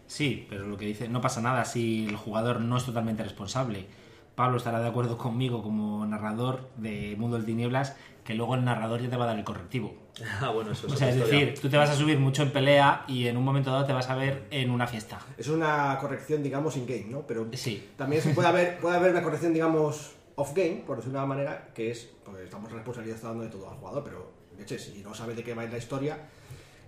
Sí, 0.05 0.45
pero 0.49 0.67
lo 0.67 0.77
que 0.77 0.85
dice, 0.85 1.09
no 1.09 1.19
pasa 1.19 1.41
nada 1.41 1.65
si 1.65 2.05
el 2.07 2.15
jugador 2.15 2.61
no 2.61 2.77
es 2.77 2.85
totalmente 2.85 3.23
responsable. 3.23 3.87
Pablo 4.35 4.57
estará 4.57 4.79
de 4.79 4.87
acuerdo 4.87 5.17
conmigo 5.17 5.63
como 5.63 6.05
narrador 6.05 6.69
de 6.77 7.15
Mundo 7.17 7.37
del 7.37 7.45
Tinieblas, 7.45 7.95
que 8.23 8.33
luego 8.35 8.55
el 8.55 8.63
narrador 8.63 9.01
ya 9.01 9.09
te 9.09 9.17
va 9.17 9.23
a 9.25 9.27
dar 9.27 9.37
el 9.37 9.43
correctivo. 9.43 9.95
Ah, 10.41 10.49
bueno, 10.51 10.71
eso 10.73 10.85
O 10.85 10.95
sea, 10.95 11.09
es 11.09 11.15
decir, 11.15 11.55
tú 11.59 11.69
te 11.69 11.77
vas 11.77 11.89
a 11.89 11.95
subir 11.95 12.19
mucho 12.19 12.43
en 12.43 12.51
pelea 12.51 13.03
y 13.07 13.25
en 13.25 13.35
un 13.35 13.43
momento 13.43 13.71
dado 13.71 13.85
te 13.85 13.93
vas 13.93 14.11
a 14.11 14.15
ver 14.15 14.45
en 14.51 14.69
una 14.69 14.85
fiesta. 14.85 15.19
Es 15.39 15.47
una 15.47 15.97
corrección, 15.99 16.43
digamos, 16.43 16.77
in-game, 16.77 17.05
¿no? 17.09 17.21
Pero 17.25 17.47
Sí. 17.53 17.89
también 17.97 18.21
se 18.21 18.29
puede 18.35 18.47
haber, 18.47 18.77
puede 18.79 18.95
haber 18.97 19.09
una 19.09 19.23
corrección, 19.23 19.53
digamos, 19.53 20.11
off-game, 20.35 20.83
por 20.85 20.97
decirlo 20.97 21.19
de 21.19 21.25
una 21.25 21.35
manera, 21.35 21.69
que 21.73 21.91
es, 21.91 22.09
pues 22.23 22.43
estamos 22.43 22.71
responsabilizando 22.71 23.43
de 23.43 23.49
todo 23.49 23.69
al 23.69 23.77
jugador, 23.77 24.03
pero, 24.03 24.31
de 24.57 24.63
hecho, 24.63 24.77
si 24.77 25.01
no 25.03 25.13
sabe 25.13 25.35
de 25.35 25.43
qué 25.43 25.53
va 25.53 25.61
a 25.63 25.65
ir 25.65 25.71
la 25.71 25.77
historia, 25.77 26.17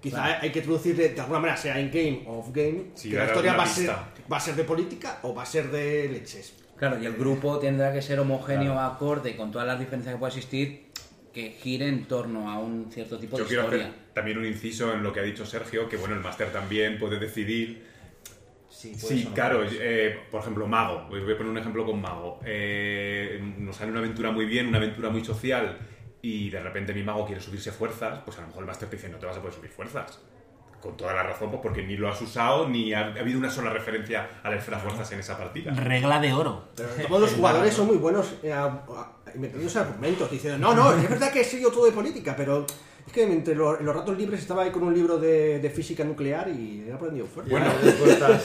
quizá 0.01 0.39
hay 0.41 0.51
que 0.51 0.59
introducirle 0.59 1.09
de 1.09 1.19
alguna 1.21 1.39
manera, 1.39 1.57
sea 1.57 1.79
in-game 1.79 2.23
o 2.27 2.39
off-game, 2.39 2.91
Sí, 2.95 3.09
que 3.09 3.17
la 3.17 3.25
historia 3.25 3.53
va 3.55 3.63
a, 3.63 3.67
ser, 3.67 3.89
va 4.31 4.37
a 4.37 4.39
ser 4.39 4.55
de 4.55 4.63
política 4.63 5.19
o 5.23 5.33
va 5.33 5.43
a 5.43 5.45
ser 5.45 5.69
de 5.71 6.09
leches. 6.09 6.53
Claro, 6.77 7.01
y 7.01 7.05
el 7.05 7.13
grupo 7.13 7.57
tendrá 7.59 7.93
que 7.93 8.01
ser 8.01 8.19
homogéneo, 8.19 8.79
acorde, 8.79 9.35
con 9.37 9.51
todas 9.51 9.65
las 9.65 9.79
diferencias 9.79 10.13
que 10.15 10.19
pueda 10.19 10.33
existir, 10.33 10.85
que 11.33 11.51
gire 11.51 11.87
en 11.87 12.05
torno 12.05 12.49
a 12.49 12.59
un 12.59 12.91
cierto 12.91 13.17
tipo 13.17 13.37
Yo 13.37 13.43
de 13.43 13.47
quiero 13.47 13.63
historia. 13.63 13.85
hacer 13.87 14.13
también 14.13 14.37
un 14.37 14.45
inciso 14.45 14.93
en 14.93 15.03
lo 15.03 15.11
que 15.13 15.19
ha 15.19 15.23
dicho 15.23 15.45
Sergio, 15.45 15.87
que 15.87 15.97
bueno, 15.97 16.15
el 16.15 16.21
máster 16.21 16.51
también 16.51 16.97
puede 16.97 17.19
decidir 17.19 17.85
Sí, 18.75 18.93
puede 19.01 19.15
Sí, 19.15 19.29
claro. 19.33 19.63
eh, 19.71 20.19
por 20.29 20.41
ejemplo, 20.41 20.67
Mago. 20.67 21.07
Os 21.09 21.23
voy 21.23 21.33
a 21.33 21.37
poner 21.37 21.51
un 21.51 21.57
ejemplo 21.57 21.85
con 21.85 22.01
Mago. 22.01 22.39
Eh, 22.43 23.39
nos 23.57 23.75
sale 23.77 23.91
una 23.91 23.99
aventura 24.01 24.31
muy 24.31 24.45
bien, 24.45 24.67
una 24.67 24.77
aventura 24.79 25.09
muy 25.09 25.23
social, 25.23 25.77
y 26.21 26.49
de 26.49 26.59
repente 26.59 26.93
mi 26.93 27.03
mago 27.03 27.25
quiere 27.25 27.39
subirse 27.39 27.71
fuerzas, 27.71 28.19
pues 28.25 28.37
a 28.37 28.41
lo 28.41 28.47
mejor 28.47 28.63
el 28.63 28.67
máster 28.67 28.89
te 28.89 28.95
dice, 28.97 29.09
no 29.09 29.17
te 29.17 29.25
vas 29.27 29.37
a 29.37 29.39
poder 29.39 29.53
subir 29.55 29.69
fuerzas. 29.71 30.19
Con 30.81 30.97
toda 30.97 31.13
la 31.13 31.23
razón, 31.23 31.49
pues 31.49 31.61
porque 31.63 31.83
ni 31.83 31.97
lo 31.97 32.09
has 32.09 32.21
usado, 32.21 32.67
ni 32.67 32.93
ha, 32.93 33.07
ha 33.07 33.19
habido 33.19 33.39
una 33.39 33.49
sola 33.49 33.71
referencia 33.71 34.29
a 34.43 34.49
la 34.49 34.57
esfera 34.57 34.77
fuerzas 34.77 35.09
en 35.13 35.19
esa 35.19 35.37
partida. 35.37 35.71
Regla 35.73 36.19
de 36.19 36.33
oro. 36.33 36.67
Pero 36.75 36.89
todos 37.07 37.21
los 37.21 37.33
jugadores 37.33 37.73
son 37.73 37.87
muy 37.87 37.97
buenos 37.97 38.35
eh, 38.43 38.51
a- 38.53 38.65
a- 38.65 39.15
inventándose 39.33 39.79
argumentos, 39.79 40.29
diciendo, 40.29 40.57
no, 40.59 40.75
no, 40.75 40.93
es 40.97 41.09
verdad 41.09 41.31
que 41.31 41.41
he 41.41 41.43
sido 41.45 41.71
todo 41.71 41.85
de 41.85 41.91
política, 41.91 42.35
pero 42.37 42.65
es 43.07 43.13
que 43.13 43.23
entre 43.23 43.55
los, 43.55 43.79
ratos 43.83 44.17
libres 44.17 44.39
estaba 44.41 44.63
ahí 44.63 44.71
con 44.71 44.83
un 44.83 44.93
libro 44.93 45.17
de, 45.17 45.59
de 45.59 45.69
física 45.69 46.03
nuclear 46.03 46.49
y 46.49 46.85
he 46.87 46.91
aprendido 46.93 47.25
fuerte. 47.27 47.51
Bueno, 47.51 47.67
Después 47.83 48.11
estás- 48.11 48.43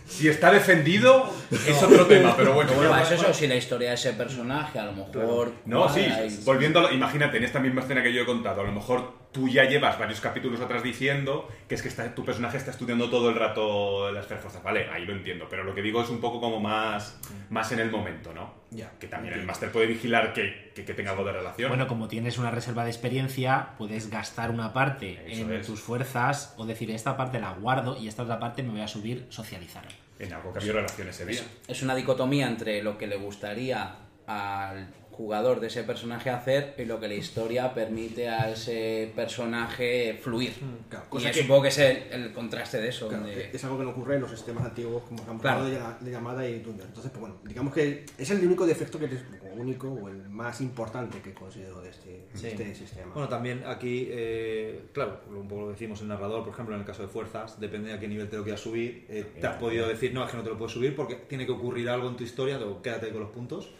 Si 0.10 0.28
está 0.28 0.50
defendido, 0.50 1.30
es 1.50 1.82
otro 1.82 2.06
tema, 2.06 2.36
pero 2.36 2.52
bueno. 2.54 2.72
Bueno, 2.74 2.96
es 2.98 3.10
eso, 3.12 3.32
si 3.32 3.46
la 3.46 3.54
historia 3.56 3.90
de 3.90 3.94
ese 3.94 4.12
personaje 4.14 4.78
a 4.78 4.86
lo 4.86 4.92
mejor... 4.92 5.52
No, 5.66 5.88
sí, 5.88 6.04
cuadra 6.04 6.26
y- 6.26 6.44
volviendo, 6.44 6.78
a 6.80 6.82
lo- 6.82 6.92
imagínate, 6.92 7.36
en 7.38 7.44
esta 7.44 7.60
misma 7.60 7.82
escena 7.82 8.02
que 8.02 8.12
yo 8.12 8.22
he 8.22 8.26
contado, 8.26 8.60
a 8.62 8.64
lo 8.64 8.72
mejor 8.72 9.19
tú 9.32 9.48
ya 9.48 9.64
llevas 9.64 9.98
varios 9.98 10.20
capítulos 10.20 10.60
atrás 10.60 10.82
diciendo 10.82 11.48
que 11.68 11.74
es 11.76 11.82
que 11.82 11.88
está- 11.88 12.14
tu 12.14 12.24
personaje 12.24 12.56
está 12.56 12.70
estudiando 12.72 13.08
todo 13.10 13.30
el 13.30 13.36
rato 13.36 14.10
las 14.10 14.26
fuerzas, 14.26 14.62
vale, 14.62 14.88
ahí 14.90 15.04
lo 15.06 15.12
entiendo, 15.12 15.46
pero 15.48 15.62
lo 15.64 15.74
que 15.74 15.82
digo 15.82 16.02
es 16.02 16.08
un 16.10 16.20
poco 16.20 16.40
como 16.40 16.58
más, 16.60 17.18
más 17.48 17.70
en 17.72 17.78
el 17.80 17.90
momento, 17.90 18.32
¿no? 18.34 18.54
Ya. 18.70 18.90
Que 18.98 19.06
también 19.06 19.34
el 19.34 19.44
máster 19.44 19.70
puede 19.72 19.86
vigilar 19.86 20.32
que, 20.32 20.72
que- 20.74 20.84
que 20.84 20.94
tenga 20.94 21.10
algo 21.12 21.24
de 21.24 21.32
relación. 21.32 21.68
Bueno, 21.68 21.86
como 21.86 22.08
tienes 22.08 22.38
una 22.38 22.50
reserva 22.50 22.84
de 22.84 22.90
experiencia, 22.90 23.70
puedes 23.78 24.10
gastar 24.10 24.50
una 24.50 24.72
parte 24.72 25.22
Eso 25.26 25.42
en 25.42 25.52
es. 25.52 25.66
tus 25.66 25.80
fuerzas 25.80 26.54
o 26.56 26.66
decir, 26.66 26.90
esta 26.90 27.16
parte 27.16 27.38
la 27.40 27.52
guardo 27.52 27.96
y 27.96 28.08
esta 28.08 28.22
otra 28.24 28.38
parte 28.40 28.62
me 28.62 28.70
voy 28.70 28.80
a 28.82 28.88
subir 28.88 29.26
socializar. 29.28 29.84
en 30.18 30.32
algo 30.34 30.52
que 30.52 30.58
había 30.58 30.72
relación 30.74 31.08
ese 31.08 31.24
día. 31.24 31.40
Es 31.66 31.82
una 31.82 31.94
dicotomía 31.94 32.46
entre 32.46 32.82
lo 32.82 32.98
que 32.98 33.06
le 33.06 33.16
gustaría 33.16 33.94
al 34.26 34.92
jugador 35.20 35.60
de 35.60 35.66
ese 35.66 35.82
personaje 35.84 36.30
hacer 36.30 36.74
y 36.78 36.86
lo 36.86 36.98
que 36.98 37.06
la 37.06 37.12
historia 37.14 37.74
permite 37.74 38.26
a 38.30 38.50
ese 38.50 39.12
personaje 39.14 40.18
fluir. 40.22 40.52
Claro, 40.88 41.04
y 41.06 41.10
cosa 41.10 41.28
es 41.28 41.36
que- 41.36 41.42
un 41.42 41.48
poco 41.48 41.62
que 41.62 41.68
es 41.68 41.78
el, 41.78 41.96
el 42.10 42.32
contraste 42.32 42.80
de 42.80 42.88
eso. 42.88 43.06
Claro, 43.08 43.24
donde- 43.26 43.50
Es 43.52 43.62
algo 43.64 43.76
que 43.78 43.84
no 43.84 43.90
ocurre 43.90 44.14
en 44.14 44.22
los 44.22 44.30
sistemas 44.30 44.64
antiguos 44.64 45.02
como 45.02 45.22
hemos 45.24 45.42
Claro. 45.42 45.60
hablado 45.66 45.98
de, 45.98 46.04
de 46.06 46.10
llamada 46.10 46.48
y 46.48 46.60
dungeon. 46.60 46.88
Entonces, 46.88 47.10
pues 47.10 47.20
bueno, 47.20 47.36
digamos 47.44 47.74
que 47.74 48.06
es 48.16 48.30
el 48.30 48.46
único 48.46 48.66
defecto 48.66 48.98
que 48.98 49.04
es 49.04 49.12
o 49.42 49.60
único 49.60 49.88
o 49.92 50.08
el 50.08 50.26
más 50.30 50.62
importante 50.62 51.20
que 51.20 51.34
considero 51.34 51.82
de 51.82 51.90
este, 51.90 52.26
Sí. 52.32 52.46
este 52.46 52.74
sistema. 52.74 53.12
Bueno, 53.12 53.28
también 53.28 53.62
aquí, 53.66 54.08
eh, 54.10 54.84
claro, 54.94 55.20
un 55.28 55.46
poco 55.48 55.62
lo 55.62 55.68
decimos 55.70 56.00
el 56.00 56.08
narrador, 56.08 56.44
por 56.44 56.54
ejemplo, 56.54 56.74
en 56.74 56.80
el 56.80 56.86
caso 56.86 57.02
de 57.02 57.08
fuerzas, 57.08 57.60
depende 57.60 57.88
de 57.90 57.96
a 57.96 58.00
qué 58.00 58.08
nivel 58.08 58.28
te 58.30 58.36
lo 58.38 58.42
quieras 58.42 58.60
subir. 58.62 59.04
eh, 59.10 59.24
te 59.40 59.46
has 59.46 59.56
podido 59.56 59.86
decir, 59.86 60.14
no, 60.14 60.24
es 60.24 60.30
que 60.30 60.36
no 60.38 60.42
te 60.42 60.48
lo 60.48 60.56
puedes 60.56 60.72
subir 60.72 60.96
porque 60.96 61.14
tiene 61.16 61.44
que 61.44 61.52
ocurrir 61.52 61.88
algo 61.90 62.08
en 62.08 62.16
tu 62.16 62.24
historia, 62.24 62.56
luego 62.58 62.80
quédate 62.80 63.10
con 63.10 63.20
los 63.20 63.30
puntos 63.30 63.70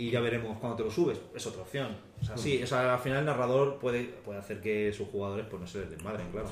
y 0.00 0.10
ya 0.10 0.20
veremos 0.20 0.56
cuando 0.58 0.78
te 0.78 0.84
lo 0.84 0.90
subes. 0.90 1.20
Es 1.34 1.46
otra 1.46 1.60
opción. 1.60 1.94
O 2.22 2.24
sea, 2.24 2.34
sí, 2.34 2.62
o 2.62 2.66
sea, 2.66 2.94
al 2.94 3.00
final 3.00 3.18
el 3.18 3.26
narrador 3.26 3.78
puede, 3.78 4.04
puede 4.04 4.38
hacer 4.38 4.58
que 4.62 4.90
sus 4.94 5.06
jugadores 5.08 5.44
pues 5.50 5.60
no 5.60 5.66
se 5.66 5.80
les 5.80 5.90
desmadren, 5.90 6.30
claro. 6.32 6.48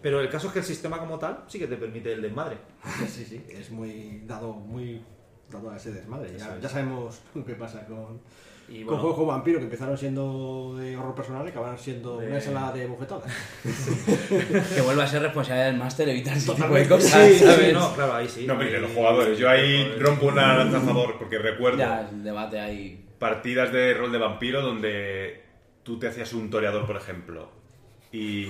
Pero 0.00 0.20
el 0.20 0.30
caso 0.30 0.46
es 0.46 0.52
que 0.52 0.60
el 0.60 0.64
sistema 0.64 1.00
como 1.00 1.18
tal 1.18 1.42
sí 1.48 1.58
que 1.58 1.66
te 1.66 1.76
permite 1.76 2.12
el 2.12 2.22
desmadre. 2.22 2.58
Sí, 3.08 3.24
sí, 3.24 3.44
es 3.48 3.72
muy 3.72 4.22
dado, 4.24 4.52
muy 4.52 5.02
dado 5.50 5.70
a 5.70 5.76
ese 5.76 5.90
desmadre. 5.90 6.38
Ya, 6.38 6.60
ya 6.60 6.68
sabemos 6.68 7.22
qué 7.46 7.54
pasa 7.56 7.84
con, 7.86 8.20
Y 8.68 8.82
con 8.82 8.98
juegos 8.98 9.16
como 9.16 9.28
Vampiro, 9.28 9.58
que 9.58 9.64
empezaron 9.66 9.96
siendo 9.96 10.74
de 10.76 10.96
horror 10.96 11.14
personal 11.14 11.46
y 11.46 11.50
acabaron 11.50 11.78
siendo 11.78 12.18
De- 12.18 12.26
una 12.26 12.36
ensalada 12.36 12.72
de 12.72 12.86
bufetadas. 12.86 13.32
Que 14.74 14.80
vuelva 14.80 15.04
a 15.04 15.06
ser 15.06 15.22
responsabilidad 15.22 15.66
del 15.66 15.76
máster 15.78 16.08
evitar 16.08 16.36
ese 16.36 16.52
tipo 16.52 16.74
de 16.74 16.88
cosas, 16.88 17.28
sí, 17.28 17.34
sí, 17.38 17.44
¿sabes? 17.44 17.72
no, 17.72 17.94
claro, 17.94 18.14
ahí 18.14 18.28
sí. 18.28 18.44
No, 18.46 18.58
pero 18.58 18.70
y 18.70 18.72
de 18.72 18.80
los 18.80 18.90
Ahí- 18.90 18.96
jugadores. 18.96 19.38
Yo 19.38 19.48
ahí 19.48 19.94
rompo 20.00 20.26
una 20.26 20.56
lanza 20.56 20.78
a 20.78 20.80
favor 20.80 21.16
porque 21.18 21.38
recuerdo 21.38 21.78
Ya, 21.78 22.08
el 22.10 22.24
debate 22.24 22.58
ahí. 22.58 23.04
partidas 23.18 23.72
de 23.72 23.94
rol 23.94 24.10
de 24.12 24.18
vampiro 24.18 24.60
donde 24.62 25.42
tú 25.84 25.98
te 25.98 26.08
hacías 26.08 26.32
un 26.32 26.50
toreador, 26.50 26.86
por 26.86 26.96
ejemplo, 26.96 27.48
y, 28.12 28.46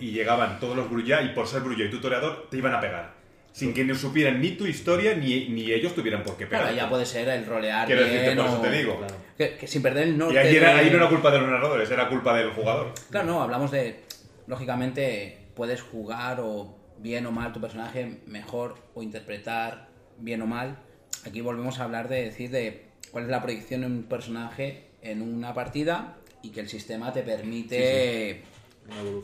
y 0.00 0.10
llegaban 0.12 0.58
todos 0.58 0.74
los 0.76 0.88
grulla 0.88 1.20
y 1.22 1.34
por 1.34 1.46
ser 1.46 1.60
grulla 1.62 1.84
y 1.84 1.90
tu 1.90 2.00
toreador 2.00 2.46
te 2.50 2.56
iban 2.56 2.74
a 2.74 2.80
pegar. 2.80 3.19
Sin 3.52 3.74
que 3.74 3.84
no 3.84 3.94
supieran 3.94 4.40
ni 4.40 4.52
tu 4.52 4.64
historia 4.66 5.14
ni, 5.14 5.48
ni 5.48 5.72
ellos 5.72 5.94
tuvieran 5.94 6.22
por 6.22 6.36
qué 6.36 6.46
pegar. 6.46 6.62
Claro, 6.62 6.76
ya 6.76 6.88
puede 6.88 7.04
ser 7.04 7.28
el 7.28 7.44
rolear 7.46 7.86
Quiero 7.86 8.02
decirte, 8.02 8.24
bien 8.26 8.36
por 8.38 8.46
eso 8.46 8.58
o- 8.58 8.62
te 8.62 8.70
digo. 8.70 8.98
Claro. 8.98 9.14
Que, 9.36 9.56
que 9.56 9.66
sin 9.66 9.82
perder 9.82 10.04
el 10.08 10.18
norte 10.18 10.34
Y 10.34 10.38
ahí, 10.38 10.56
era- 10.56 10.74
de- 10.74 10.80
ahí 10.80 10.90
no 10.90 10.96
era 10.96 11.08
culpa 11.08 11.30
de 11.30 11.38
los 11.40 11.48
narradores, 11.48 11.90
era 11.90 12.08
culpa 12.08 12.36
del 12.36 12.50
jugador. 12.50 12.92
Claro, 13.10 13.26
no, 13.26 13.42
hablamos 13.42 13.70
de. 13.70 14.00
Lógicamente, 14.46 15.48
puedes 15.54 15.80
jugar 15.82 16.38
o 16.40 16.76
bien 16.98 17.26
o 17.26 17.32
mal 17.32 17.52
tu 17.52 17.60
personaje, 17.60 18.20
mejor 18.26 18.76
o 18.94 19.02
interpretar 19.02 19.88
bien 20.18 20.42
o 20.42 20.46
mal. 20.46 20.78
Aquí 21.26 21.40
volvemos 21.40 21.78
a 21.80 21.84
hablar 21.84 22.08
de 22.08 22.24
decir 22.24 22.50
de 22.50 22.86
cuál 23.10 23.24
es 23.24 23.30
la 23.30 23.42
proyección 23.42 23.80
de 23.82 23.86
un 23.88 24.02
personaje 24.04 24.90
en 25.02 25.22
una 25.22 25.54
partida 25.54 26.16
y 26.42 26.50
que 26.50 26.60
el 26.60 26.68
sistema 26.68 27.12
te 27.12 27.22
permite 27.22 28.42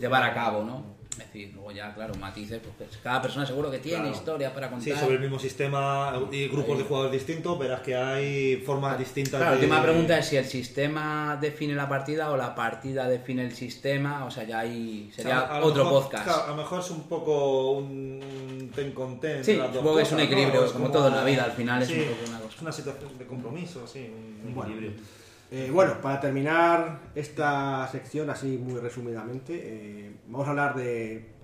llevar 0.00 0.22
a 0.24 0.34
cabo, 0.34 0.64
¿no? 0.64 0.95
Es 1.18 1.32
decir, 1.32 1.50
luego 1.54 1.72
ya, 1.72 1.94
claro, 1.94 2.14
matices, 2.16 2.60
pues 2.78 2.90
cada 3.02 3.22
persona 3.22 3.46
seguro 3.46 3.70
que 3.70 3.78
tiene 3.78 4.02
Claro. 4.02 4.14
historia 4.16 4.52
para 4.52 4.68
contar. 4.68 4.84
Sí, 4.94 5.00
sobre 5.00 5.14
el 5.14 5.20
mismo 5.22 5.38
sistema 5.38 6.12
y 6.30 6.46
grupos 6.48 6.76
de 6.76 6.84
jugadores 6.84 7.12
distintos, 7.12 7.58
verás 7.58 7.80
que 7.80 7.94
hay 7.96 8.56
formas 8.56 8.98
distintas 8.98 9.30
Claro, 9.40 9.44
la 9.46 9.50
de... 9.52 9.56
última 9.66 9.82
pregunta 9.82 10.18
es 10.18 10.26
si 10.26 10.36
el 10.36 10.44
sistema 10.44 11.38
define 11.40 11.74
la 11.74 11.88
partida 11.88 12.30
o 12.30 12.36
la 12.36 12.54
partida 12.54 13.08
define 13.08 13.46
el 13.46 13.54
sistema, 13.54 14.26
o 14.26 14.30
sea, 14.30 14.44
ya 14.44 14.58
ahí 14.60 15.08
O 15.10 15.14
sea, 15.14 15.22
sería 15.24 15.60
otro 15.62 15.84
mejor- 15.84 16.02
podcast. 16.02 16.24
claro, 16.24 16.42
a 16.44 16.48
lo 16.48 16.56
mejor 16.56 16.80
es 16.80 16.90
un 16.90 17.02
poco 17.08 17.70
un 17.78 18.70
ten 18.74 18.92
con 18.92 19.18
ten. 19.18 19.42
Sí, 19.42 19.56
supongo 19.56 19.96
que 19.96 20.02
es 20.02 20.12
un 20.12 20.18
cosas, 20.18 20.18
¿no? 20.18 20.20
equilibrio, 20.24 20.64
Es 20.66 20.72
como 20.72 20.90
todo 20.90 21.08
en 21.08 21.14
la 21.16 21.24
vida, 21.24 21.44
al 21.44 21.52
final 21.52 21.80
es 21.82 21.88
Sí, 21.88 21.94
un 22.00 22.04
poco 22.14 22.28
una 22.28 22.38
cosa. 22.40 22.54
Es 22.56 22.62
una 22.62 22.72
situación 22.72 23.18
de 23.18 23.26
compromiso, 23.26 23.86
sí, 23.86 24.10
un 24.44 24.54
Bueno. 24.54 24.72
equilibrio. 24.72 25.00
Eh, 25.51 25.70
bueno, 25.72 26.01
para 26.01 26.20
terminar 26.20 27.11
esta 27.14 27.86
sección 27.88 28.28
así 28.30 28.59
muy 28.59 28.80
resumidamente, 28.80 29.53
eh, 29.55 30.16
vamos 30.26 30.47
a 30.49 30.51
hablar 30.51 30.74
de 30.74 31.34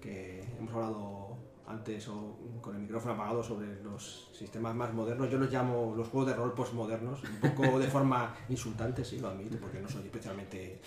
que 0.00 0.44
hemos 0.58 0.74
hablado 0.74 1.36
antes 1.66 2.08
o 2.08 2.36
con 2.60 2.74
el 2.76 2.82
micrófono 2.82 3.14
apagado 3.14 3.42
sobre 3.42 3.82
los 3.82 4.30
sistemas 4.32 4.74
más 4.74 4.92
modernos. 4.92 5.30
Yo 5.30 5.38
los 5.38 5.50
llamo 5.50 5.94
los 5.96 6.08
juegos 6.08 6.30
de 6.30 6.36
rol 6.36 6.54
postmodernos, 6.54 7.22
un 7.24 7.50
poco 7.50 7.78
de 7.78 7.86
forma 7.88 8.34
insultante, 8.48 9.04
sí, 9.04 9.18
lo 9.18 9.28
admito, 9.28 9.56
porque 9.58 9.80
no 9.80 9.88
soy 9.88 10.04
especialmente 10.04 10.80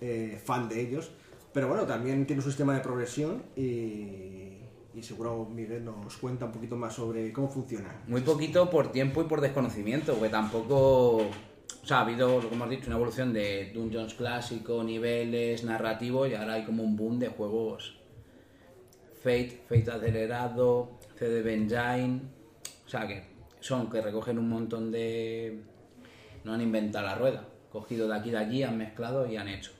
eh, 0.00 0.40
fan 0.44 0.68
de 0.68 0.80
ellos. 0.80 1.10
Pero 1.52 1.68
bueno, 1.68 1.86
también 1.86 2.26
tiene 2.26 2.42
su 2.42 2.48
sistema 2.48 2.74
de 2.74 2.80
progresión 2.80 3.42
y, 3.56 4.58
y 4.94 5.02
seguro 5.02 5.48
Miguel 5.50 5.84
nos 5.84 6.16
cuenta 6.18 6.44
un 6.44 6.52
poquito 6.52 6.76
más 6.76 6.94
sobre 6.94 7.32
cómo 7.32 7.48
funciona. 7.48 8.02
Muy 8.06 8.20
poquito 8.20 8.68
por 8.68 8.92
tiempo 8.92 9.22
y 9.22 9.24
por 9.24 9.40
desconocimiento, 9.40 10.12
porque 10.14 10.28
tampoco. 10.28 11.30
O 11.82 11.86
sea, 11.86 11.98
ha 11.98 12.00
habido, 12.02 12.40
que 12.40 12.54
hemos 12.54 12.70
dicho, 12.70 12.86
una 12.86 12.96
evolución 12.96 13.32
de 13.32 13.72
Dungeons 13.74 14.14
clásico, 14.14 14.82
niveles, 14.84 15.64
narrativo, 15.64 16.26
y 16.26 16.34
ahora 16.34 16.54
hay 16.54 16.64
como 16.64 16.82
un 16.82 16.96
boom 16.96 17.18
de 17.18 17.28
juegos. 17.28 17.96
Fate, 19.22 19.62
Fate 19.68 19.90
acelerado, 19.90 20.98
CD 21.18 21.54
Engine. 21.54 22.20
O 22.86 22.88
sea, 22.88 23.06
que 23.06 23.24
son 23.60 23.90
que 23.90 24.00
recogen 24.00 24.38
un 24.38 24.48
montón 24.48 24.90
de. 24.90 25.62
No 26.44 26.52
han 26.52 26.60
inventado 26.60 27.06
la 27.06 27.14
rueda. 27.14 27.44
Cogido 27.70 28.08
de 28.08 28.16
aquí 28.16 28.30
de 28.30 28.38
allí, 28.38 28.62
han 28.62 28.78
mezclado 28.78 29.26
y 29.26 29.36
han 29.36 29.48
hecho. 29.48 29.72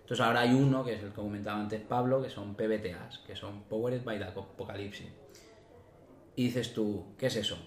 Entonces 0.00 0.24
ahora 0.24 0.40
hay 0.40 0.54
uno, 0.54 0.84
que 0.84 0.94
es 0.94 1.02
el 1.02 1.10
que 1.10 1.16
comentaba 1.16 1.60
antes 1.60 1.82
Pablo, 1.82 2.22
que 2.22 2.30
son 2.30 2.54
PBTAs, 2.54 3.18
que 3.26 3.36
son 3.36 3.64
Powered 3.64 4.04
by 4.04 4.18
the 4.18 4.24
Apocalypse. 4.24 5.06
Y 6.34 6.44
dices 6.44 6.72
tú, 6.72 7.04
¿qué 7.18 7.26
es 7.26 7.36
eso? 7.36 7.58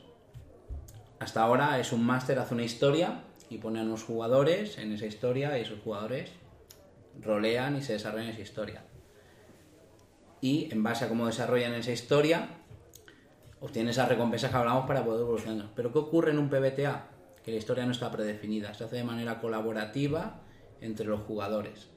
Hasta 1.20 1.44
ahora 1.44 1.80
es 1.80 1.92
un 1.92 2.04
máster, 2.04 2.40
hace 2.40 2.56
una 2.56 2.64
historia 2.64 3.26
y 3.52 3.58
pone 3.58 3.82
a 3.82 3.84
unos 3.84 4.04
jugadores 4.04 4.78
en 4.78 4.94
esa 4.94 5.06
historia 5.06 5.58
y 5.58 5.62
esos 5.62 5.80
jugadores 5.82 6.32
rolean 7.22 7.76
y 7.76 7.82
se 7.82 7.94
desarrollan 7.94 8.30
esa 8.30 8.40
historia. 8.42 8.84
Y 10.40 10.70
en 10.72 10.82
base 10.82 11.04
a 11.06 11.10
cómo 11.10 11.28
desarrollan 11.28 11.74
esa 11.74 11.92
historia, 11.92 12.48
obtienen 13.60 13.90
esas 13.90 14.08
recompensas 14.08 14.52
que 14.52 14.58
hablamos 14.58 14.88
para 14.88 15.04
poder 15.04 15.22
evolucionar. 15.22 15.68
Pero 15.76 15.92
¿qué 15.92 16.00
ocurre 16.00 16.32
en 16.32 16.40
un 16.40 16.50
PBTA? 16.50 17.10
Que 17.44 17.52
la 17.52 17.58
historia 17.58 17.86
no 17.86 17.92
está 17.92 18.10
predefinida, 18.10 18.74
se 18.74 18.86
hace 18.86 18.96
de 18.96 19.04
manera 19.04 19.42
colaborativa 19.42 20.40
entre 20.80 21.06
los 21.06 21.20
jugadores. 21.22 21.90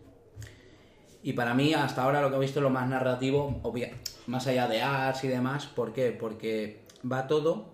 Y 1.23 1.35
para 1.35 1.55
mí, 1.55 1.73
hasta 1.73 2.03
ahora, 2.03 2.21
lo 2.21 2.31
que 2.31 2.37
he 2.37 2.41
visto 2.41 2.59
es 2.59 2.65
lo 2.65 2.71
más 2.71 2.89
narrativo, 2.89 3.61
obvia- 3.63 3.93
más 4.27 4.47
allá 4.49 4.67
de 4.67 4.83
arts 4.83 5.23
y 5.25 5.29
demás. 5.29 5.67
¿Por 5.67 5.93
qué? 5.93 6.11
Porque 6.11 6.83
va 7.11 7.29
todo 7.29 7.73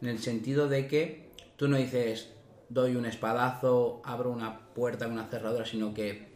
en 0.00 0.08
el 0.08 0.20
sentido 0.20 0.68
de 0.68 0.86
que 0.86 1.28
tú 1.56 1.68
no 1.68 1.76
dices, 1.76 2.32
doy 2.70 2.96
un 2.96 3.04
espadazo, 3.04 4.00
abro 4.04 4.30
una 4.30 4.72
puerta 4.74 5.06
una 5.06 5.26
cerradura, 5.26 5.66
sino 5.66 5.92
que 5.92 6.30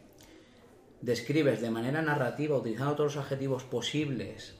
describes 1.01 1.61
de 1.61 1.71
manera 1.71 2.03
narrativa, 2.03 2.57
utilizando 2.57 2.95
todos 2.97 3.15
los 3.17 3.25
adjetivos 3.25 3.65
posibles, 3.65 4.57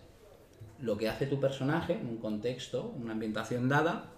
lo 0.81 0.97
que 0.97 1.09
hace 1.09 1.27
tu 1.27 1.41
personaje, 1.41 1.95
un 1.95 2.17
contexto, 2.19 2.95
una 2.99 3.13
ambientación 3.13 3.69
dada, 3.69 4.13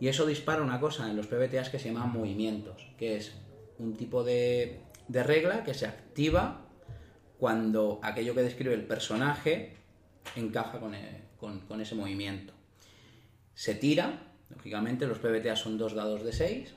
y 0.00 0.08
eso 0.08 0.26
dispara 0.26 0.62
una 0.62 0.80
cosa 0.80 1.08
en 1.08 1.16
los 1.16 1.26
PBTAs 1.26 1.70
que 1.70 1.78
se 1.78 1.92
llaman 1.92 2.12
movimientos, 2.12 2.86
que 2.98 3.16
es 3.16 3.34
un 3.78 3.94
tipo 3.94 4.22
de, 4.24 4.80
de 5.08 5.22
regla 5.22 5.64
que 5.64 5.74
se 5.74 5.86
activa 5.86 6.66
cuando 7.38 8.00
aquello 8.02 8.34
que 8.34 8.42
describe 8.42 8.74
el 8.74 8.86
personaje 8.86 9.76
encaja 10.36 10.78
con, 10.80 10.94
con- 11.38 11.60
con 11.60 11.80
ese 11.80 11.94
movimiento. 11.94 12.52
Se 13.54 13.74
tira, 13.74 14.32
lógicamente 14.50 15.06
los 15.06 15.18
PBTA 15.18 15.56
son 15.56 15.76
dos 15.78 15.94
dados 15.94 16.22
de 16.24 16.32
6, 16.32 16.74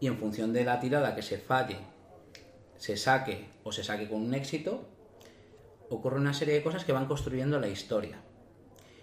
y 0.00 0.06
en 0.06 0.18
función 0.18 0.52
de 0.52 0.64
la 0.64 0.80
tirada 0.80 1.14
que 1.14 1.22
se 1.22 1.38
falle, 1.38 1.78
se 2.76 2.96
saque 2.96 3.46
o 3.64 3.72
se 3.72 3.82
saque 3.82 4.08
con 4.08 4.22
un 4.22 4.34
éxito, 4.34 4.88
ocurre 5.90 6.16
una 6.16 6.34
serie 6.34 6.54
de 6.54 6.62
cosas 6.62 6.84
que 6.84 6.92
van 6.92 7.06
construyendo 7.06 7.58
la 7.58 7.68
historia. 7.68 8.20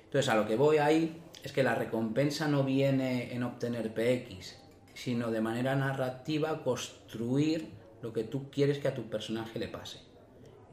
Entonces, 0.06 0.30
a 0.30 0.36
lo 0.36 0.48
que 0.48 0.56
voy 0.56 0.78
ahí 0.78 1.22
es 1.44 1.52
que 1.52 1.64
la 1.64 1.76
recompensa 1.76 2.48
no 2.48 2.64
viene 2.64 3.34
en 3.34 3.44
obtener 3.44 3.94
PX, 3.94 4.58
sino 4.94 5.30
de 5.30 5.42
manera 5.42 5.76
narrativa 5.76 6.64
construir 6.64 7.70
lo 8.02 8.14
que 8.14 8.24
tú 8.24 8.50
quieres 8.50 8.80
que 8.80 8.88
a 8.88 8.94
tu 8.94 9.10
personaje 9.10 9.60
le 9.60 9.68
pase. 9.68 10.00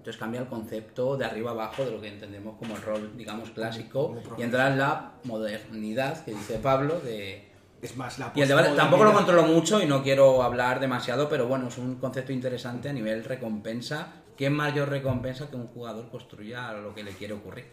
Entonces 0.02 0.18
cambia 0.18 0.40
el 0.40 0.48
concepto 0.48 1.16
de 1.16 1.24
arriba 1.24 1.52
abajo 1.52 1.84
de 1.84 1.92
lo 1.92 2.00
que 2.00 2.08
entendemos 2.08 2.56
como 2.58 2.74
el 2.74 2.82
rol, 2.82 3.16
digamos, 3.16 3.50
clásico 3.50 4.16
y 4.36 4.42
entra 4.42 4.66
en 4.72 4.78
la 4.78 5.12
modernidad 5.24 6.24
que 6.24 6.32
dice 6.32 6.58
Pablo 6.58 6.98
de... 6.98 7.51
Es 7.82 7.96
más, 7.96 8.18
la 8.20 8.32
Y 8.34 8.40
el 8.42 8.48
debate, 8.48 8.70
tampoco 8.76 9.02
lo 9.04 9.12
controlo 9.12 9.42
mucho 9.42 9.82
y 9.82 9.86
no 9.86 10.02
quiero 10.04 10.42
hablar 10.44 10.78
demasiado, 10.78 11.28
pero 11.28 11.46
bueno, 11.48 11.66
es 11.68 11.78
un 11.78 11.96
concepto 11.96 12.32
interesante 12.32 12.88
a 12.88 12.92
nivel 12.92 13.24
recompensa. 13.24 14.12
¿Qué 14.36 14.48
mayor 14.50 14.88
recompensa 14.88 15.50
que 15.50 15.56
un 15.56 15.66
jugador 15.66 16.08
construya 16.08 16.72
lo 16.72 16.94
que 16.94 17.02
le 17.02 17.10
quiere 17.12 17.34
ocurrir? 17.34 17.66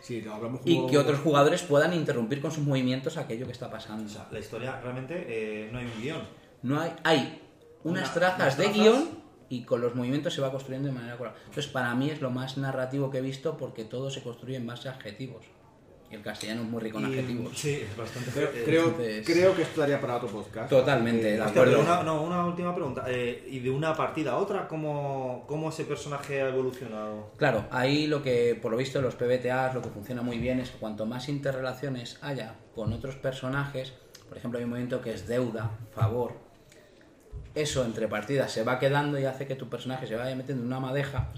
Sí, 0.00 0.20
lo 0.20 0.34
hablamos 0.34 0.60
Y 0.64 0.86
que 0.86 0.96
otros 0.98 1.20
jugadores 1.20 1.62
puedan 1.62 1.92
interrumpir 1.94 2.40
con 2.40 2.52
sus 2.52 2.64
movimientos 2.64 3.16
aquello 3.16 3.46
que 3.46 3.52
está 3.52 3.70
pasando. 3.70 4.04
O 4.04 4.08
sea, 4.08 4.28
la 4.30 4.38
historia 4.38 4.80
realmente 4.80 5.24
eh, 5.28 5.70
no 5.72 5.78
hay 5.78 5.86
un 5.86 6.02
guion. 6.02 6.22
No 6.62 6.80
hay, 6.80 6.92
hay 7.02 7.42
unas 7.84 8.04
Una- 8.04 8.14
trazas 8.14 8.38
unas 8.38 8.56
de 8.58 8.64
trazas. 8.64 8.80
guion 8.82 9.08
y 9.48 9.64
con 9.64 9.80
los 9.80 9.94
movimientos 9.94 10.34
se 10.34 10.40
va 10.42 10.50
construyendo 10.50 10.88
de 10.88 10.94
manera 10.94 11.16
colaborativa. 11.16 11.48
Entonces, 11.48 11.72
para 11.72 11.94
mí 11.94 12.10
es 12.10 12.20
lo 12.20 12.30
más 12.30 12.58
narrativo 12.58 13.10
que 13.10 13.18
he 13.18 13.22
visto 13.22 13.56
porque 13.56 13.84
todo 13.84 14.10
se 14.10 14.22
construye 14.22 14.56
en 14.56 14.66
base 14.66 14.88
a 14.88 14.92
adjetivos. 14.92 15.46
Y 16.10 16.14
el 16.14 16.22
castellano 16.22 16.62
es 16.62 16.68
muy 16.68 16.80
rico 16.80 16.98
en 16.98 17.04
Y- 17.04 17.06
adjetivos. 17.18 17.58
Sí, 17.58 17.82
es 17.82 17.94
bastante. 17.96 18.30
Creo, 18.30 18.48
eh, 18.48 18.62
creo, 18.64 18.84
entonces- 18.88 19.26
creo 19.26 19.54
que 19.54 19.62
esto 19.62 19.80
daría 19.82 20.00
para 20.00 20.16
otro 20.16 20.28
podcast. 20.28 20.70
Totalmente, 20.70 21.34
Eh, 21.34 21.36
de 21.36 21.42
acuerdo. 21.42 21.80
una, 21.80 22.02
no, 22.02 22.22
una 22.22 22.46
última 22.46 22.74
pregunta. 22.74 23.04
Eh, 23.08 23.46
¿Y 23.50 23.58
de 23.60 23.70
una 23.70 23.94
partida 23.94 24.32
a 24.32 24.36
otra, 24.38 24.66
cómo, 24.68 25.44
cómo 25.46 25.68
ese 25.68 25.84
personaje 25.84 26.40
ha 26.40 26.48
evolucionado? 26.48 27.30
Claro, 27.36 27.66
ahí 27.70 28.06
lo 28.06 28.22
que, 28.22 28.58
por 28.60 28.70
lo 28.72 28.78
visto, 28.78 28.98
en 29.00 29.04
los 29.04 29.16
PBTAs 29.16 29.74
lo 29.74 29.82
que 29.82 29.90
funciona 29.90 30.22
muy 30.22 30.38
bien 30.38 30.60
es 30.60 30.70
que 30.70 30.78
cuanto 30.78 31.04
más 31.04 31.28
interrelaciones 31.28 32.18
haya 32.22 32.54
con 32.74 32.92
otros 32.94 33.16
personajes, 33.16 33.92
por 34.30 34.38
ejemplo, 34.38 34.58
hay 34.58 34.64
un 34.64 34.70
movimiento 34.70 35.02
que 35.02 35.12
es 35.12 35.26
deuda, 35.28 35.70
favor, 35.94 36.32
eso 37.54 37.84
entre 37.84 38.08
partidas 38.08 38.50
se 38.52 38.62
va 38.62 38.78
quedando 38.78 39.18
y 39.18 39.24
hace 39.24 39.46
que 39.46 39.56
tu 39.56 39.68
personaje 39.68 40.06
se 40.06 40.16
vaya 40.16 40.34
metiendo 40.36 40.62
en 40.62 40.68
una 40.68 40.80
madeja 40.80 41.28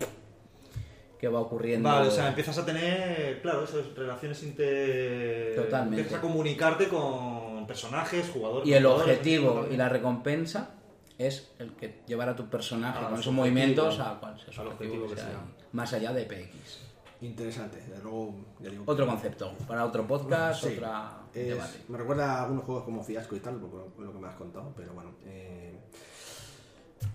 que 1.20 1.28
va 1.28 1.40
ocurriendo. 1.40 1.86
Vale, 1.88 2.08
o 2.08 2.10
sea, 2.10 2.28
empiezas 2.28 2.56
a 2.56 2.64
tener, 2.64 3.42
claro, 3.42 3.64
esas 3.64 3.94
relaciones 3.94 4.42
inter... 4.42 5.54
Totalmente. 5.54 5.96
Empiezas 6.00 6.18
a 6.18 6.22
comunicarte 6.22 6.88
con 6.88 7.66
personajes, 7.66 8.30
jugadores... 8.32 8.66
Y 8.66 8.72
el 8.72 8.82
jugadores, 8.84 9.18
objetivo 9.18 9.66
y 9.70 9.76
la 9.76 9.88
recompensa 9.90 10.70
es 11.18 11.52
el 11.58 11.72
que 11.74 12.00
llevar 12.06 12.30
a 12.30 12.36
tu 12.36 12.48
personaje 12.48 13.04
A 13.04 13.10
con 13.10 13.20
esos 13.20 13.34
movimientos 13.34 13.98
a 14.00 14.18
cuál 14.18 14.38
su 14.38 14.58
Al 14.62 14.68
objetivo, 14.68 15.06
que 15.08 15.14
que 15.14 15.20
sea 15.20 15.40
más 15.72 15.92
allá 15.92 16.12
de 16.14 16.24
PX. 16.24 16.78
Interesante, 17.20 17.76
desde 17.86 18.02
luego. 18.02 18.34
ya 18.60 18.70
digo, 18.70 18.84
Otro 18.86 19.06
concepto, 19.06 19.52
para 19.68 19.84
otro 19.84 20.06
podcast, 20.06 20.64
Sí. 20.64 20.74
otra 20.76 21.18
es- 21.34 21.48
debate. 21.48 21.78
me 21.88 21.98
recuerda 21.98 22.32
a 22.38 22.42
algunos 22.44 22.64
juegos 22.64 22.84
como 22.84 23.04
Fiasco 23.04 23.36
y 23.36 23.40
tal, 23.40 23.56
por 23.56 23.70
lo, 23.74 23.84
por 23.88 24.06
lo 24.06 24.12
que 24.14 24.18
me 24.18 24.26
has 24.28 24.36
contado, 24.36 24.72
pero 24.74 24.94
bueno. 24.94 25.10
eh, 25.26 25.59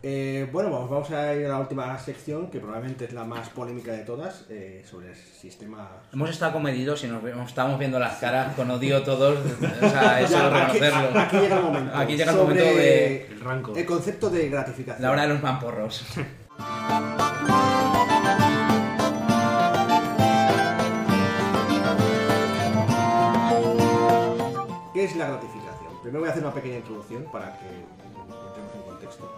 eh, 0.03 0.47
bueno, 0.51 0.69
vamos, 0.69 0.89
vamos 0.89 1.11
a 1.11 1.33
ir 1.35 1.45
a 1.45 1.49
la 1.49 1.59
última 1.59 1.97
sección, 1.97 2.51
que 2.51 2.59
probablemente 2.59 3.05
es 3.05 3.13
la 3.13 3.23
más 3.23 3.49
polémica 3.49 3.91
de 3.91 4.03
todas, 4.03 4.45
eh, 4.49 4.83
sobre 4.89 5.09
el 5.09 5.15
sistema... 5.15 5.89
Hemos 6.13 6.29
estado 6.29 6.53
comedidos 6.53 7.03
y 7.03 7.07
nos 7.07 7.23
vemos- 7.23 7.47
estábamos 7.49 7.79
viendo 7.79 7.97
las 7.97 8.17
caras 8.19 8.53
con 8.55 8.69
odio 8.69 9.01
todos. 9.03 9.39
O 9.39 9.89
sea, 9.89 10.21
eso 10.21 10.33
Ya, 10.37 10.67
aquí, 10.67 10.79
reconocerlo. 10.79 11.19
aquí 11.19 11.37
llega 11.37 11.57
el 11.57 11.63
momento. 11.63 11.95
Aquí 11.97 12.17
llega 12.17 12.31
el 12.31 12.37
sobre 12.37 12.53
momento 12.55 12.77
de 12.77 13.27
El. 13.41 13.77
El 13.77 13.85
concepto 13.85 14.29
de 14.29 14.49
gratificación. 14.49 15.01
la 15.01 15.11
hora 15.11 15.21
de 15.23 15.27
los 15.29 15.41
mamporros. 15.41 16.05
¿Qué 24.93 25.03
es 25.03 25.15
la 25.17 25.27
gratificación? 25.27 25.91
Primero 26.01 26.19
voy 26.21 26.29
a 26.29 26.31
hacer 26.31 26.43
una 26.43 26.53
pequeña 26.53 26.77
introducción 26.77 27.25
para 27.31 27.57
que 27.59 27.65
contexto. 29.06 29.30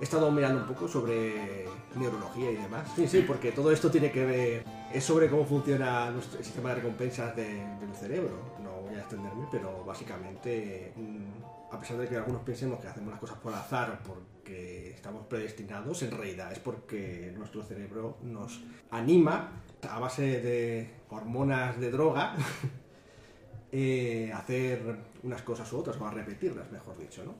He 0.00 0.04
estado 0.04 0.30
mirando 0.30 0.62
un 0.62 0.66
poco 0.66 0.88
sobre 0.88 1.66
neurología 1.94 2.50
y 2.50 2.56
demás. 2.56 2.90
Sí, 2.96 3.06
sí, 3.06 3.24
porque 3.26 3.52
todo 3.52 3.70
esto 3.70 3.90
tiene 3.90 4.10
que 4.10 4.24
ver. 4.24 4.64
Es 4.92 5.04
sobre 5.04 5.28
cómo 5.30 5.44
funciona 5.44 6.10
nuestro 6.10 6.38
el 6.38 6.44
sistema 6.44 6.70
de 6.70 6.74
recompensas 6.76 7.36
de- 7.36 7.64
del 7.78 7.94
cerebro. 7.94 8.32
No 8.62 8.72
voy 8.82 8.94
a 8.96 9.00
extenderme, 9.00 9.46
pero 9.50 9.84
básicamente, 9.84 10.92
mm, 10.96 11.74
a 11.74 11.78
pesar 11.80 11.98
de 11.98 12.08
que 12.08 12.16
algunos 12.16 12.42
pensemos 12.42 12.80
que 12.80 12.88
hacemos 12.88 13.10
las 13.10 13.20
cosas 13.20 13.38
por 13.38 13.54
azar 13.54 14.00
porque 14.04 14.90
estamos 14.90 15.26
predestinados, 15.26 16.02
en 16.02 16.10
realidad 16.10 16.52
es 16.52 16.58
porque 16.58 17.32
nuestro 17.36 17.62
cerebro 17.62 18.16
nos 18.22 18.60
anima 18.90 19.52
a 19.88 19.98
base 20.00 20.22
de 20.40 20.90
hormonas 21.10 21.78
de 21.78 21.90
droga 21.90 22.34
eh, 23.72 24.30
hacer 24.34 24.82
unas 25.22 25.42
cosas 25.42 25.72
u 25.72 25.78
otras, 25.78 25.96
o 25.98 26.06
a 26.06 26.10
repetirlas, 26.10 26.70
mejor 26.72 26.98
dicho, 26.98 27.24
¿no? 27.24 27.34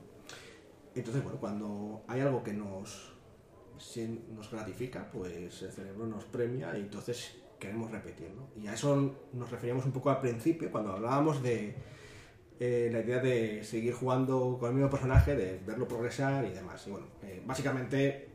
Entonces, 0.95 1.23
bueno, 1.23 1.39
cuando 1.39 2.03
hay 2.07 2.21
algo 2.21 2.43
que 2.43 2.53
nos, 2.53 3.13
nos 4.35 4.51
gratifica, 4.51 5.09
pues 5.11 5.33
el 5.33 5.71
cerebro 5.71 6.05
nos 6.05 6.25
premia 6.25 6.77
y 6.77 6.81
entonces 6.81 7.35
queremos 7.59 7.91
repetirlo. 7.91 8.47
Y 8.61 8.67
a 8.67 8.73
eso 8.73 9.15
nos 9.33 9.49
referíamos 9.49 9.85
un 9.85 9.91
poco 9.91 10.09
al 10.09 10.19
principio, 10.19 10.71
cuando 10.71 10.91
hablábamos 10.91 11.41
de 11.41 11.75
eh, 12.59 12.89
la 12.91 12.99
idea 12.99 13.19
de 13.19 13.63
seguir 13.63 13.93
jugando 13.93 14.57
con 14.59 14.69
el 14.69 14.75
mismo 14.75 14.89
personaje, 14.89 15.35
de 15.35 15.59
verlo 15.65 15.87
progresar 15.87 16.45
y 16.45 16.51
demás. 16.51 16.85
Y 16.87 16.91
bueno, 16.91 17.07
eh, 17.23 17.41
básicamente 17.45 18.29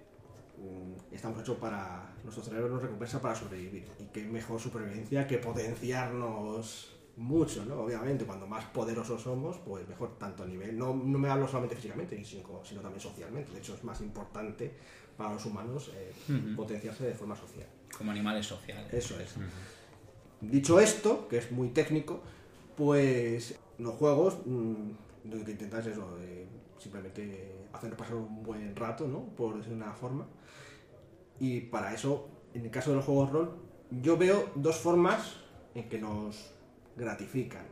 mm, 0.58 1.14
estamos 1.14 1.40
hechos 1.40 1.58
para. 1.58 2.14
Nuestro 2.24 2.42
cerebro 2.42 2.68
nos 2.68 2.82
recompensa 2.82 3.22
para 3.22 3.34
sobrevivir. 3.34 3.86
Y 4.00 4.06
qué 4.06 4.24
mejor 4.24 4.60
supervivencia 4.60 5.26
que 5.26 5.38
potenciarnos 5.38 6.97
mucho, 7.18 7.64
¿no? 7.64 7.80
Obviamente, 7.80 8.24
cuando 8.24 8.46
más 8.46 8.64
poderosos 8.66 9.20
somos, 9.20 9.58
pues 9.58 9.86
mejor 9.88 10.16
tanto 10.18 10.44
a 10.44 10.46
nivel. 10.46 10.78
No, 10.78 10.94
no 10.94 11.18
me 11.18 11.28
hablo 11.28 11.46
solamente 11.46 11.74
físicamente, 11.74 12.22
sino, 12.24 12.64
sino 12.64 12.80
también 12.80 13.00
socialmente. 13.00 13.52
De 13.52 13.58
hecho, 13.58 13.74
es 13.74 13.84
más 13.84 14.00
importante 14.00 14.72
para 15.16 15.34
los 15.34 15.44
humanos 15.44 15.90
eh, 15.94 16.12
potenciarse 16.56 17.04
de 17.04 17.14
forma 17.14 17.36
social. 17.36 17.66
Como 17.96 18.12
animales 18.12 18.46
sociales. 18.46 18.92
Eso 18.92 19.18
es. 19.18 19.34
Dicho 20.40 20.78
esto, 20.78 21.26
que 21.28 21.38
es 21.38 21.50
muy 21.50 21.70
técnico, 21.70 22.22
pues 22.76 23.58
los 23.78 23.94
juegos 23.96 24.38
mm, 24.46 24.90
lo 25.24 25.44
que 25.44 25.50
intentas 25.50 25.86
es 25.86 25.92
eso, 25.94 26.16
eh, 26.20 26.46
simplemente 26.78 27.66
hacer 27.72 27.96
pasar 27.96 28.14
un 28.14 28.42
buen 28.42 28.74
rato, 28.76 29.08
¿no? 29.08 29.24
Por 29.36 29.56
decirlo 29.56 29.78
de 29.78 29.82
una 29.82 29.92
forma. 29.92 30.26
Y 31.40 31.60
para 31.62 31.92
eso, 31.92 32.28
en 32.54 32.64
el 32.64 32.70
caso 32.70 32.90
de 32.90 32.96
los 32.96 33.04
juegos 33.04 33.30
rol, 33.30 33.56
yo 34.02 34.16
veo 34.16 34.50
dos 34.54 34.76
formas 34.76 35.36
en 35.74 35.88
que 35.88 35.98
nos 35.98 36.52
gratifican. 36.98 37.66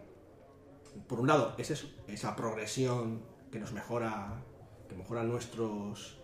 Por 1.07 1.21
un 1.21 1.27
lado, 1.27 1.55
es 1.59 1.71
eso, 1.71 1.89
esa 2.09 2.35
progresión 2.35 3.21
que 3.51 3.59
nos 3.59 3.73
mejora, 3.73 4.43
que 4.89 4.95
mejora 4.95 5.23
nuestros, 5.25 6.19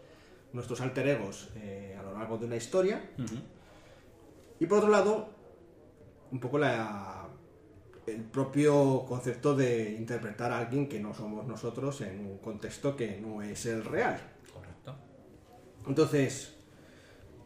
nuestros 0.53 0.81
alter 0.81 1.09
egos 1.09 1.51
eh, 1.57 1.97
a 1.99 2.03
lo 2.03 2.13
largo 2.15 2.39
de 2.39 2.47
una 2.47 2.57
historia. 2.57 3.11
Y 4.59 4.67
por 4.67 4.79
otro 4.79 4.91
lado, 4.91 5.29
un 6.31 6.41
poco 6.41 6.59
la, 6.59 7.29
el 8.07 8.23
propio 8.23 9.05
concepto 9.07 9.55
de 9.55 9.93
interpretar 9.93 10.53
a 10.53 10.59
alguien 10.59 10.89
que 10.89 11.01
no 11.01 11.15
somos 11.15 11.47
nosotros 11.47 12.01
en 12.01 12.21
un 12.21 12.39
contexto 12.39 12.97
que 12.97 13.21
no 13.21 13.43
es 13.43 13.67
el 13.67 13.85
real. 13.85 14.19
Correcto. 14.53 14.97
Entonces, 15.87 16.55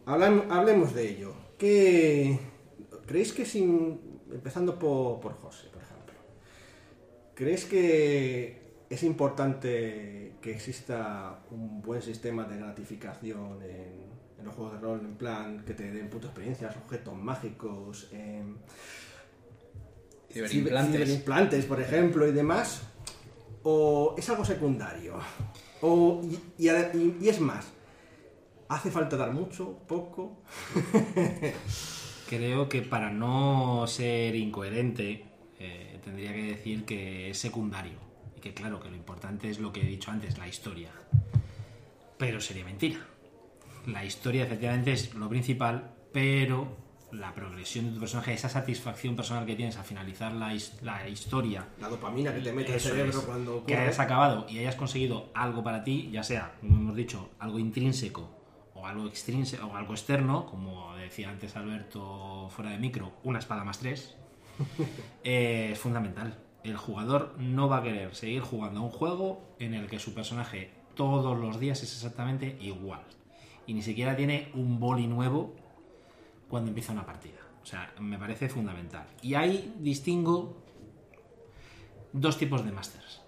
hablemos 0.07 0.95
de 0.95 1.09
ello. 1.09 1.35
¿Qué, 1.59 2.39
¿Creéis 3.07 3.33
que 3.33 3.45
sin... 3.47 4.01
empezando 4.33 4.79
por, 4.79 5.21
por 5.21 5.35
José, 5.35 5.69
por 5.73 5.83
ejemplo, 5.83 6.15
¿crees 7.35 7.65
que 7.65 8.63
es 8.91 9.03
importante 9.03 10.35
que 10.41 10.51
exista 10.53 11.41
un 11.51 11.83
buen 11.83 12.03
sistema 12.03 12.45
de 12.45 12.57
gratificación 12.59 13.63
en, 13.63 14.07
en 14.39 14.45
los 14.45 14.55
juegos 14.55 14.75
de 14.75 14.81
rol, 14.81 15.01
en 15.01 15.15
plan 15.17 15.65
que 15.65 15.75
te 15.75 15.91
den 15.91 16.09
puntos 16.11 16.31
experiencias, 16.31 16.77
objetos 16.77 17.15
mágicos, 17.15 18.09
em, 18.13 18.57
Ciberimplantes. 20.31 20.93
ciberimplantes, 20.93 21.65
por 21.65 21.81
ejemplo, 21.81 22.29
y 22.29 22.33
demás? 22.33 22.83
¿O 23.63 24.15
es 24.19 24.29
algo 24.29 24.45
secundario? 24.45 25.15
O, 25.81 26.21
y, 26.25 26.65
y- 26.65 26.69
y- 26.71 27.17
y 27.23 27.29
es 27.29 27.41
más, 27.41 27.67
¿hace 28.69 28.91
falta 28.91 29.17
dar 29.17 29.33
mucho, 29.33 29.79
poco? 29.89 30.43
Creo 32.29 32.69
que 32.69 32.83
para 32.83 33.11
no 33.11 33.87
ser 33.87 34.35
incoherente, 34.35 35.25
eh, 35.59 36.01
tendría 36.05 36.33
que 36.33 36.43
decir 36.43 36.85
que 36.85 37.31
es 37.31 37.39
secundario. 37.39 37.99
Y 38.37 38.41
que 38.41 38.53
claro, 38.53 38.81
que 38.81 38.91
lo 38.91 38.97
importante 38.97 39.49
es 39.49 39.59
lo 39.61 39.73
que 39.73 39.81
he 39.83 39.87
dicho 39.87 40.11
antes, 40.11 40.37
la 40.39 40.49
historia. 40.49 40.91
Pero 42.19 42.41
sería 42.41 42.65
mentira. 42.65 42.99
La 43.87 44.05
historia 44.05 44.45
efectivamente 44.45 44.93
es 44.93 45.15
lo 45.15 45.29
principal, 45.29 45.93
pero 46.13 46.77
la 47.13 47.33
progresión 47.33 47.87
de 47.87 47.93
tu 47.93 48.01
personaje, 48.01 48.33
esa 48.35 48.49
satisfacción 48.49 49.15
personal 49.15 49.47
que 49.47 49.55
tienes 49.55 49.77
al 49.77 49.85
finalizar 49.85 50.33
la, 50.33 50.53
his- 50.53 50.83
la 50.83 51.09
historia, 51.09 51.65
La 51.81 51.89
dopamina 51.89 52.35
que 52.35 52.41
te 52.41 52.53
mete 52.53 52.75
el 52.75 52.81
cerebro 52.81 53.21
es, 53.21 53.25
cuando 53.25 53.65
que 53.65 53.77
hayas 53.77 54.01
acabado 54.01 54.47
y 54.51 54.59
hayas 54.59 54.75
conseguido 54.75 55.31
algo 55.35 55.63
para 55.63 55.85
ti, 55.85 56.09
ya 56.13 56.25
sea, 56.25 56.57
como 56.61 56.77
hemos 56.77 56.97
dicho, 56.97 57.31
algo 57.39 57.61
intrínseco 57.61 58.29
o 58.87 58.89
algo 58.89 59.07
extrínseco 59.09 59.67
o 59.67 59.75
algo 59.75 59.93
externo, 59.93 60.47
como 60.47 60.95
decía 60.97 61.29
antes 61.29 61.57
Alberto 61.57 62.49
fuera 62.51 62.71
de 62.71 62.79
micro, 62.79 63.13
una 63.25 63.39
espada 63.39 63.65
más 63.65 63.79
tres, 63.79 64.17
eh, 65.25 65.71
es 65.73 65.79
fundamental. 65.79 66.39
El 66.63 66.77
jugador 66.77 67.35
no 67.39 67.69
va 67.69 67.79
a 67.79 67.83
querer 67.83 68.15
seguir 68.15 68.43
jugando 68.43 68.81
a 68.81 68.83
un 68.85 68.91
juego 68.91 69.55
en 69.59 69.75
el 69.75 69.89
que 69.89 69.99
su 69.99 70.15
personaje 70.15 70.71
todos 70.95 71.39
los 71.39 71.61
días 71.61 71.83
es 71.83 71.93
exactamente 71.93 72.57
igual. 72.61 73.03
Y 73.67 73.75
ni 73.75 73.83
siquiera 73.83 74.17
tiene 74.17 74.51
un 74.55 74.81
boli 74.81 75.07
nuevo 75.07 75.55
cuando 76.49 76.69
empieza 76.69 76.93
una 76.93 77.05
partida. 77.05 77.39
O 77.63 77.67
sea, 77.67 77.93
me 78.01 78.19
parece 78.19 78.49
fundamental. 78.49 79.07
Y 79.23 79.35
ahí 79.35 79.75
distingo 79.81 80.57
dos 82.13 82.39
tipos 82.39 82.65
de 82.65 82.73
masters. 82.73 83.21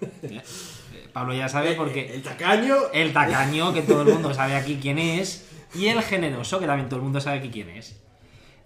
¿Eh? 1.18 1.20
Eh, 1.20 1.24
Pablo 1.24 1.34
ya 1.34 1.48
sabe 1.48 1.74
porque 1.74 2.14
El 2.14 2.22
tacaño. 2.22 2.76
el 2.92 3.12
tacaño, 3.12 3.72
que 3.72 3.82
todo 3.82 4.02
el 4.02 4.08
mundo 4.14 4.32
sabe 4.34 4.54
aquí 4.56 4.78
quién 4.80 4.98
es, 4.98 5.48
y 5.74 5.86
el 5.86 6.02
generoso, 6.12 6.58
que 6.60 6.66
también 6.66 6.88
todo 6.88 6.98
el 7.00 7.04
mundo 7.04 7.20
sabe 7.20 7.38
aquí 7.38 7.48
quién 7.50 7.68
es. 7.70 8.00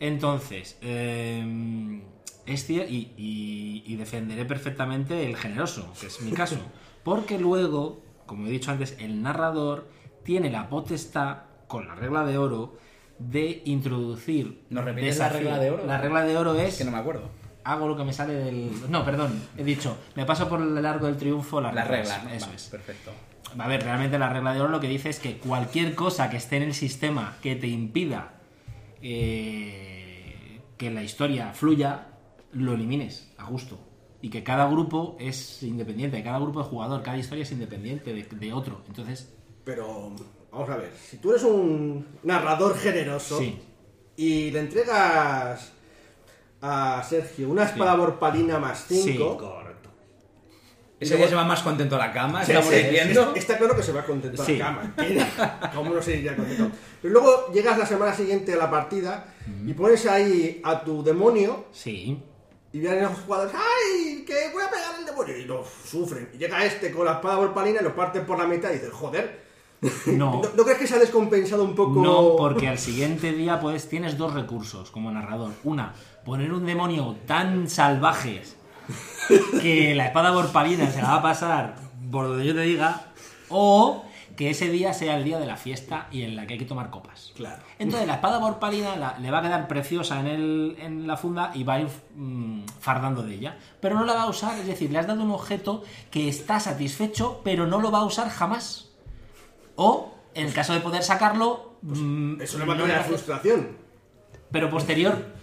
Entonces, 0.00 0.78
eh, 0.82 2.00
es 2.46 2.68
y, 2.70 2.80
y- 3.16 3.82
y 3.86 3.96
defenderé 3.96 4.44
perfectamente 4.44 5.24
el 5.26 5.36
generoso, 5.36 5.92
que 6.00 6.06
es 6.08 6.20
mi 6.20 6.32
caso. 6.42 6.56
Porque 7.04 7.38
luego, 7.38 8.02
como 8.26 8.46
he 8.46 8.50
dicho 8.50 8.70
antes, 8.70 8.96
el 8.98 9.22
narrador 9.22 9.88
tiene 10.24 10.50
la 10.50 10.68
potestad, 10.68 11.38
con 11.68 11.86
la 11.88 11.94
regla 11.94 12.24
de 12.24 12.36
oro, 12.38 12.76
de 13.18 13.62
introducir. 13.64 14.64
¿Nos 14.70 14.84
repites 14.84 15.18
la 15.18 15.28
regla 15.28 15.58
de 15.58 15.70
oro? 15.70 15.86
La 15.86 15.98
regla 15.98 16.22
de 16.24 16.36
oro 16.36 16.54
es 16.56 16.68
Es 16.74 16.78
que 16.78 16.84
no 16.84 16.90
me 16.90 16.98
acuerdo. 16.98 17.30
Hago 17.64 17.88
lo 17.88 17.96
que 17.96 18.04
me 18.04 18.12
sale 18.12 18.34
del. 18.34 18.70
No, 18.90 19.04
perdón, 19.04 19.40
he 19.56 19.64
dicho, 19.64 19.96
me 20.16 20.24
paso 20.24 20.48
por 20.48 20.60
el 20.60 20.80
largo 20.82 21.06
del 21.06 21.16
triunfo 21.16 21.60
las 21.60 21.74
La 21.74 21.84
reglas. 21.84 22.20
Eso 22.32 22.46
Vale, 22.46 22.56
es. 22.56 22.68
Perfecto. 22.68 23.10
A 23.58 23.68
ver, 23.68 23.82
realmente 23.82 24.18
la 24.18 24.28
regla 24.30 24.54
de 24.54 24.60
oro 24.60 24.70
lo 24.70 24.80
que 24.80 24.88
dice 24.88 25.10
es 25.10 25.18
que 25.20 25.36
cualquier 25.38 25.94
cosa 25.94 26.30
que 26.30 26.38
esté 26.38 26.56
en 26.56 26.62
el 26.64 26.74
sistema 26.74 27.36
que 27.42 27.54
te 27.56 27.66
impida 27.66 28.40
eh, 29.02 30.60
que 30.76 30.90
la 30.90 31.02
historia 31.02 31.52
fluya, 31.52 32.06
lo 32.52 32.74
elimines 32.74 33.30
a 33.38 33.44
gusto. 33.46 33.78
Y 34.20 34.30
que 34.30 34.42
cada 34.44 34.66
grupo 34.68 35.16
es 35.18 35.62
independiente, 35.62 36.22
cada 36.22 36.38
grupo 36.38 36.60
de 36.62 36.66
jugador, 36.68 37.02
cada 37.02 37.16
historia 37.18 37.42
es 37.42 37.50
independiente 37.52 38.14
de, 38.14 38.22
de 38.22 38.52
otro. 38.52 38.82
Entonces, 38.86 39.34
Pero, 39.64 40.12
vamos 40.52 40.70
a 40.70 40.76
ver, 40.76 40.92
si 40.96 41.16
tú 41.18 41.30
eres 41.30 41.42
un 41.42 42.06
narrador 42.22 42.76
generoso 42.78 43.38
Sí. 43.38 43.58
y 44.16 44.50
le 44.52 44.60
entregas 44.60 45.72
a 46.62 47.02
Sergio 47.08 47.48
una 47.48 47.64
espada 47.64 47.94
borpalina 47.96 48.58
más 48.58 48.84
5, 48.88 49.02
Sí, 49.04 49.18
Correcto. 49.18 49.90
Ese 51.00 51.16
día 51.16 51.28
se 51.28 51.34
va 51.34 51.44
más 51.44 51.62
contento 51.62 51.96
a 51.96 51.98
la 51.98 52.12
cama, 52.12 52.44
Sí, 52.44 52.52
estamos 52.52 52.72
sí, 52.72 52.80
diciendo. 52.82 53.32
es- 53.34 53.40
Está 53.42 53.58
claro 53.58 53.74
que 53.74 53.82
se 53.82 53.90
va 53.92 54.04
contento 54.04 54.40
a 54.40 54.48
la 54.48 54.58
cama. 54.58 54.94
¿Cómo 55.74 55.92
no 55.92 56.00
se 56.00 56.16
iría 56.16 56.36
contento? 56.36 56.70
Pero 57.02 57.12
luego 57.12 57.52
llegas 57.52 57.76
la 57.76 57.86
semana 57.86 58.14
siguiente 58.14 58.52
a 58.52 58.56
la 58.56 58.70
partida 58.70 59.26
y 59.66 59.72
pones 59.74 60.06
ahí 60.06 60.60
a 60.62 60.84
tu 60.84 61.02
demonio 61.02 61.64
sí, 61.72 62.22
y 62.72 62.78
vienen 62.78 63.02
los 63.02 63.18
jugadores, 63.18 63.52
¡ay! 63.54 64.24
Que 64.24 64.50
voy 64.52 64.62
a 64.62 64.70
pegar 64.70 64.94
al 64.94 65.04
demonio. 65.04 65.36
Y 65.36 65.44
lo 65.44 65.64
sufren. 65.84 66.30
Y 66.32 66.38
llega 66.38 66.64
este 66.64 66.92
con 66.92 67.04
la 67.04 67.14
espada 67.14 67.34
borpalina 67.36 67.80
y 67.80 67.84
lo 67.84 67.96
parte 67.96 68.20
por 68.20 68.38
la 68.38 68.46
mitad 68.46 68.70
y 68.70 68.74
dices, 68.74 68.92
joder. 68.92 69.41
No. 70.06 70.40
¿No, 70.42 70.42
no 70.56 70.62
crees 70.64 70.78
que 70.78 70.86
se 70.86 70.94
ha 70.94 70.98
descompensado 70.98 71.64
un 71.64 71.74
poco? 71.74 72.02
No, 72.02 72.36
porque 72.36 72.68
al 72.68 72.78
siguiente 72.78 73.32
día 73.32 73.58
pues 73.60 73.88
tienes 73.88 74.16
dos 74.16 74.32
recursos 74.34 74.90
como 74.90 75.10
narrador. 75.10 75.50
Una, 75.64 75.92
poner 76.24 76.52
un 76.52 76.64
demonio 76.66 77.16
tan 77.26 77.68
salvaje 77.68 78.42
que 79.60 79.94
la 79.94 80.06
espada 80.06 80.30
borpalina 80.32 80.90
se 80.90 81.00
la 81.02 81.08
va 81.08 81.14
a 81.16 81.22
pasar 81.22 81.76
por 82.10 82.28
donde 82.28 82.44
yo 82.46 82.54
te 82.54 82.60
diga. 82.62 83.06
O 83.48 84.04
que 84.36 84.48
ese 84.50 84.70
día 84.70 84.94
sea 84.94 85.16
el 85.18 85.24
día 85.24 85.38
de 85.38 85.44
la 85.46 85.56
fiesta 85.56 86.06
y 86.10 86.22
en 86.22 86.36
la 86.36 86.46
que 86.46 86.54
hay 86.54 86.58
que 86.58 86.64
tomar 86.64 86.88
copas. 86.88 87.32
Claro. 87.36 87.62
Entonces 87.78 88.06
la 88.08 88.14
espada 88.14 88.38
borpalina 88.38 88.96
la- 88.96 89.18
le 89.18 89.30
va 89.30 89.38
a 89.40 89.42
quedar 89.42 89.68
preciosa 89.68 90.20
en, 90.20 90.26
el- 90.26 90.76
en 90.80 91.06
la 91.06 91.16
funda 91.18 91.50
y 91.54 91.64
va 91.64 91.74
a 91.74 91.80
ir 91.80 91.88
mm, 92.14 92.62
fardando 92.80 93.22
de 93.22 93.34
ella. 93.34 93.58
Pero 93.80 93.96
no 93.98 94.04
la 94.04 94.14
va 94.14 94.22
a 94.22 94.28
usar, 94.30 94.58
es 94.58 94.66
decir, 94.66 94.90
le 94.90 94.98
has 94.98 95.06
dado 95.06 95.22
un 95.22 95.30
objeto 95.32 95.82
que 96.10 96.28
está 96.28 96.60
satisfecho, 96.60 97.42
pero 97.44 97.66
no 97.66 97.78
lo 97.80 97.90
va 97.90 97.98
a 97.98 98.04
usar 98.04 98.30
jamás. 98.30 98.88
O, 99.82 100.14
en 100.34 100.46
el 100.46 100.52
caso 100.52 100.72
de 100.72 100.80
poder 100.80 101.02
sacarlo, 101.02 101.76
mm, 101.82 102.40
Eso 102.40 102.58
le 102.58 102.64
va 102.64 102.74
a 102.74 102.76
no 102.76 102.84
hace- 102.84 103.08
frustración. 103.08 103.68
pero 104.50 104.70
posterior. 104.70 105.42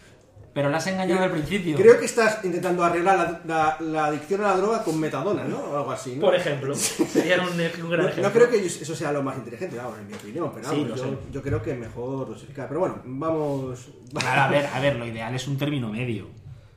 Pero 0.53 0.69
la 0.69 0.77
has 0.77 0.87
engañado 0.87 1.23
al 1.23 1.31
principio. 1.31 1.77
Creo 1.77 1.99
que 1.99 2.05
estás 2.05 2.43
intentando 2.43 2.83
arreglar 2.83 3.17
la, 3.17 3.41
la- 3.45 3.77
la 3.79 4.05
adicción 4.07 4.41
a 4.43 4.47
la 4.47 4.57
droga 4.57 4.83
con 4.83 4.99
metadona, 4.99 5.43
¿no? 5.43 5.57
O 5.59 5.77
algo 5.77 5.91
así, 5.91 6.15
¿no? 6.15 6.21
Por 6.21 6.35
ejemplo, 6.35 6.73
sería 6.75 7.37
un, 7.41 7.49
un 7.49 7.89
gran 7.89 8.01
No, 8.05 8.07
ejemplo. 8.09 8.23
no 8.23 8.31
creo 8.31 8.49
que 8.49 8.65
eso 8.65 8.95
sea 8.95 9.11
lo 9.11 9.21
más 9.21 9.37
inteligente, 9.37 9.77
vamos, 9.77 9.99
en 9.99 10.07
mi 10.07 10.13
opinión, 10.15 10.51
pero 10.53 10.67
Sí, 10.69 10.75
vamos, 10.83 10.89
lo 10.89 10.95
yo, 10.95 11.03
sé. 11.03 11.17
yo 11.31 11.41
creo 11.43 11.61
que 11.61 11.75
mejor 11.75 12.27
dosificar. 12.27 12.67
Pero 12.67 12.79
bueno, 12.79 12.95
vamos. 13.05 13.89
Claro, 14.17 14.41
a 14.41 14.47
ver, 14.47 14.65
a 14.73 14.79
ver, 14.79 14.95
lo 14.95 15.05
ideal 15.13 15.33
es 15.35 15.47
un 15.47 15.57
término 15.57 15.89
medio, 15.89 16.27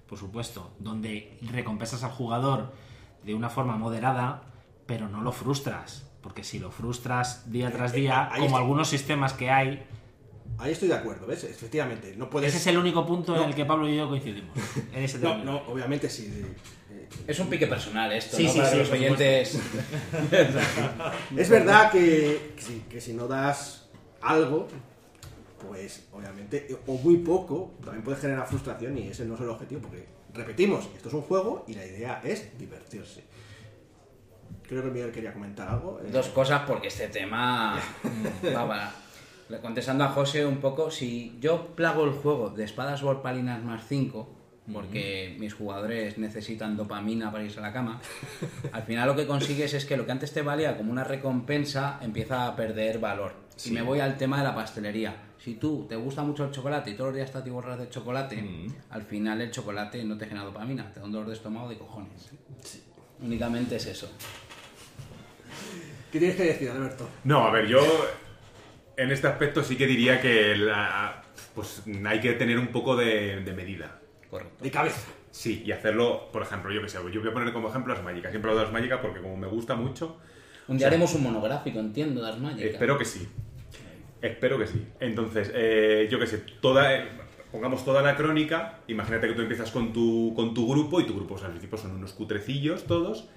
por 0.06 0.18
supuesto, 0.18 0.70
donde 0.78 1.38
recompensas 1.50 2.02
al 2.04 2.10
jugador 2.10 2.72
de 3.24 3.34
una 3.34 3.48
forma 3.48 3.76
moderada, 3.76 4.42
pero 4.86 5.08
no 5.08 5.22
lo 5.22 5.32
frustras. 5.32 6.04
Porque 6.23 6.45
si 6.45 6.59
lo 6.61 6.70
frustras 6.70 7.51
día 7.51 7.70
tras 7.73 7.93
día, 7.93 8.29
ahí 8.33 8.41
como 8.43 8.57
algunos 8.57 8.89
sistemas 8.89 9.33
que 9.33 9.51
hay, 9.51 9.85
Ahí 10.59 10.73
estoy 10.73 10.89
de 10.89 10.95
acuerdo, 10.95 11.27
¿ves? 11.27 11.43
Efectivamente, 11.45 12.14
no 12.16 12.29
puedes. 12.31 12.51
ese 12.51 12.59
es 12.59 12.66
el 12.68 12.79
único 12.79 13.05
punto 13.07 13.35
No. 13.35 13.43
en 13.43 13.49
el 13.49 13.55
que 13.55 13.64
Pablo 13.64 13.89
y 13.89 13.97
yo 13.97 14.09
coincidimos. 14.09 14.57
En 14.93 15.03
ese 15.03 15.18
No, 15.18 15.39
no, 15.43 15.57
obviamente 15.66 16.09
sí. 16.09 16.27
eh, 16.91 17.09
Es 17.27 17.39
un 17.41 17.49
pique 17.49 17.66
personal 17.66 18.12
esto, 18.12 18.37
Sí, 18.37 18.45
¿no? 18.45 18.53
sí, 18.53 18.59
Para 18.59 18.70
sí, 18.70 18.77
los 18.79 18.91
oyentes. 18.91 19.59
Es 21.37 21.49
verdad 21.49 21.91
que, 21.91 22.53
que, 22.57 22.62
si, 22.62 22.81
que 22.89 23.01
si 23.01 23.12
no 23.14 23.27
das 23.27 23.89
algo, 24.20 24.68
pues 25.66 26.05
obviamente, 26.12 26.77
o 26.87 26.95
muy 26.99 27.16
poco, 27.18 27.73
también 27.83 28.05
puede 28.05 28.18
generar 28.18 28.47
frustración 28.47 28.97
y 28.99 29.09
ese 29.09 29.25
no 29.25 29.35
es 29.35 29.41
el 29.41 29.49
objetivo, 29.49 29.81
porque 29.81 30.07
repetimos, 30.35 30.89
esto 30.95 31.09
es 31.09 31.14
un 31.14 31.23
juego 31.23 31.64
y 31.66 31.75
la 31.75 31.85
idea 31.87 32.20
es 32.25 32.57
divertirse. 32.59 33.23
Creo 34.68 34.82
que 34.82 34.90
Miguel 34.90 35.12
quería 35.12 35.32
comentar 35.32 35.68
algo. 35.68 36.00
eh, 36.00 36.08
Dos 36.10 36.28
cosas 36.28 36.62
porque 36.66 36.88
este 36.88 37.08
tema 37.08 37.78
va 38.56 38.68
para... 38.68 38.94
Contestando 39.60 40.04
a 40.04 40.08
José 40.08 40.46
un 40.46 40.58
poco, 40.58 40.90
si 40.90 41.36
yo 41.38 41.74
plago 41.74 42.04
el 42.04 42.12
juego 42.12 42.48
de 42.48 42.64
espadas 42.64 43.02
volpalinas 43.02 43.62
más 43.62 43.86
5, 43.86 44.26
porque 44.72 45.36
mis 45.38 45.52
jugadores 45.52 46.16
necesitan 46.16 46.74
dopamina 46.74 47.30
para 47.30 47.44
irse 47.44 47.58
a 47.58 47.62
la 47.62 47.72
cama, 47.72 48.00
al 48.72 48.82
final 48.84 49.08
lo 49.08 49.14
que 49.14 49.26
consigues 49.26 49.74
es 49.74 49.84
que 49.84 49.98
lo 49.98 50.06
que 50.06 50.12
antes 50.12 50.32
te 50.32 50.40
valía 50.40 50.78
como 50.78 50.90
una 50.90 51.04
recompensa 51.04 51.98
empieza 52.00 52.46
a 52.46 52.56
perder 52.56 52.98
valor. 52.98 53.34
Y 53.66 53.72
me 53.72 53.82
voy 53.82 54.00
al 54.00 54.16
tema 54.16 54.38
de 54.38 54.44
la 54.44 54.54
pastelería. 54.54 55.14
Si 55.38 55.56
tú 55.56 55.84
te 55.86 55.96
gusta 55.96 56.22
mucho 56.22 56.46
el 56.46 56.50
chocolate 56.50 56.92
y 56.92 56.94
todos 56.94 57.08
los 57.08 57.16
días 57.16 57.28
estás 57.28 57.46
borras 57.50 57.78
de 57.78 57.90
chocolate, 57.90 58.42
al 58.88 59.02
final 59.02 59.42
el 59.42 59.50
chocolate 59.50 60.02
no 60.04 60.16
te 60.16 60.24
genera 60.26 60.46
dopamina, 60.46 60.90
te 60.90 61.00
da 61.00 61.04
un 61.04 61.12
dolor 61.12 61.28
de 61.28 61.34
estómago 61.34 61.68
de 61.68 61.76
cojones. 61.76 62.30
Únicamente 63.20 63.76
es 63.76 63.86
eso. 63.86 64.10
¿Qué 66.11 66.18
tienes 66.18 66.36
que 66.36 66.44
decir, 66.44 66.70
Alberto? 66.70 67.09
No, 67.24 67.46
a 67.46 67.50
ver, 67.50 67.66
yo 67.66 67.80
en 68.96 69.11
este 69.11 69.26
aspecto 69.26 69.62
sí 69.62 69.76
que 69.76 69.86
diría 69.86 70.20
que 70.20 70.57
la- 70.57 71.22
pues 71.55 71.82
hay 72.07 72.20
que 72.20 72.32
tener 72.32 72.59
un 72.59 72.68
poco 72.68 72.96
de, 72.96 73.40
de 73.40 73.53
medida. 73.53 73.98
Correcto. 74.30 74.62
De 74.62 74.70
cabeza. 74.70 75.00
Sí, 75.30 75.62
y 75.64 75.72
hacerlo, 75.72 76.28
por 76.32 76.42
ejemplo, 76.42 76.70
yo 76.72 76.82
que 76.82 76.88
sé, 76.88 76.98
yo 77.12 77.20
voy 77.20 77.30
a 77.30 77.32
poner 77.32 77.53
como 77.53 77.68
ejemplo 77.70 77.94
las 77.94 78.03
mágicas. 78.03 78.30
Siempre 78.30 78.50
hablo 78.50 78.61
de 78.61 78.66
las 78.66 78.72
mágicas 78.72 79.00
porque 79.00 79.20
como 79.20 79.36
me 79.36 79.46
gusta 79.46 79.74
mucho, 79.74 80.18
Un 80.68 80.76
día 80.78 80.86
haremos 80.88 81.14
un 81.14 81.22
monográfico, 81.22 81.78
entiendo, 81.80 82.20
de 82.22 82.30
las 82.30 82.38
mágicas. 82.38 82.72
espero 82.72 82.98
que 82.98 83.05
sí. 83.07 83.26
Espero 84.20 84.59
que 84.59 84.66
sí. 84.66 84.86
Entonces, 85.00 85.50
eh, 85.55 86.07
yo 86.11 86.18
que 86.18 86.26
sé, 86.26 86.38
toda, 86.61 86.94
eh, 86.94 87.09
pongamos 87.50 87.84
toda 87.84 88.03
la 88.03 88.14
crónica, 88.16 88.78
imagínate 88.88 89.26
que 89.28 89.32
tú 89.34 89.40
empiezas 89.42 89.70
con 89.70 89.92
tu, 89.92 90.32
con 90.36 90.55
tu 90.55 90.68
grupo 90.70 91.00
y 91.00 91.05
tu 91.07 91.14
grupo 91.14 91.36
al 91.42 91.50
principio 91.50 91.76
son 91.78 91.92
unos 91.92 92.12
cutrecillos 92.12 92.84
todos, 92.84 93.28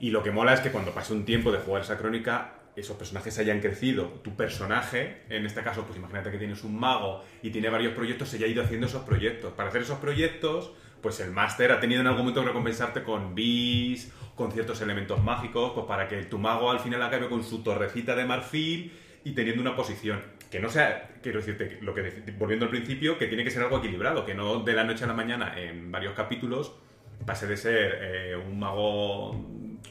y 0.00 0.10
lo 0.10 0.22
que 0.22 0.30
mola 0.30 0.54
es 0.54 0.60
que 0.60 0.70
cuando 0.70 0.92
pase 0.92 1.12
un 1.12 1.26
tiempo 1.26 1.52
de 1.52 1.58
jugar 1.58 1.82
esa 1.82 1.98
crónica, 1.98 2.54
esos 2.74 2.96
personajes 2.96 3.38
hayan 3.38 3.60
crecido. 3.60 4.06
Tu 4.24 4.34
personaje, 4.34 5.22
en 5.28 5.44
este 5.44 5.62
caso, 5.62 5.84
pues 5.84 5.98
imagínate 5.98 6.30
que 6.30 6.38
tienes 6.38 6.64
un 6.64 6.80
mago 6.80 7.22
y 7.42 7.50
tiene 7.50 7.68
varios 7.68 7.92
proyectos, 7.92 8.30
se 8.30 8.38
haya 8.38 8.46
ido 8.46 8.62
haciendo 8.62 8.86
esos 8.86 9.02
proyectos. 9.02 9.52
Para 9.52 9.68
hacer 9.68 9.82
esos 9.82 9.98
proyectos, 9.98 10.72
pues 11.02 11.20
el 11.20 11.30
máster 11.30 11.70
ha 11.70 11.80
tenido 11.80 12.00
en 12.00 12.06
algún 12.06 12.22
momento 12.22 12.40
que 12.40 12.48
recompensarte 12.48 13.02
con 13.02 13.34
bis, 13.34 14.10
con 14.34 14.50
ciertos 14.52 14.80
elementos 14.80 15.22
mágicos, 15.22 15.72
pues 15.74 15.86
para 15.86 16.08
que 16.08 16.22
tu 16.24 16.38
mago 16.38 16.70
al 16.70 16.80
final 16.80 17.02
acabe 17.02 17.28
con 17.28 17.44
su 17.44 17.62
torrecita 17.62 18.16
de 18.16 18.24
marfil 18.24 18.92
y 19.22 19.32
teniendo 19.32 19.60
una 19.60 19.76
posición. 19.76 20.22
Que 20.50 20.60
no 20.60 20.70
sea, 20.70 21.10
quiero 21.22 21.40
decirte, 21.40 21.78
lo 21.82 21.94
que 21.94 22.24
volviendo 22.38 22.64
al 22.64 22.70
principio, 22.70 23.18
que 23.18 23.26
tiene 23.26 23.44
que 23.44 23.50
ser 23.50 23.62
algo 23.62 23.78
equilibrado, 23.78 24.24
que 24.24 24.34
no 24.34 24.60
de 24.60 24.72
la 24.72 24.84
noche 24.84 25.04
a 25.04 25.06
la 25.06 25.14
mañana 25.14 25.60
en 25.60 25.92
varios 25.92 26.14
capítulos 26.14 26.72
pase 27.26 27.46
de 27.46 27.56
ser 27.56 27.98
eh, 28.00 28.36
un 28.36 28.58
mago 28.58 29.34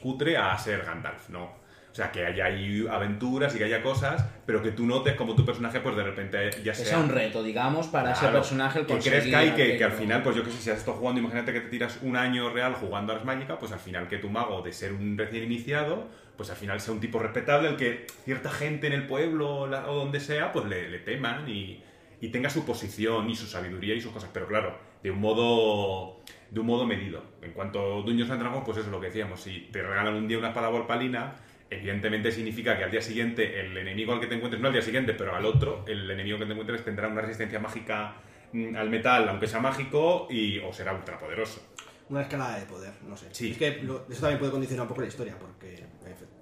cutre 0.02 0.36
a 0.36 0.56
ser 0.58 0.82
Gandalf, 0.84 1.28
no. 1.30 1.60
O 1.90 1.94
sea, 1.94 2.12
que 2.12 2.24
haya 2.24 2.44
ahí 2.44 2.86
aventuras 2.88 3.52
y 3.54 3.58
que 3.58 3.64
haya 3.64 3.82
cosas, 3.82 4.24
pero 4.46 4.62
que 4.62 4.70
tú 4.70 4.86
notes 4.86 5.14
como 5.16 5.34
tu 5.34 5.44
personaje, 5.44 5.80
pues 5.80 5.96
de 5.96 6.04
repente 6.04 6.50
ya 6.62 6.70
Que 6.72 6.74
sea... 6.84 6.98
un 6.98 7.08
reto, 7.08 7.42
digamos, 7.42 7.88
para 7.88 8.12
ese 8.12 8.28
personaje 8.28 8.78
el 8.78 8.86
que 8.86 8.98
crezca 8.98 9.44
y 9.44 9.50
que, 9.50 9.76
que 9.76 9.84
al 9.84 9.90
final, 9.92 10.22
pues 10.22 10.36
yo 10.36 10.44
que 10.44 10.52
sé, 10.52 10.58
si 10.58 10.70
has 10.70 10.78
estado 10.78 10.98
jugando, 10.98 11.20
imagínate 11.20 11.52
que 11.52 11.60
te 11.62 11.68
tiras 11.68 11.98
un 12.02 12.16
año 12.16 12.48
real 12.50 12.74
jugando 12.74 13.12
a 13.12 13.16
Ars 13.16 13.24
Magica, 13.24 13.58
pues 13.58 13.72
al 13.72 13.80
final 13.80 14.06
que 14.06 14.18
tu 14.18 14.30
mago, 14.30 14.62
de 14.62 14.72
ser 14.72 14.92
un 14.92 15.18
recién 15.18 15.42
iniciado, 15.42 16.06
pues 16.36 16.48
al 16.50 16.56
final 16.56 16.80
sea 16.80 16.94
un 16.94 17.00
tipo 17.00 17.18
respetable, 17.18 17.68
el 17.70 17.76
que 17.76 18.06
cierta 18.24 18.50
gente 18.52 18.86
en 18.86 18.92
el 18.92 19.08
pueblo 19.08 19.66
la- 19.66 19.90
o 19.90 19.96
donde 19.96 20.20
sea, 20.20 20.52
pues 20.52 20.66
le, 20.66 20.88
le 20.88 21.00
teman 21.00 21.48
y, 21.48 21.82
y 22.20 22.28
tenga 22.28 22.50
su 22.50 22.64
posición 22.64 23.28
y 23.28 23.34
su 23.34 23.46
sabiduría 23.46 23.96
y 23.96 24.00
sus 24.00 24.12
cosas, 24.12 24.30
pero 24.32 24.46
claro, 24.46 24.78
de 25.02 25.10
un 25.10 25.20
modo 25.20 26.20
de 26.50 26.58
un 26.60 26.66
modo 26.66 26.84
medido. 26.84 27.22
En 27.42 27.52
cuanto 27.52 27.78
a 27.80 28.02
Dungeons 28.02 28.30
and 28.30 28.40
Dragons, 28.40 28.64
pues 28.64 28.78
eso 28.78 28.86
es 28.86 28.92
lo 28.92 29.00
que 29.00 29.06
decíamos, 29.06 29.40
si 29.40 29.68
te 29.72 29.82
regalan 29.82 30.14
un 30.14 30.26
día 30.26 30.36
una 30.38 30.48
espada 30.48 30.68
volpalina, 30.68 31.34
evidentemente 31.70 32.32
significa 32.32 32.76
que 32.76 32.82
al 32.82 32.90
día 32.90 33.00
siguiente 33.02 33.60
el 33.60 33.76
enemigo 33.76 34.12
al 34.12 34.18
que 34.20 34.26
te 34.26 34.34
encuentres, 34.34 34.60
no 34.60 34.66
al 34.66 34.72
día 34.72 34.82
siguiente, 34.82 35.14
pero 35.14 35.34
al 35.36 35.44
otro, 35.46 35.84
el 35.86 36.10
enemigo 36.10 36.38
que 36.38 36.46
te 36.46 36.50
encuentres 36.52 36.84
tendrá 36.84 37.06
una 37.06 37.20
resistencia 37.20 37.60
mágica 37.60 38.16
mm, 38.52 38.74
al 38.74 38.90
metal, 38.90 39.28
aunque 39.28 39.46
sea 39.46 39.60
mágico, 39.60 40.26
y, 40.28 40.58
o 40.58 40.72
será 40.72 40.92
ultrapoderoso. 40.92 41.62
Una 42.08 42.22
escalada 42.22 42.58
de 42.58 42.66
poder, 42.66 42.92
no 43.06 43.16
sé. 43.16 43.28
Sí. 43.30 43.52
Es 43.52 43.56
que 43.58 43.82
lo- 43.84 44.04
eso 44.10 44.20
también 44.22 44.40
puede 44.40 44.50
condicionar 44.50 44.82
un 44.82 44.88
poco 44.88 45.02
la 45.02 45.06
historia, 45.06 45.36
porque 45.38 45.84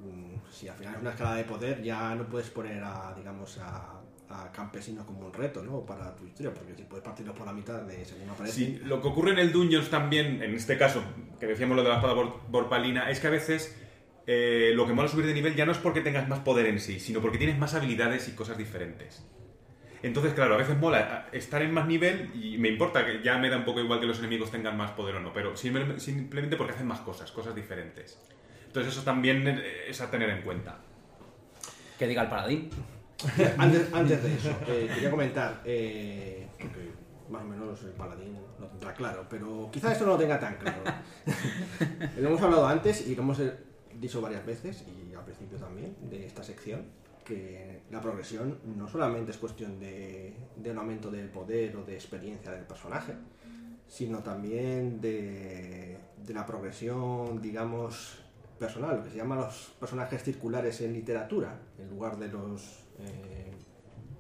mm, 0.01 0.37
si 0.51 0.69
al 0.69 0.77
final 0.79 0.95
es 0.95 1.01
una 1.03 1.11
escalada 1.11 1.37
de 1.37 1.45
poder, 1.45 1.83
ya 1.83 2.15
no 2.15 2.25
puedes 2.25 2.49
poner 2.49 2.83
a, 2.83 3.13
digamos, 3.15 3.59
a, 3.59 3.98
a 4.31 4.53
campesinos 4.53 5.05
como 5.07 5.21
un 5.27 5.33
reto, 5.33 5.63
¿no? 5.63 5.85
Para 5.87 6.15
tu 6.15 6.27
historia, 6.27 6.53
porque 6.53 6.75
si 6.75 6.83
puedes 6.83 7.05
partirlos 7.05 7.35
por 7.37 7.47
la 7.47 7.53
mitad 7.53 7.81
de 7.83 8.05
según 8.05 8.29
aparece. 8.29 8.55
Sí, 8.57 8.81
lo 8.85 9.01
que 9.01 9.09
ocurre 9.09 9.33
en 9.33 9.39
el 9.39 9.53
Dungeons 9.53 9.89
también, 9.89 10.43
en 10.43 10.55
este 10.55 10.77
caso, 10.77 11.03
que 11.41 11.47
decíamos 11.47 11.77
lo 11.77 11.83
de 11.83 11.89
la 11.89 11.97
espada 11.97 12.15
bor- 12.15 12.41
borpalina, 12.49 13.11
es 13.11 13.21
que 13.21 13.27
a 13.27 13.31
veces 13.31 13.75
eh, 14.27 14.73
lo 14.75 14.87
que 14.87 14.93
mola 14.93 15.09
subir 15.09 15.25
de 15.27 15.33
nivel 15.33 15.55
ya 15.55 15.65
no 15.65 15.73
es 15.73 15.79
porque 15.79 16.03
tengas 16.03 16.29
más 16.29 16.41
poder 16.41 16.67
en 16.67 16.79
sí, 16.81 17.01
sino 17.01 17.21
porque 17.21 17.39
tienes 17.39 17.59
más 17.59 17.73
habilidades 17.75 18.29
y 18.29 18.33
cosas 18.33 18.59
diferentes. 18.59 19.25
Entonces, 20.03 20.33
claro, 20.35 20.55
a 20.55 20.59
veces 20.59 20.77
mola 20.79 21.27
estar 21.33 21.61
en 21.63 21.73
más 21.73 21.87
nivel 21.89 22.31
y 22.35 22.57
me 22.59 22.69
importa 22.69 23.05
que 23.05 23.21
ya 23.23 23.37
me 23.39 23.49
da 23.51 23.57
un 23.57 23.65
poco 23.65 23.81
igual 23.81 23.99
que 23.99 24.07
los 24.07 24.19
enemigos 24.21 24.51
tengan 24.51 24.77
más 24.77 24.91
poder 24.93 25.17
o 25.17 25.21
no, 25.21 25.33
pero 25.33 25.57
simple- 25.57 25.99
simplemente 25.99 26.57
porque 26.57 26.75
hacen 26.75 26.87
más 26.87 27.01
cosas, 27.01 27.33
cosas 27.33 27.55
diferentes. 27.55 28.19
Entonces 28.67 28.93
eso 28.93 29.03
también 29.03 29.49
eh, 29.49 29.87
es 29.89 30.01
a 30.03 30.11
tener 30.11 30.29
en 30.31 30.43
cuenta. 30.43 30.79
Que 31.99 32.07
diga 32.07 32.23
el 32.23 32.29
paladín. 32.29 32.69
Antes, 33.59 33.93
antes 33.93 34.23
de 34.23 34.35
eso, 34.35 34.51
eh, 34.69 34.89
quería 34.95 35.11
comentar, 35.11 35.61
eh, 35.65 36.47
porque 36.57 36.93
más 37.29 37.43
o 37.43 37.47
menos 37.47 37.83
el 37.83 37.91
paladín 37.91 38.39
lo 38.61 38.67
tendrá 38.69 38.95
claro, 38.95 39.27
pero 39.29 39.69
quizá 39.73 39.91
esto 39.91 40.07
no 40.07 40.13
lo 40.13 40.19
tenga 40.19 40.39
tan 40.39 40.57
claro. 40.57 40.83
lo 42.17 42.29
hemos 42.29 42.41
hablado 42.41 42.67
antes 42.69 43.09
y 43.09 43.17
lo 43.17 43.23
hemos 43.23 43.41
eh, 43.41 43.53
dicho 43.99 44.21
varias 44.21 44.47
veces, 44.47 44.85
y 44.87 45.13
al 45.15 45.25
principio 45.25 45.59
también, 45.59 45.97
de 46.09 46.27
esta 46.27 46.45
sección, 46.45 46.85
que 47.25 47.83
la 47.91 48.01
progresión 48.01 48.59
no 48.77 48.87
solamente 48.87 49.33
es 49.33 49.37
cuestión 49.37 49.81
de, 49.81 50.35
de 50.57 50.71
un 50.71 50.79
aumento 50.79 51.11
del 51.11 51.29
poder 51.29 51.77
o 51.77 51.83
de 51.83 51.95
experiencia 51.95 52.53
del 52.53 52.65
personaje, 52.65 53.15
sino 53.89 54.21
también 54.21 55.01
de, 55.01 55.99
de 56.25 56.35
la 56.35 56.47
progresión, 56.47 57.43
digamos, 57.43 58.19
personal, 58.59 58.99
lo 58.99 59.05
que 59.05 59.11
se 59.11 59.17
llama 59.17 59.37
los 59.37 59.75
personajes 59.81 60.23
circulares 60.23 60.81
en 60.83 60.93
literatura, 60.93 61.59
en 61.79 61.89
lugar 61.91 62.17
de 62.17 62.29
los, 62.29 62.88
eh, 63.01 63.53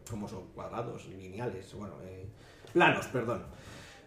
como 0.08 0.28
son, 0.28 0.46
cuadrados, 0.54 1.06
lineales, 1.08 1.72
bueno, 1.74 1.94
eh, 2.04 2.26
planos, 2.72 3.06
perdón. 3.06 3.44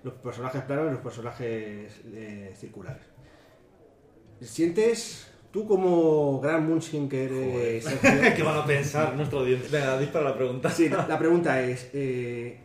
Los 0.04 0.14
personajes 0.16 0.64
planos 0.64 0.88
y 0.88 0.92
los 0.92 1.02
personajes 1.02 2.02
eh, 2.06 2.54
circulares. 2.56 3.04
¿Sientes 4.42 5.28
tú 5.52 5.68
como 5.68 6.40
gran 6.40 6.68
Munchkin 6.68 7.08
que 7.08 7.26
eres... 7.26 7.84
Sergio? 7.84 8.34
¿Qué 8.36 8.44
van 8.44 8.58
a 8.58 8.66
pensar 8.66 9.16
nuestro 9.16 9.40
audiencia? 9.40 9.80
Venga, 9.80 10.00
dispara 10.00 10.30
la 10.30 10.36
pregunta. 10.36 10.70
Sí, 10.72 10.90
la 10.90 11.20
pregunta 11.20 11.62
es, 11.62 11.90
eh, 11.94 12.60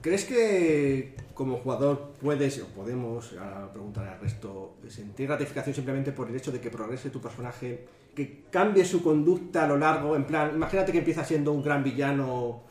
¿crees 0.00 0.24
que 0.24 1.14
como 1.34 1.58
jugador 1.58 2.12
puedes, 2.20 2.60
o 2.60 2.66
podemos, 2.66 3.34
ahora 3.34 3.72
preguntar 3.72 4.06
al 4.06 4.20
resto, 4.20 4.76
sentir 4.88 5.26
gratificación 5.26 5.74
simplemente 5.74 6.12
por 6.12 6.28
el 6.28 6.36
hecho 6.36 6.52
de 6.52 6.60
que 6.60 6.70
progrese 6.70 7.08
tu 7.08 7.20
personaje, 7.20 7.86
que 8.20 8.44
cambie 8.50 8.84
su 8.84 9.02
conducta 9.02 9.64
a 9.64 9.66
lo 9.66 9.78
largo, 9.78 10.14
en 10.14 10.24
plan, 10.24 10.50
imagínate 10.54 10.92
que 10.92 10.98
empieza 10.98 11.24
siendo 11.24 11.52
un 11.52 11.62
gran 11.62 11.82
villano 11.82 12.64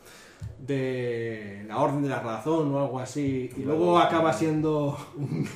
de 0.58 1.64
la 1.66 1.78
Orden 1.78 2.02
de 2.02 2.08
la 2.08 2.20
Razón 2.20 2.72
o 2.72 2.78
algo 2.78 3.00
así, 3.00 3.50
y 3.56 3.62
luego 3.62 3.98
acaba 3.98 4.32
siendo 4.32 4.96
un, 5.16 5.48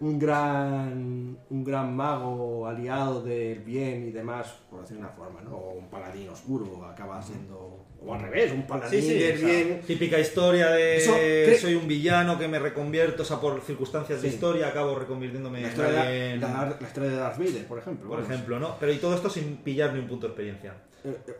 un 0.00 0.18
gran 0.18 1.38
un 1.50 1.64
gran 1.64 1.94
mago 1.94 2.66
aliado 2.66 3.22
del 3.22 3.60
bien 3.60 4.08
y 4.08 4.10
demás, 4.12 4.46
por 4.70 4.80
decir 4.82 4.96
una 4.96 5.08
forma, 5.08 5.40
¿no? 5.42 5.56
O 5.56 5.72
un 5.74 5.88
paladín 5.88 6.28
oscuro 6.30 6.84
acaba 6.86 7.20
siendo, 7.20 7.84
o 8.02 8.14
al 8.14 8.20
revés, 8.22 8.52
un 8.52 8.66
paladín 8.66 9.00
Sí, 9.02 9.08
sí, 9.08 9.14
del 9.18 9.36
o 9.36 9.38
sea, 9.40 9.48
bien. 9.48 9.80
típica 9.86 10.18
historia 10.18 10.70
de 10.70 10.96
Eso, 10.96 11.12
cre- 11.14 11.56
soy 11.58 11.74
un 11.74 11.86
villano 11.86 12.38
que 12.38 12.48
me 12.48 12.58
reconvierto, 12.58 13.22
o 13.22 13.26
sea, 13.26 13.38
por 13.40 13.60
circunstancias 13.60 14.22
de 14.22 14.28
Sí. 14.28 14.34
historia 14.34 14.68
acabo 14.68 14.94
reconvirtiéndome 14.98 15.60
La 15.62 15.68
en 15.68 15.76
de, 15.76 16.36
la, 16.46 16.76
la 16.80 16.86
historia 16.86 17.10
de 17.10 17.16
Darth 17.16 17.38
Vader, 17.38 17.66
por 17.66 17.78
ejemplo. 17.78 18.08
por 18.08 18.18
vamos. 18.20 18.32
ejemplo, 18.32 18.58
¿no? 18.58 18.76
Pero 18.80 18.92
y 18.92 18.96
todo 18.96 19.14
esto 19.14 19.28
sin 19.28 19.56
pillar 19.58 19.92
ni 19.92 19.98
un 20.00 20.06
punto 20.08 20.26
de 20.26 20.32
experiencia. 20.32 20.74
Eh, 21.04 21.14
eh, 21.28 21.32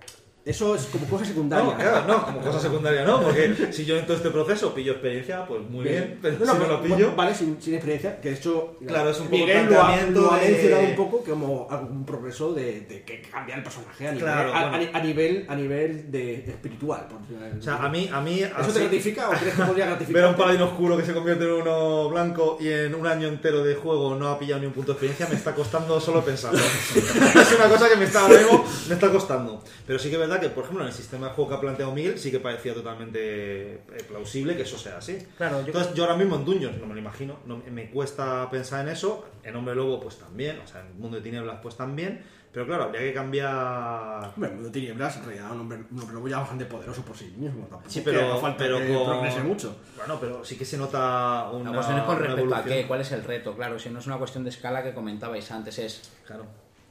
Eso 0.42 0.74
es 0.74 0.86
como 0.86 1.04
cosa 1.06 1.24
secundaria. 1.26 1.64
No, 1.66 1.76
claro, 1.76 2.06
no, 2.06 2.24
como 2.24 2.40
cosa 2.40 2.58
secundaria 2.58 3.04
no, 3.04 3.20
porque 3.22 3.68
si 3.72 3.84
yo 3.84 3.98
en 3.98 4.06
todo 4.06 4.16
este 4.16 4.30
proceso 4.30 4.72
pillo 4.72 4.92
experiencia, 4.92 5.44
pues 5.46 5.60
muy 5.68 5.84
bien, 5.84 6.18
pero 6.22 6.38
No, 6.38 6.46
no, 6.46 6.52
si 6.52 6.58
no 6.58 6.64
pero- 6.64 6.76
lo 6.78 6.82
pillo... 6.82 7.14
Vale, 7.14 7.34
sin, 7.34 7.60
sin 7.60 7.74
experiencia, 7.74 8.18
que 8.22 8.30
de 8.30 8.36
hecho. 8.36 8.76
Claro, 8.86 9.10
es 9.10 9.18
un 9.20 9.26
poco 9.26 9.36
Miguel 9.36 9.66
lo 9.66 9.82
ha, 9.82 9.96
lo 10.06 10.32
ha 10.32 10.38
de- 10.38 10.48
mencionado 10.48 10.82
un 10.84 10.96
poco 10.96 11.22
como 11.24 11.66
algún 11.70 12.06
progreso 12.06 12.54
de, 12.54 12.80
de 12.80 13.02
que 13.04 13.20
cambia 13.20 13.56
el 13.56 13.62
personaje 13.62 14.08
a 14.08 14.12
nivel, 14.12 14.24
Claro, 14.24 14.54
a, 14.54 14.68
bueno. 14.70 14.90
a- 14.94 14.96
a 14.98 15.02
nivel, 15.02 15.44
a 15.46 15.54
nivel 15.54 16.10
de 16.10 16.34
espiritual. 16.36 17.06
por 17.08 17.18
O 17.58 17.62
sea, 17.62 17.76
a 17.76 17.88
mí... 17.90 18.08
A 18.10 18.20
mí 18.22 18.40
¿Eso 18.40 18.54
así- 18.56 18.72
te 18.72 18.80
gratifica 18.80 19.28
o 19.28 19.32
crees 19.32 19.54
que 19.54 19.62
podría 19.62 19.86
gratificar? 19.90 20.14
Ver 20.14 20.24
a 20.24 20.28
un 20.30 20.36
paladín 20.36 20.62
oscuro 20.62 20.96
que 20.96 21.04
se 21.04 21.12
convierte 21.12 21.44
en 21.44 21.50
uno 21.52 22.08
blanco 22.08 22.56
y 22.58 22.68
en 22.68 22.94
un 22.94 23.06
año 23.06 23.28
entero 23.28 23.62
de 23.62 23.74
juego 23.74 24.14
no 24.14 24.28
ha 24.28 24.38
pillado 24.38 24.60
ni 24.62 24.66
un 24.68 24.72
punto 24.72 24.92
de 24.92 25.06
experiencia 25.06 25.26
me 25.28 25.34
está 25.36 25.54
costando 25.54 26.00
solo 26.00 26.24
pensarlo. 26.24 26.58
es 26.94 27.52
una 27.56 27.68
cosa 27.68 27.90
que 27.90 27.96
me 27.96 28.04
está, 28.06 28.26
me 28.26 28.94
está 28.94 29.10
costando. 29.10 29.62
Pero 29.86 29.98
sí 29.98 30.08
que 30.10 30.29
verdad 30.30 30.40
que, 30.48 30.48
por 30.54 30.64
ejemplo, 30.64 30.82
en 30.84 30.88
el 30.88 30.94
sistema 30.94 31.28
de 31.28 31.32
juego 31.34 31.50
que 31.50 31.56
ha 31.56 31.60
planteado 31.60 31.92
Miguel, 31.92 32.18
sí 32.18 32.30
que 32.30 32.40
parecía 32.40 32.72
totalmente 32.74 33.74
eh, 33.74 33.80
plausible 34.08 34.56
que 34.56 34.62
eso 34.62 34.78
sea 34.78 34.98
así. 34.98 35.18
Claro, 35.36 35.60
yo- 35.60 35.66
Entonces, 35.66 35.94
yo 35.94 36.04
ahora 36.04 36.16
mismo 36.16 36.36
en 36.36 36.44
Dungeons 36.44 36.78
no 36.78 36.86
me 36.86 36.94
lo 36.94 37.00
imagino, 37.00 37.38
no- 37.46 37.62
me 37.70 37.90
cuesta 37.90 38.48
pensar 38.50 38.86
en 38.86 38.92
eso. 38.92 39.26
En 39.42 39.56
Hombre 39.56 39.74
Lobo, 39.74 40.00
pues 40.00 40.16
también, 40.18 40.58
o 40.60 40.66
sea, 40.66 40.80
en 40.82 40.98
Mundo 41.00 41.16
de 41.18 41.22
Tinieblas, 41.22 41.58
pues 41.62 41.76
también. 41.76 42.22
Pero 42.52 42.66
claro, 42.66 42.82
habría 42.84 43.02
que 43.02 43.14
cambiar. 43.14 44.32
Hombre, 44.34 44.48
el 44.50 44.54
mundo 44.56 44.68
de 44.70 44.72
tinieblas, 44.72 45.16
en 45.18 45.24
realidad, 45.24 45.52
un 45.52 45.60
hombre, 45.60 45.78
un 45.88 46.00
hombre 46.00 46.14
lobo 46.14 46.26
ya 46.28 46.38
bastante 46.40 46.64
poderoso 46.64 47.02
por 47.02 47.16
sí 47.16 47.32
mismo. 47.36 47.60
Tampoco 47.68 47.88
Sí, 47.88 48.02
pero, 48.04 48.22
haga 48.24 48.36
falta 48.38 48.58
pero 48.58 48.78
que 48.78 48.92
con- 48.92 49.04
progrese 49.06 49.40
mucho. 49.40 49.76
Bueno, 49.96 50.18
pero 50.20 50.44
sí 50.44 50.56
que 50.56 50.64
se 50.64 50.76
nota 50.76 51.48
una. 51.52 51.70
La 51.70 51.76
cuestión 51.76 51.98
es 52.00 52.04
con 52.04 52.18
respecto 52.18 52.54
a 52.56 52.64
qué, 52.64 52.86
cuál 52.88 53.00
es 53.02 53.12
el 53.12 53.22
reto, 53.22 53.54
claro, 53.54 53.78
si 53.78 53.88
no 53.90 54.00
es 54.00 54.06
una 54.08 54.18
cuestión 54.18 54.42
de 54.42 54.50
escala 54.50 54.82
que 54.82 54.92
comentabais 54.92 55.48
antes, 55.52 55.78
es 55.78 56.10
Claro. 56.26 56.44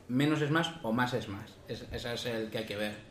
menos 0.08 0.42
es 0.42 0.50
más 0.50 0.72
o 0.82 0.94
más 0.94 1.14
es 1.14 1.28
más. 1.28 1.54
Es, 1.68 1.86
ese 1.92 2.14
es 2.14 2.26
el 2.28 2.50
que 2.50 2.60
hay 2.60 2.66
que 2.66 2.78
ver. 2.78 3.09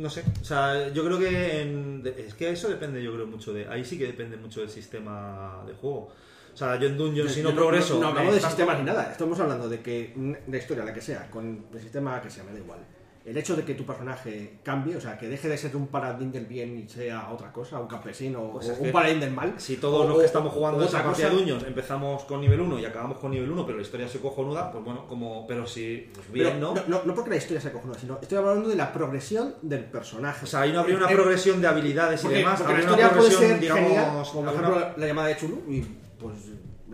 No 0.00 0.08
sé, 0.08 0.24
o 0.40 0.44
sea, 0.44 0.88
yo 0.92 1.04
creo 1.04 1.18
que 1.18 1.60
en- 1.60 2.02
es 2.16 2.32
que 2.34 2.48
eso 2.50 2.68
depende, 2.68 3.02
yo 3.02 3.12
creo 3.12 3.26
mucho 3.26 3.52
de, 3.52 3.68
ahí 3.68 3.84
sí 3.84 3.98
que 3.98 4.06
depende 4.06 4.36
mucho 4.38 4.60
del 4.60 4.70
sistema 4.70 5.62
de 5.66 5.74
juego. 5.74 6.08
O 6.52 6.56
sea, 6.56 6.76
yo 6.76 6.88
en 6.88 6.96
Dungeons 6.96 7.32
si 7.32 7.42
no, 7.42 7.54
progreso, 7.54 8.00
No, 8.00 8.08
hablamos 8.08 8.34
de 8.34 8.40
sistemas 8.40 8.78
ni 8.78 8.84
nada. 8.84 9.12
Estamos 9.12 9.38
hablando 9.38 9.68
de 9.68 9.80
que 9.80 10.14
de 10.46 10.58
historia, 10.58 10.84
la 10.84 10.94
que 10.94 11.02
sea, 11.02 11.30
con 11.30 11.66
el 11.74 11.80
sistema 11.80 12.20
que 12.22 12.30
sea, 12.30 12.44
me 12.44 12.52
da 12.52 12.58
igual. 12.58 12.78
El 13.22 13.36
hecho 13.36 13.54
de 13.54 13.64
que 13.64 13.74
tu 13.74 13.84
personaje 13.84 14.58
cambie, 14.62 14.96
o 14.96 15.00
sea, 15.00 15.18
que 15.18 15.28
deje 15.28 15.46
de 15.48 15.58
ser 15.58 15.76
un 15.76 15.88
paladín 15.88 16.32
del 16.32 16.46
bien 16.46 16.78
y 16.78 16.88
sea 16.88 17.28
otra 17.30 17.52
cosa, 17.52 17.78
un 17.78 17.86
campesino 17.86 18.50
Pues 18.52 18.68
o 18.70 18.72
es 18.72 18.78
un 18.80 18.90
paladín 18.92 19.20
del 19.20 19.30
mal. 19.30 19.54
Si 19.58 19.76
todos 19.76 20.06
o- 20.06 20.08
los 20.08 20.18
que 20.20 20.24
estamos 20.24 20.52
jugando 20.54 20.82
esa 20.82 20.98
de 20.98 21.04
cosa, 21.04 21.28
Dungeons 21.28 21.64
empezamos 21.64 22.24
con 22.24 22.40
nivel 22.40 22.60
1 22.60 22.78
y 22.78 22.84
acabamos 22.86 23.18
con 23.18 23.30
nivel 23.30 23.50
1, 23.50 23.66
pero 23.66 23.76
la 23.76 23.82
historia 23.82 24.08
se 24.08 24.20
cojonuda, 24.20 24.72
pues 24.72 24.82
bueno, 24.84 25.06
como, 25.06 25.46
pero 25.46 25.66
si, 25.66 26.10
pues 26.14 26.32
bien, 26.32 26.46
pero 26.60 26.74
¿no? 26.74 26.82
no, 26.88 27.02
no 27.04 27.14
porque 27.14 27.30
la 27.30 27.36
historia 27.36 27.60
sea 27.60 27.72
cojonuda, 27.72 27.98
sino 27.98 28.18
estoy 28.22 28.38
hablando 28.38 28.68
de 28.70 28.76
la 28.76 28.90
progresión 28.92 29.54
del 29.60 29.84
personaje. 29.84 30.44
O 30.44 30.48
sea, 30.48 30.62
ahí 30.62 30.72
no 30.72 30.80
habría 30.80 30.96
una 30.96 31.10
Eh, 31.10 31.14
progresión 31.14 31.60
de 31.60 31.66
habilidades 31.68 32.24
y 32.24 32.28
demás, 32.28 32.62
porque 32.62 32.72
la 32.72 32.78
habría 32.78 32.94
una 32.94 33.02
historia 33.02 33.08
puede 33.18 33.30
progresión, 33.30 33.50
ser 33.50 33.60
digamos, 33.60 33.84
genial, 33.84 34.10
como 34.32 34.44
por 34.44 34.54
ejemplo 34.54 34.92
la 34.96 35.06
llamada 35.06 35.28
de 35.28 35.36
Chulu, 35.36 35.62
y 35.68 35.80
pues 36.18 36.34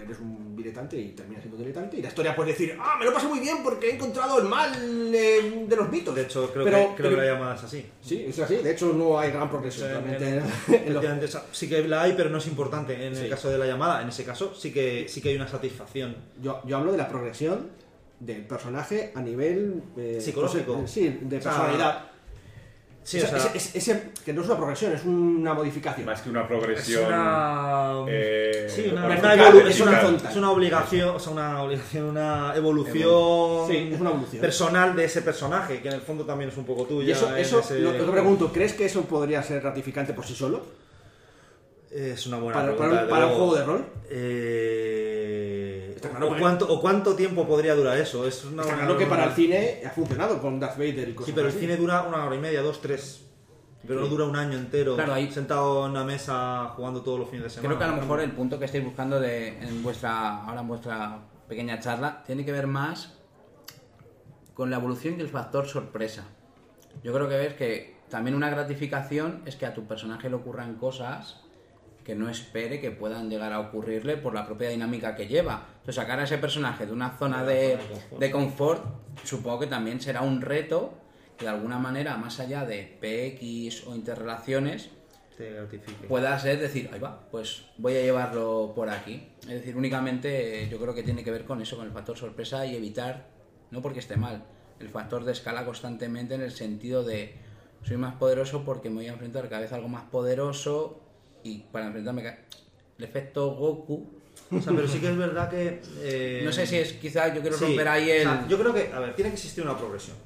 eres 0.07 0.19
un 0.21 0.57
diletante 0.57 0.97
y 0.99 1.09
terminas 1.11 1.43
siendo 1.43 1.59
diletante, 1.59 1.99
y 1.99 2.03
la 2.03 2.09
historia 2.09 2.35
puede 2.35 2.51
decir, 2.53 2.77
ah, 2.81 2.97
me 2.99 3.05
lo 3.05 3.13
paso 3.13 3.29
muy 3.29 3.39
bien 3.41 3.59
porque 3.63 3.91
he 3.91 3.95
encontrado 3.95 4.39
el 4.41 4.49
mal 4.49 4.73
eh, 5.15 5.65
de 5.69 5.77
los 5.77 5.89
mitos. 5.91 6.15
De 6.15 6.23
hecho, 6.23 6.51
creo, 6.53 6.65
Pero- 6.65 6.77
que, 6.79 6.85
creo 6.85 6.97
pero- 6.97 7.11
que 7.11 7.17
la 7.27 7.33
llamada 7.35 7.55
es 7.57 7.63
así. 7.65 7.87
Sí, 8.01 8.25
es 8.29 8.39
así, 8.39 8.57
de 8.57 8.73
hecho 8.73 8.93
no 8.93 9.19
hay 9.19 9.31
gran 9.31 9.49
progresión 9.51 9.87
O 9.89 9.91
sea, 9.91 10.01
realmente 10.01 10.29
en- 10.29 10.35
en, 10.35 10.41
en 10.41 10.45
los- 10.95 11.05
Efectivamente, 11.05 11.25
o 11.27 11.29
sea, 11.29 11.43
sí 11.53 11.69
que 11.69 11.87
la 11.87 12.03
hay, 12.03 12.15
pero 12.17 12.31
no 12.31 12.39
es 12.39 12.47
importante. 12.47 13.07
En 13.07 13.15
Sí. 13.15 13.25
el 13.25 13.31
caso 13.31 13.51
de 13.51 13.59
la 13.59 13.67
llamada, 13.67 14.03
en 14.03 14.09
ese 14.09 14.25
caso, 14.25 14.55
sí 14.55 14.73
que, 14.73 15.07
sí 15.09 15.21
que 15.21 15.29
hay 15.31 15.37
una 15.37 15.49
satisfacción. 15.49 16.17
yo, 16.43 16.61
yo 16.65 16.77
hablo 16.79 16.93
de 16.93 16.99
la 16.99 17.09
progresión 17.09 17.69
del 18.19 18.47
personaje 18.47 19.13
a 19.15 19.21
nivel 19.21 19.83
eh, 19.97 20.19
Psicológico. 20.21 20.83
sí, 20.87 21.19
de 21.21 21.37
O 21.37 21.41
sea, 21.43 21.51
personalidad. 21.53 22.05
Sí, 23.07 23.21
O 23.21 23.27
sea, 23.29 23.53
ese- 23.55 24.03
que 24.25 24.33
no 24.33 24.41
es 24.41 24.49
una 24.49 24.57
progresión, 24.57 24.91
es 24.93 25.05
una 25.05 25.55
modificación. 25.55 26.05
Más 26.07 26.23
que 26.23 26.29
una 26.31 26.41
es 26.41 26.47
progresión. 26.49 27.07
una... 27.07 28.05
eh, 28.09 28.67
Sí, 28.69 28.89
una, 28.93 29.07
una 29.07 29.15
es, 29.15 29.81
una, 29.81 30.01
es 30.29 30.37
obligación, 30.37 31.11
o 31.15 31.19
sea, 31.21 31.31
una 31.33 31.63
obligación, 31.63 32.05
una 32.09 32.53
evolución, 32.57 33.69
Sí, 33.69 33.91
es 33.95 34.01
una 34.01 34.11
evolución. 34.11 34.41
personal 34.41 34.97
de 34.97 35.05
ese 35.05 35.23
personaje, 35.23 35.81
que 35.81 35.87
en 35.87 35.95
el 35.95 36.01
fondo 36.01 36.25
también 36.25 36.51
es 36.51 36.57
un 36.57 36.65
poco 36.67 36.85
tuya. 36.85 37.07
Y 37.09 37.13
eso, 37.13 37.37
eso 37.37 37.61
ese- 37.61 37.79
lo, 37.79 37.93
que 37.93 38.03
pregunto, 38.11 38.51
¿crees 38.53 38.73
que 38.73 38.87
eso 38.87 39.03
podría 39.03 39.41
ser 39.41 39.61
gratificante 39.63 40.13
por 40.13 40.27
sí 40.27 40.35
solo? 40.35 40.63
Es 41.93 42.27
una 42.27 42.39
buena 42.39 42.55
Para, 42.61 42.77
pregunta. 42.77 42.91
para 42.93 43.05
un, 43.05 43.09
para 43.11 43.27
un 43.29 43.33
juego 43.35 43.55
de 43.55 43.65
rol. 43.65 43.85
Eh, 44.11 45.16
claro 46.11 46.29
o, 46.31 46.35
que- 46.35 46.41
cuánto, 46.41 46.73
¿O 46.73 46.81
cuánto 46.81 47.15
tiempo 47.15 47.47
podría 47.47 47.75
durar 47.75 47.97
eso? 47.99 48.27
Es 48.27 48.45
una 48.45 48.63
Está 48.63 48.75
claro 48.77 48.97
que 48.99 49.07
para 49.07 49.25
el 49.25 49.33
cine 49.33 49.83
ha 49.87 49.91
funcionado 49.91 50.41
con 50.41 50.59
Darth 50.61 50.77
Vader 50.79 51.09
y 51.09 51.15
cosas 51.15 51.27
Sí, 51.27 51.33
pero 51.35 51.49
el 51.49 51.55
cine 51.55 51.77
dura 51.77 52.03
una 52.03 52.25
hora 52.25 52.35
y 52.37 52.39
media, 52.41 52.63
dos, 52.63 52.81
tres. 52.81 53.23
Pero 53.87 54.01
no 54.01 54.07
dura 54.09 54.25
un 54.25 54.35
año 54.35 54.59
entero 54.59 54.97
Claro, 54.97 55.15
ahí- 55.15 55.31
sentado 55.31 55.85
en 55.87 55.93
una 55.93 56.03
mesa 56.05 56.73
jugando 56.77 57.03
todos 57.03 57.21
los 57.21 57.29
fines 57.29 57.45
de 57.45 57.51
semana. 57.51 57.69
Creo 57.69 57.79
que 57.79 57.85
a 57.85 57.95
lo 57.95 58.03
mejor 58.03 58.21
el 58.21 58.33
punto 58.33 58.59
que 58.59 58.65
estáis 58.65 58.85
buscando 58.85 59.21
de, 59.21 59.59
en 59.63 59.83
vuestra, 59.83 60.43
ahora 60.45 60.63
en 60.63 60.69
vuestra 60.69 61.19
pequeña 61.49 61.79
charla 61.79 62.25
tiene 62.27 62.45
que 62.45 62.51
ver 62.51 62.67
más 62.67 63.13
con 64.55 64.71
la 64.71 64.77
evolución 64.77 65.15
y 65.19 65.21
el 65.21 65.29
factor 65.29 65.69
sorpresa. 65.69 66.25
Yo 67.05 67.13
creo 67.13 67.29
que 67.29 67.37
ves 67.37 67.55
que 67.55 67.97
también 68.09 68.35
una 68.35 68.51
gratificación 68.51 69.43
es 69.47 69.55
que 69.57 69.67
a 69.67 69.75
tu 69.75 69.87
personaje 69.87 70.29
le 70.31 70.37
ocurran 70.37 70.75
cosas 70.77 71.43
que 72.07 72.15
no 72.15 72.31
espere 72.31 72.81
que 72.81 72.93
puedan 72.93 73.29
llegar 73.29 73.53
a 73.53 73.59
ocurrirle 73.59 74.17
por 74.17 74.33
la 74.33 74.47
propia 74.47 74.69
dinámica 74.69 75.17
que 75.17 75.27
lleva. 75.27 75.67
Entonces 75.79 75.97
sacar 75.97 76.21
a 76.21 76.23
ese 76.23 76.39
personaje 76.39 76.87
de 76.87 76.93
una 76.93 77.19
zona 77.19 77.43
de, 77.43 77.79
de 78.17 78.31
confort 78.31 78.81
supongo 79.25 79.59
que 79.59 79.67
también 79.67 80.01
será 80.01 80.23
un 80.23 80.41
reto 80.41 80.95
que 81.37 81.47
de 81.47 81.51
alguna 81.51 81.81
manera, 81.81 82.17
más 82.17 82.39
allá 82.39 82.65
de 82.65 82.97
PX 83.01 83.89
o 83.89 83.97
interrelaciones, 83.97 84.91
Te 85.37 86.07
pueda 86.07 86.39
ser 86.39 86.61
decir, 86.61 86.89
ahí 86.93 87.01
va, 87.01 87.29
pues 87.29 87.65
voy 87.77 87.97
a 87.97 88.03
llevarlo 88.03 88.73
por 88.75 88.89
aquí. 88.89 89.29
Es 89.43 89.49
decir, 89.55 89.77
únicamente 89.77 90.63
eh, 90.63 90.69
yo 90.71 90.79
creo 90.79 90.95
que 90.95 91.03
tiene 91.03 91.25
que 91.25 91.33
ver 91.33 91.45
con 91.45 91.61
eso, 91.61 91.77
con 91.77 91.87
el 91.87 91.93
factor 91.93 92.17
sorpresa 92.17 92.65
y 92.67 92.77
evitar, 92.77 93.27
no 93.73 93.83
porque 93.83 93.99
esté 93.99 94.17
mal, 94.17 94.45
el 94.79 94.89
factor 94.89 95.25
de 95.25 95.33
escala 95.33 95.65
constantemente 95.65 96.37
en 96.37 96.43
el 96.43 96.53
sentido 96.53 97.03
de 97.03 97.35
soy 97.83 97.97
más 97.97 98.15
poderoso 98.15 98.65
porque 98.65 98.91
me 98.91 98.97
voy 98.97 99.09
a 99.09 99.13
enfrentar 99.13 99.49
cada 99.49 99.63
vez 99.63 99.73
a 99.73 99.75
algo 99.75 99.89
más 99.89 100.05
poderoso 100.05 101.06
y 101.47 101.64
para 101.72 101.86
enfrentarme 101.86 102.36
el 102.99 103.05
efecto 103.05 103.51
Goku. 103.55 104.07
O 104.53 104.61
sea, 104.61 104.72
pero 104.74 104.86
sí 104.86 104.99
que 105.01 105.11
es 105.11 105.16
verdad 105.16 105.49
que. 105.51 105.80
eh, 106.01 106.42
No 106.44 106.53
sé 106.53 106.66
si 106.66 106.76
es 106.76 106.92
quizá 106.94 107.32
yo 107.34 107.40
quiero 107.40 107.57
sí, 107.57 107.64
romper 107.64 107.88
ahí 107.88 108.11
o 108.11 108.14
el... 108.14 108.22
sea, 108.22 108.47
yo 108.49 108.59
creo 108.59 108.74
que, 108.74 108.92
a 108.92 109.01
ver, 109.01 109.14
tiene 109.14 109.30
que 109.30 109.34
existir 109.36 109.64
una 109.64 109.76
progresión. 109.76 110.16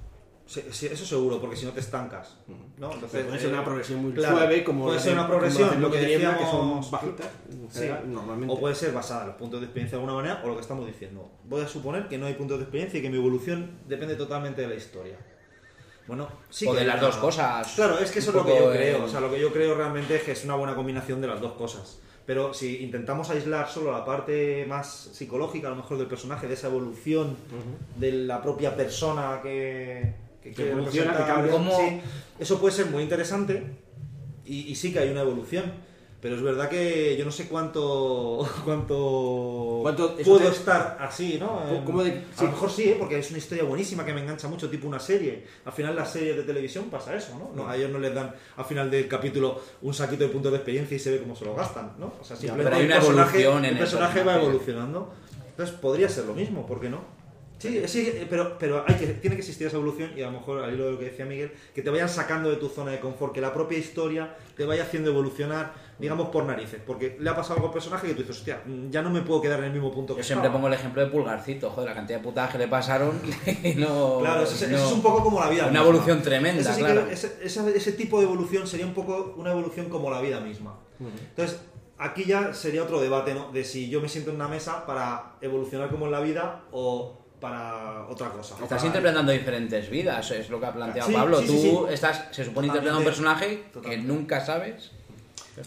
Sí, 0.46 0.64
sí, 0.72 0.86
eso 0.86 1.06
seguro, 1.06 1.40
porque 1.40 1.54
si 1.54 1.64
no 1.64 1.70
te 1.70 1.78
estancas. 1.78 2.36
¿no? 2.76 2.92
Entonces, 2.92 3.24
puede 3.24 3.38
ser 3.38 3.50
eh, 3.50 3.52
una 3.52 3.64
progresión 3.64 4.02
muy 4.02 4.12
claro, 4.12 4.36
suave, 4.36 4.64
como 4.64 4.86
puede 4.86 4.98
ser 4.98 5.12
una 5.12 5.28
progresión, 5.28 5.80
lo 5.80 5.90
que 5.92 5.98
Niebla, 6.04 6.36
que 6.36 6.42
decíamos, 6.42 6.86
son 6.86 6.90
bajitas, 6.90 7.28
Sí. 7.70 7.84
normalmente. 8.08 8.52
O 8.52 8.58
puede 8.58 8.74
ser 8.74 8.92
basada 8.92 9.20
en 9.22 9.26
los 9.28 9.36
puntos 9.36 9.60
de 9.60 9.66
experiencia 9.66 9.96
de 9.96 10.02
alguna 10.02 10.20
manera, 10.20 10.42
o 10.44 10.48
lo 10.48 10.56
que 10.56 10.62
estamos 10.62 10.84
diciendo. 10.88 11.30
Voy 11.44 11.62
a 11.62 11.68
suponer 11.68 12.08
que 12.08 12.18
no 12.18 12.26
hay 12.26 12.34
puntos 12.34 12.58
de 12.58 12.64
experiencia 12.64 12.98
y 12.98 13.02
que 13.02 13.10
mi 13.10 13.18
evolución 13.18 13.78
depende 13.86 14.16
totalmente 14.16 14.60
de 14.62 14.68
la 14.68 14.74
historia. 14.74 15.16
Bueno, 16.10 16.26
sí 16.50 16.66
o 16.66 16.72
que 16.72 16.80
de 16.80 16.86
las 16.86 17.00
dos 17.00 17.16
cosas. 17.18 17.72
Claro, 17.76 17.96
es 18.00 18.10
que 18.10 18.18
eso 18.18 18.30
es 18.30 18.34
lo 18.36 18.44
que 18.44 18.58
yo 18.58 18.72
creo. 18.72 19.04
O 19.04 19.08
sea, 19.08 19.20
lo 19.20 19.30
que 19.30 19.38
yo 19.38 19.52
creo 19.52 19.76
realmente 19.76 20.16
es 20.16 20.24
que 20.24 20.32
es 20.32 20.44
una 20.44 20.56
buena 20.56 20.74
combinación 20.74 21.20
de 21.20 21.28
las 21.28 21.40
dos 21.40 21.52
cosas. 21.52 22.00
Pero 22.26 22.52
si 22.52 22.82
intentamos 22.82 23.30
aislar 23.30 23.68
solo 23.68 23.92
la 23.92 24.04
parte 24.04 24.66
más 24.68 25.10
psicológica, 25.12 25.68
a 25.68 25.70
lo 25.70 25.76
mejor 25.76 25.98
del 25.98 26.08
personaje, 26.08 26.48
de 26.48 26.54
esa 26.54 26.66
evolución 26.66 27.36
de 27.94 28.10
la 28.10 28.42
propia 28.42 28.74
persona 28.74 29.38
que, 29.40 30.14
que, 30.42 30.52
quiere 30.52 30.72
evoluciona, 30.72 31.16
que 31.16 31.22
cambia. 31.22 31.52
¿Cómo- 31.52 31.78
sí, 31.78 32.00
eso 32.40 32.58
puede 32.60 32.74
ser 32.74 32.86
muy 32.86 33.04
interesante 33.04 33.62
y, 34.44 34.62
y 34.62 34.74
sí 34.74 34.92
que 34.92 34.98
hay 34.98 35.10
una 35.10 35.20
evolución. 35.20 35.72
Pero 36.20 36.34
es 36.36 36.42
verdad 36.42 36.68
que 36.68 37.16
yo 37.16 37.24
no 37.24 37.30
sé 37.32 37.48
cuánto 37.48 38.46
cuánto, 38.64 39.78
¿Cuánto- 39.82 40.16
puedo 40.18 40.38
te- 40.40 40.48
estar 40.48 40.98
así, 41.00 41.38
¿no? 41.40 41.48
¿Cómo- 41.48 41.70
En- 41.78 41.84
cómo 41.84 42.04
de- 42.04 42.10
A 42.10 42.38
sí. 42.38 42.44
lo 42.44 42.50
mejor 42.50 42.70
sí, 42.70 42.82
¿eh? 42.90 42.96
porque 42.98 43.18
es 43.18 43.30
una 43.30 43.38
historia 43.38 43.64
buenísima 43.64 44.04
que 44.04 44.12
me 44.12 44.20
engancha 44.20 44.46
mucho, 44.48 44.68
tipo 44.68 44.86
una 44.86 45.00
serie. 45.00 45.44
Al 45.64 45.72
final 45.72 45.96
las 45.96 46.12
series 46.12 46.36
de 46.36 46.42
televisión 46.42 46.90
pasa 46.90 47.14
eso, 47.16 47.38
¿no? 47.38 47.50
No, 47.54 47.68
a 47.68 47.76
ellos 47.76 47.90
no 47.90 47.98
les 47.98 48.14
dan 48.14 48.34
al 48.56 48.64
final 48.64 48.90
del 48.90 49.08
capítulo 49.08 49.60
un 49.82 49.94
saquito 49.94 50.24
de 50.24 50.30
puntos 50.30 50.52
de 50.52 50.58
experiencia 50.58 50.96
y 50.96 51.00
se 51.00 51.10
ve 51.12 51.18
cómo 51.20 51.34
se 51.34 51.44
lo 51.46 51.54
gastan, 51.54 51.92
¿no? 51.98 52.12
O 52.20 52.24
sea, 52.24 52.36
simplemente 52.36 52.76
hay 52.76 52.82
el 52.84 52.88
personaje, 52.92 53.44
en 53.46 53.64
el 53.64 53.78
personaje 53.78 54.22
va 54.22 54.36
evolucionando. 54.36 55.12
Entonces 55.50 55.74
podría 55.76 56.08
ser 56.08 56.24
lo 56.26 56.34
mismo, 56.34 56.66
¿por 56.66 56.80
qué 56.80 56.88
no? 56.90 57.20
Sí, 57.58 57.82
sí, 57.88 58.10
pero, 58.30 58.56
pero 58.58 58.84
hay 58.88 58.94
que, 58.94 59.06
tiene 59.08 59.36
que 59.36 59.40
existir 59.42 59.66
esa 59.66 59.76
evolución 59.76 60.12
y 60.16 60.22
a 60.22 60.26
lo 60.30 60.32
mejor 60.32 60.64
al 60.64 60.72
hilo 60.72 60.86
de 60.86 60.92
lo 60.92 60.98
que 60.98 61.04
decía 61.06 61.26
Miguel, 61.26 61.52
que 61.74 61.82
te 61.82 61.90
vayan 61.90 62.08
sacando 62.08 62.48
de 62.48 62.56
tu 62.56 62.70
zona 62.70 62.90
de 62.92 63.00
confort, 63.00 63.34
que 63.34 63.42
la 63.42 63.52
propia 63.52 63.76
historia 63.76 64.34
te 64.56 64.64
vaya 64.64 64.84
haciendo 64.84 65.10
evolucionar, 65.10 65.74
digamos, 66.00 66.28
por 66.30 66.44
narices. 66.44 66.80
Porque 66.86 67.16
le 67.20 67.28
ha 67.30 67.36
pasado 67.36 67.54
algo 67.56 67.66
al 67.68 67.72
personaje 67.72 68.06
que 68.08 68.14
tú 68.14 68.20
dices, 68.22 68.38
hostia, 68.38 68.62
ya 68.90 69.02
no 69.02 69.10
me 69.10 69.20
puedo 69.22 69.40
quedar 69.40 69.58
en 69.60 69.66
el 69.66 69.72
mismo 69.72 69.90
punto 69.92 70.14
que 70.14 70.22
Yo 70.22 70.24
siempre 70.26 70.46
estaba". 70.48 70.54
pongo 70.60 70.68
el 70.68 70.74
ejemplo 70.74 71.02
de 71.04 71.08
Pulgarcito, 71.10 71.70
joder, 71.70 71.90
la 71.90 71.94
cantidad 71.94 72.18
de 72.18 72.24
putadas 72.24 72.50
que 72.52 72.58
le 72.58 72.68
pasaron 72.68 73.20
y 73.64 73.74
no... 73.74 74.18
Claro, 74.20 74.42
eso, 74.42 74.54
es- 74.54 74.70
no- 74.70 74.76
eso 74.76 74.86
es 74.86 74.92
un 74.92 75.02
poco 75.02 75.22
como 75.24 75.40
la 75.40 75.48
vida 75.50 75.62
Una 75.64 75.70
misma. 75.72 75.84
evolución 75.86 76.22
tremenda, 76.22 76.72
sí 76.72 76.80
claro. 76.80 77.06
que- 77.06 77.12
ese, 77.12 77.38
ese- 77.42 77.76
ese 77.76 77.92
tipo 77.92 78.18
de 78.18 78.24
evolución 78.24 78.66
sería 78.66 78.86
un 78.86 78.94
poco 78.94 79.34
una 79.36 79.50
evolución 79.50 79.88
como 79.88 80.10
la 80.10 80.20
vida 80.20 80.40
misma. 80.40 80.76
Entonces, 81.00 81.60
aquí 81.98 82.24
ya 82.24 82.52
sería 82.54 82.82
otro 82.82 83.00
debate, 83.00 83.34
¿no? 83.34 83.50
De 83.52 83.64
si 83.64 83.88
yo 83.90 84.00
me 84.00 84.08
siento 84.08 84.30
en 84.30 84.36
una 84.36 84.48
mesa 84.48 84.86
para 84.86 85.34
evolucionar 85.40 85.90
como 85.90 86.06
en 86.06 86.12
la 86.12 86.20
vida 86.20 86.62
o 86.72 87.16
para 87.40 88.06
otra 88.10 88.28
cosa. 88.28 88.52
Estás 88.54 88.68
Para- 88.68 88.86
interpretando 88.86 89.32
diferentes 89.32 89.88
vidas, 89.88 90.30
es 90.30 90.50
lo 90.50 90.60
que 90.60 90.66
ha 90.66 90.72
planteado 90.74 91.08
Sí, 91.08 91.14
Pablo. 91.14 91.38
sí, 91.40 91.46
Tú 91.46 91.52
sí, 91.52 91.60
sí. 91.62 91.78
estás, 91.90 92.28
se 92.32 92.44
supone, 92.44 92.68
Totalmente. 92.68 92.68
interpretando 92.68 92.98
un 92.98 93.04
personaje 93.04 93.64
que 93.82 93.96
nunca 93.96 94.44
sabes. 94.44 94.90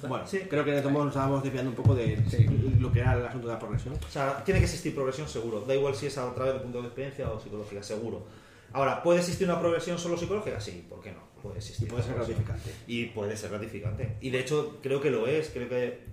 Bueno, 0.08 0.26
Sí. 0.28 0.40
creo 0.50 0.64
que 0.66 0.72
de 0.72 0.80
todos 0.80 0.92
modos 0.92 1.06
nos 1.08 1.16
estábamos 1.16 1.44
desviando 1.44 1.70
un 1.72 1.76
poco 1.76 1.94
de 1.96 2.18
Sí. 2.30 2.46
lo 2.80 2.92
que 2.92 3.00
era 3.02 3.14
el 3.14 3.26
asunto 3.26 3.48
de 3.48 3.54
la 3.54 3.60
progresión. 3.60 3.94
O 3.96 4.12
sea, 4.12 4.44
tiene 4.44 4.60
que 4.60 4.66
existir 4.66 4.94
progresión 4.96 5.28
seguro. 5.28 5.62
Da 5.62 5.76
igual 5.76 5.94
si 5.96 6.08
es 6.08 6.18
a 6.18 6.34
través 6.34 6.54
de 6.56 6.60
punto 6.62 6.82
de 6.82 6.88
experiencia 6.88 7.30
o 7.30 7.40
psicológica, 7.40 7.84
seguro. 7.84 8.26
Ahora, 8.72 9.04
¿puede 9.04 9.20
existir 9.20 9.48
una 9.48 9.60
progresión 9.60 10.00
solo 10.00 10.18
psicológica? 10.18 10.60
Sí, 10.60 10.86
¿por 10.90 11.00
qué 11.02 11.12
no? 11.12 11.20
Puede 11.42 11.58
existir. 11.58 11.88
Y 11.88 11.92
puede 11.92 12.04
ser 12.04 12.16
gratificante. 12.16 12.72
Y 12.88 13.06
puede 13.08 13.38
ser 13.38 13.50
gratificante. 13.52 14.16
Y 14.22 14.30
de 14.30 14.40
hecho, 14.40 14.80
creo 14.82 15.00
que 15.02 15.12
lo 15.12 15.28
es. 15.28 15.50
Creo 15.50 15.68
que 15.70 16.06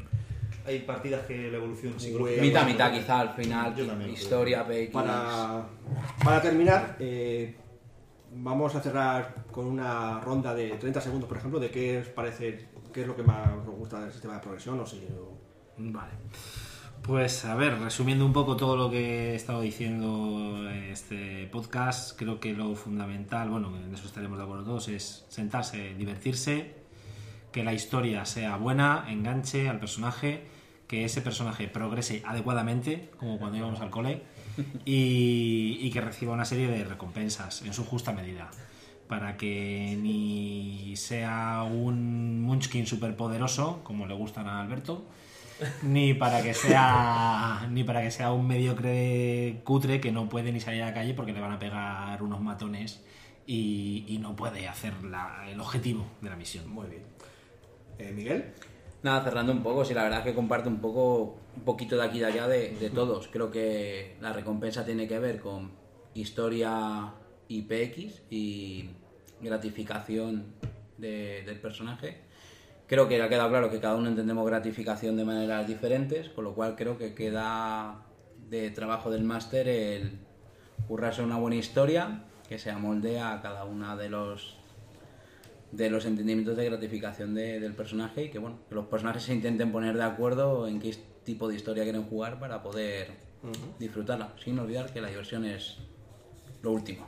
hay 0.67 0.81
partidas 0.81 1.25
que 1.27 1.51
la 1.51 1.57
evolución 1.57 1.99
psicológica. 1.99 2.43
mitad, 2.43 2.67
mitad 2.67 2.93
quizá 2.93 3.21
al 3.21 3.35
final, 3.35 3.75
Yo 3.75 3.87
también 3.87 4.11
historia, 4.11 4.67
PX... 4.67 4.93
Para, 4.93 5.65
para 6.23 6.43
terminar, 6.43 6.97
eh, 6.99 7.55
vamos 8.35 8.75
a 8.75 8.81
cerrar 8.83 9.45
con 9.51 9.67
una 9.67 10.21
ronda 10.21 10.55
de 10.55 10.71
30 10.73 11.01
segundos, 11.01 11.29
por 11.29 11.39
ejemplo, 11.39 11.59
de 11.61 11.71
qué 11.71 11.99
os 12.01 12.09
parece, 12.09 12.67
qué 12.93 13.03
es 13.03 13.07
lo 13.07 13.17
que 13.17 13.23
más 13.23 13.49
os 13.67 13.75
gusta 13.75 14.01
del 14.01 14.13
sistema 14.13 14.35
de 14.35 14.41
progresión 14.41 14.81
o 14.81 14.87
si... 14.87 15.01
Vale. 15.79 16.13
Pues 17.03 17.45
a 17.47 17.55
ver, 17.55 17.79
resumiendo 17.79 18.27
un 18.27 18.33
poco 18.33 18.57
todo 18.57 18.77
lo 18.77 18.91
que 18.91 19.33
he 19.33 19.35
estado 19.35 19.63
diciendo 19.63 20.69
en 20.71 20.85
este 20.85 21.47
podcast, 21.47 22.17
creo 22.19 22.39
que 22.39 22.53
lo 22.53 22.75
fundamental, 22.75 23.49
bueno, 23.49 23.75
en 23.75 23.95
eso 23.95 24.07
estaremos 24.07 24.37
de 24.37 24.45
acuerdo 24.45 24.65
todos, 24.65 24.89
es 24.89 25.25
sentarse, 25.29 25.95
divertirse, 25.95 26.75
que 27.53 27.65
la 27.65 27.73
historia 27.73 28.27
sea 28.27 28.57
buena, 28.57 29.07
enganche 29.09 29.69
al 29.69 29.81
personaje, 29.81 30.47
que 30.87 31.05
ese 31.05 31.23
personaje 31.23 31.69
progrese 31.69 32.23
adecuadamente, 32.27 33.11
como 33.17 33.39
cuando 33.39 33.57
íbamos 33.57 33.81
al 33.81 33.91
cole, 33.91 34.23
y 34.85 35.91
que 35.91 36.01
reciba 36.03 36.35
una 36.35 36.45
serie 36.45 36.69
de 36.69 36.85
recompensas 36.85 37.63
en 37.63 37.73
su 37.73 37.85
justa 37.87 38.13
medida. 38.13 38.51
Para 39.11 39.37
que 39.37 39.99
ni 40.01 40.95
sea 40.97 41.65
un 41.65 42.41
Munchkin 42.43 42.87
superpoderoso, 42.87 43.81
como 43.85 44.07
le 44.07 44.15
gustan 44.15 44.47
a 44.49 44.61
Alberto, 44.63 45.05
ni 45.83 46.15
para 46.15 46.43
que 46.43 46.55
sea 46.55 47.67
ni 47.73 47.85
para 47.85 48.03
que 48.03 48.11
sea 48.13 48.33
un 48.33 48.47
mediocre 48.47 49.61
cutre 49.65 50.01
que 50.01 50.13
no 50.13 50.29
puede 50.29 50.53
ni 50.53 50.61
salir 50.61 50.83
a 50.83 50.87
la 50.87 50.95
calle 50.95 51.15
porque 51.15 51.33
le 51.33 51.41
van 51.41 51.53
a 51.53 51.59
pegar 51.59 52.23
unos 52.23 52.41
matones 52.41 53.05
y, 53.47 54.05
y 54.09 54.19
no 54.19 54.37
puede 54.37 54.69
hacer 54.69 54.95
la- 55.05 55.45
el 55.51 55.61
objetivo 55.61 56.07
de 56.23 56.31
la 56.31 56.37
misión. 56.37 56.71
Muy 56.71 56.87
bien. 56.89 57.03
Eh, 57.99 58.13
Miguel, 58.15 58.53
Nada, 59.03 59.25
cerrando 59.25 59.53
un 59.53 59.63
poco, 59.63 59.85
sí, 59.85 59.95
la 59.95 60.03
verdad 60.05 60.19
es 60.21 60.25
que 60.27 60.35
comparto 60.35 60.69
un 60.69 60.79
poco, 60.81 61.39
un 61.57 61.63
poquito 61.65 61.97
de 61.97 62.05
aquí 62.05 62.19
y 62.19 62.21
de 62.21 62.27
allá 62.27 62.47
de, 62.49 62.77
de 62.79 62.91
todos. 62.91 63.29
Creo 63.29 63.51
que 63.51 64.17
la 64.21 64.33
recompensa 64.35 64.85
tiene 64.85 65.09
que 65.09 65.19
ver 65.19 65.41
con 65.41 65.71
historia 66.15 67.15
y 67.49 67.63
PX 67.63 68.23
y 68.31 68.91
gratificación 69.43 70.45
de- 70.99 71.43
del 71.47 71.59
personaje. 71.61 72.19
Creo 72.87 73.09
que 73.09 73.23
ha 73.23 73.29
quedado 73.29 73.49
claro 73.51 73.71
que 73.71 73.81
cada 73.81 73.97
uno 73.97 74.09
entendemos 74.09 74.45
gratificación 74.47 75.17
de 75.17 75.25
maneras 75.25 75.67
diferentes, 75.67 76.29
con 76.29 76.45
lo 76.45 76.55
cual 76.55 76.75
creo 76.77 76.99
que 76.99 77.15
queda 77.15 78.03
de 78.49 78.71
trabajo 78.71 79.11
del 79.11 79.23
máster 79.23 79.69
el 79.69 80.19
currarse 80.89 81.23
una 81.23 81.39
buena 81.39 81.57
historia 81.57 82.25
que 82.49 82.59
se 82.59 82.71
amoldea 82.71 83.33
a 83.33 83.41
cada 83.43 83.65
una 83.65 83.97
de 83.97 84.09
los 84.09 84.57
de 85.71 85.89
los 85.89 86.05
entendimientos 86.05 86.57
de 86.57 86.65
gratificación 86.65 87.33
de- 87.33 87.61
del 87.61 87.75
personaje 87.75 88.25
y 88.25 88.29
que 88.31 88.41
bueno 88.41 88.59
que 88.69 88.75
los 88.75 88.87
personajes 88.87 89.23
se 89.23 89.33
intenten 89.33 89.71
poner 89.71 89.97
de 89.97 90.03
acuerdo 90.03 90.67
en 90.67 90.81
qué 90.81 90.93
tipo 91.23 91.47
de 91.49 91.55
historia 91.55 91.85
quieren 91.85 92.03
jugar 92.03 92.41
para 92.41 92.61
poder 92.61 93.13
disfrutarla 93.79 94.35
sin 94.43 94.59
olvidar 94.59 94.93
que 94.93 95.01
la 95.01 95.07
diversión 95.09 95.45
es 95.45 95.77
lo 96.63 96.73
último 96.73 97.07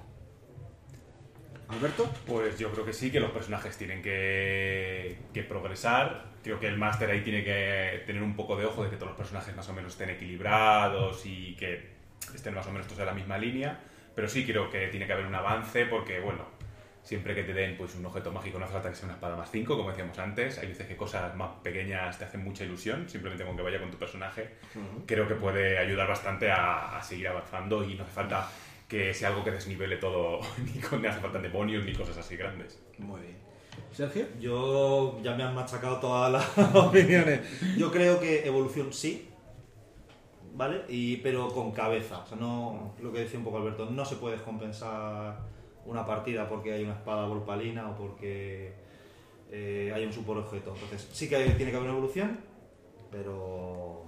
Alberto. 1.72 2.08
Pues 2.26 2.58
yo 2.58 2.70
creo 2.70 2.84
que 2.84 2.92
sí, 2.92 3.10
que 3.10 3.20
los 3.20 3.30
personajes 3.30 3.76
tienen 3.76 4.02
que, 4.02 5.16
que 5.32 5.42
progresar. 5.42 6.26
Creo 6.42 6.58
que 6.60 6.68
el 6.68 6.76
máster 6.76 7.10
ahí 7.10 7.22
tiene 7.22 7.44
que 7.44 8.02
tener 8.06 8.22
un 8.22 8.36
poco 8.36 8.56
de 8.56 8.66
ojo 8.66 8.84
de 8.84 8.90
que 8.90 8.96
todos 8.96 9.10
los 9.10 9.18
personajes 9.18 9.54
más 9.56 9.68
o 9.68 9.72
menos 9.72 9.92
estén 9.92 10.10
equilibrados 10.10 11.24
y 11.24 11.54
que 11.56 11.92
estén 12.34 12.54
más 12.54 12.66
o 12.66 12.72
menos 12.72 12.86
todos 12.86 13.00
en 13.00 13.06
la 13.06 13.14
misma 13.14 13.38
línea. 13.38 13.80
Pero 14.14 14.28
sí 14.28 14.44
creo 14.44 14.70
que 14.70 14.88
tiene 14.88 15.06
que 15.06 15.12
haber 15.12 15.26
un 15.26 15.34
avance 15.34 15.86
porque, 15.86 16.20
bueno, 16.20 16.44
siempre 17.02 17.34
que 17.34 17.44
te 17.44 17.52
den 17.52 17.76
pues 17.76 17.94
un 17.94 18.04
objeto 18.04 18.30
mágico 18.30 18.58
no 18.58 18.64
hace 18.64 18.74
falta 18.74 18.90
que 18.90 18.94
sea 18.94 19.06
una 19.06 19.14
espada 19.14 19.36
más 19.36 19.50
5, 19.50 19.76
como 19.76 19.88
decíamos 19.88 20.18
antes. 20.18 20.58
Hay 20.58 20.68
veces 20.68 20.86
que 20.86 20.96
cosas 20.96 21.34
más 21.34 21.50
pequeñas 21.62 22.18
te 22.18 22.24
hacen 22.24 22.44
mucha 22.44 22.64
ilusión, 22.64 23.08
simplemente 23.08 23.44
con 23.44 23.56
que 23.56 23.62
vaya 23.62 23.80
con 23.80 23.90
tu 23.90 23.98
personaje. 23.98 24.56
Creo 25.06 25.26
que 25.26 25.34
puede 25.34 25.78
ayudar 25.78 26.08
bastante 26.08 26.50
a, 26.50 26.98
a 26.98 27.02
seguir 27.02 27.28
avanzando 27.28 27.82
y 27.84 27.94
no 27.94 28.04
hace 28.04 28.12
falta 28.12 28.48
que 28.92 29.14
sea 29.14 29.28
algo 29.30 29.42
que 29.42 29.50
desnivele 29.50 29.96
todo, 29.96 30.38
ni 30.74 30.78
con 30.82 31.04
hace 31.06 31.18
falta 31.18 31.38
demonios 31.38 31.82
ni 31.86 31.94
cosas 31.94 32.18
así 32.18 32.36
grandes. 32.36 32.78
Muy 32.98 33.22
bien. 33.22 33.36
Sergio. 33.90 34.26
Yo 34.38 35.18
ya 35.22 35.34
me 35.34 35.42
han 35.42 35.54
machacado 35.54 35.98
todas 35.98 36.30
las 36.30 36.74
opiniones. 36.74 37.40
Yo 37.78 37.90
creo 37.90 38.20
que 38.20 38.46
evolución 38.46 38.92
sí, 38.92 39.28
¿vale? 40.54 40.82
Y, 40.90 41.16
pero 41.18 41.48
con 41.48 41.72
cabeza. 41.72 42.18
O 42.18 42.26
sea, 42.26 42.36
no, 42.36 42.92
lo 43.00 43.10
que 43.12 43.20
decía 43.20 43.38
un 43.38 43.46
poco 43.46 43.56
Alberto, 43.56 43.88
no 43.90 44.04
se 44.04 44.16
puede 44.16 44.36
compensar 44.36 45.38
una 45.86 46.04
partida 46.04 46.48
porque 46.50 46.74
hay 46.74 46.84
una 46.84 46.92
espada 46.92 47.26
volpalina 47.26 47.88
o 47.90 47.96
porque 47.96 48.74
eh, 49.50 49.90
hay 49.94 50.04
un 50.04 50.12
superobjeto. 50.12 50.74
Entonces, 50.74 51.08
sí 51.12 51.30
que 51.30 51.36
tiene 51.52 51.70
que 51.70 51.76
haber 51.78 51.88
una 51.88 51.96
evolución, 51.98 52.40
pero. 53.10 54.04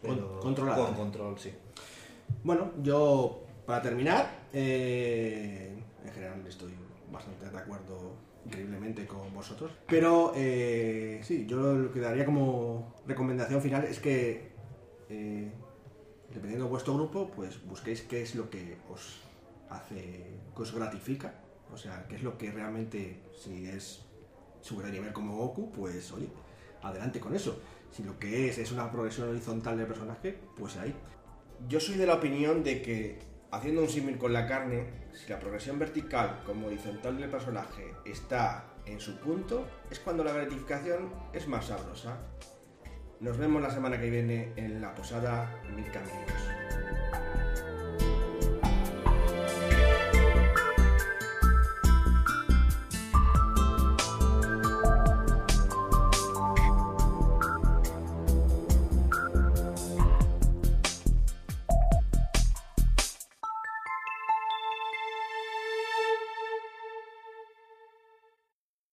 Con- 0.00 0.16
pero 0.16 0.40
controlada. 0.40 0.86
Con 0.86 0.94
control, 0.94 1.38
sí. 1.38 1.52
Bueno, 2.42 2.70
yo 2.82 3.42
para 3.70 3.82
terminar, 3.82 4.28
eh, 4.52 5.72
en 6.04 6.12
general 6.12 6.44
estoy 6.44 6.72
bastante 7.08 7.48
de 7.48 7.56
acuerdo 7.56 8.16
increíblemente 8.44 9.06
con 9.06 9.32
vosotros. 9.32 9.70
Pero 9.86 10.32
eh, 10.34 11.20
sí, 11.22 11.46
yo 11.46 11.74
lo 11.74 11.92
que 11.92 12.00
daría 12.00 12.24
como 12.24 12.96
recomendación 13.06 13.62
final 13.62 13.84
es 13.84 14.00
que, 14.00 14.50
eh, 15.08 15.52
dependiendo 16.30 16.64
de 16.64 16.70
vuestro 16.72 16.94
grupo, 16.94 17.30
pues 17.30 17.64
busquéis 17.64 18.02
qué 18.02 18.22
es 18.22 18.34
lo 18.34 18.50
que 18.50 18.76
os 18.90 19.20
hace, 19.68 20.40
que 20.56 20.62
os 20.62 20.74
gratifica. 20.74 21.32
O 21.72 21.76
sea, 21.76 22.06
qué 22.08 22.16
es 22.16 22.24
lo 22.24 22.36
que 22.36 22.50
realmente, 22.50 23.20
si 23.40 23.68
es 23.68 24.04
subir 24.62 24.86
de 24.86 24.90
nivel 24.90 25.12
como 25.12 25.36
Goku, 25.36 25.70
pues 25.70 26.10
oye, 26.10 26.26
adelante 26.82 27.20
con 27.20 27.36
eso. 27.36 27.60
Si 27.92 28.02
lo 28.02 28.18
que 28.18 28.48
es 28.48 28.58
es 28.58 28.72
una 28.72 28.90
progresión 28.90 29.28
horizontal 29.28 29.78
del 29.78 29.86
personaje, 29.86 30.36
pues 30.56 30.76
ahí. 30.76 30.92
Yo 31.68 31.78
soy 31.78 31.94
de 31.94 32.06
la 32.06 32.14
opinión 32.14 32.64
de 32.64 32.82
que, 32.82 33.29
haciendo 33.52 33.82
un 33.82 33.88
símil 33.88 34.18
con 34.18 34.32
la 34.32 34.46
carne, 34.46 34.86
si 35.12 35.30
la 35.30 35.38
progresión 35.38 35.78
vertical 35.78 36.42
como 36.44 36.68
horizontal 36.68 37.18
del 37.18 37.30
personaje 37.30 37.94
está 38.04 38.64
en 38.86 39.00
su 39.00 39.18
punto, 39.18 39.66
es 39.90 39.98
cuando 39.98 40.24
la 40.24 40.32
gratificación 40.32 41.12
es 41.32 41.46
más 41.48 41.66
sabrosa. 41.66 42.18
Nos 43.20 43.36
vemos 43.36 43.60
la 43.60 43.70
semana 43.70 44.00
que 44.00 44.10
viene 44.10 44.52
en 44.56 44.80
la 44.80 44.94
posada 44.94 45.60
Mil 45.74 45.90
Caminos. 45.90 46.89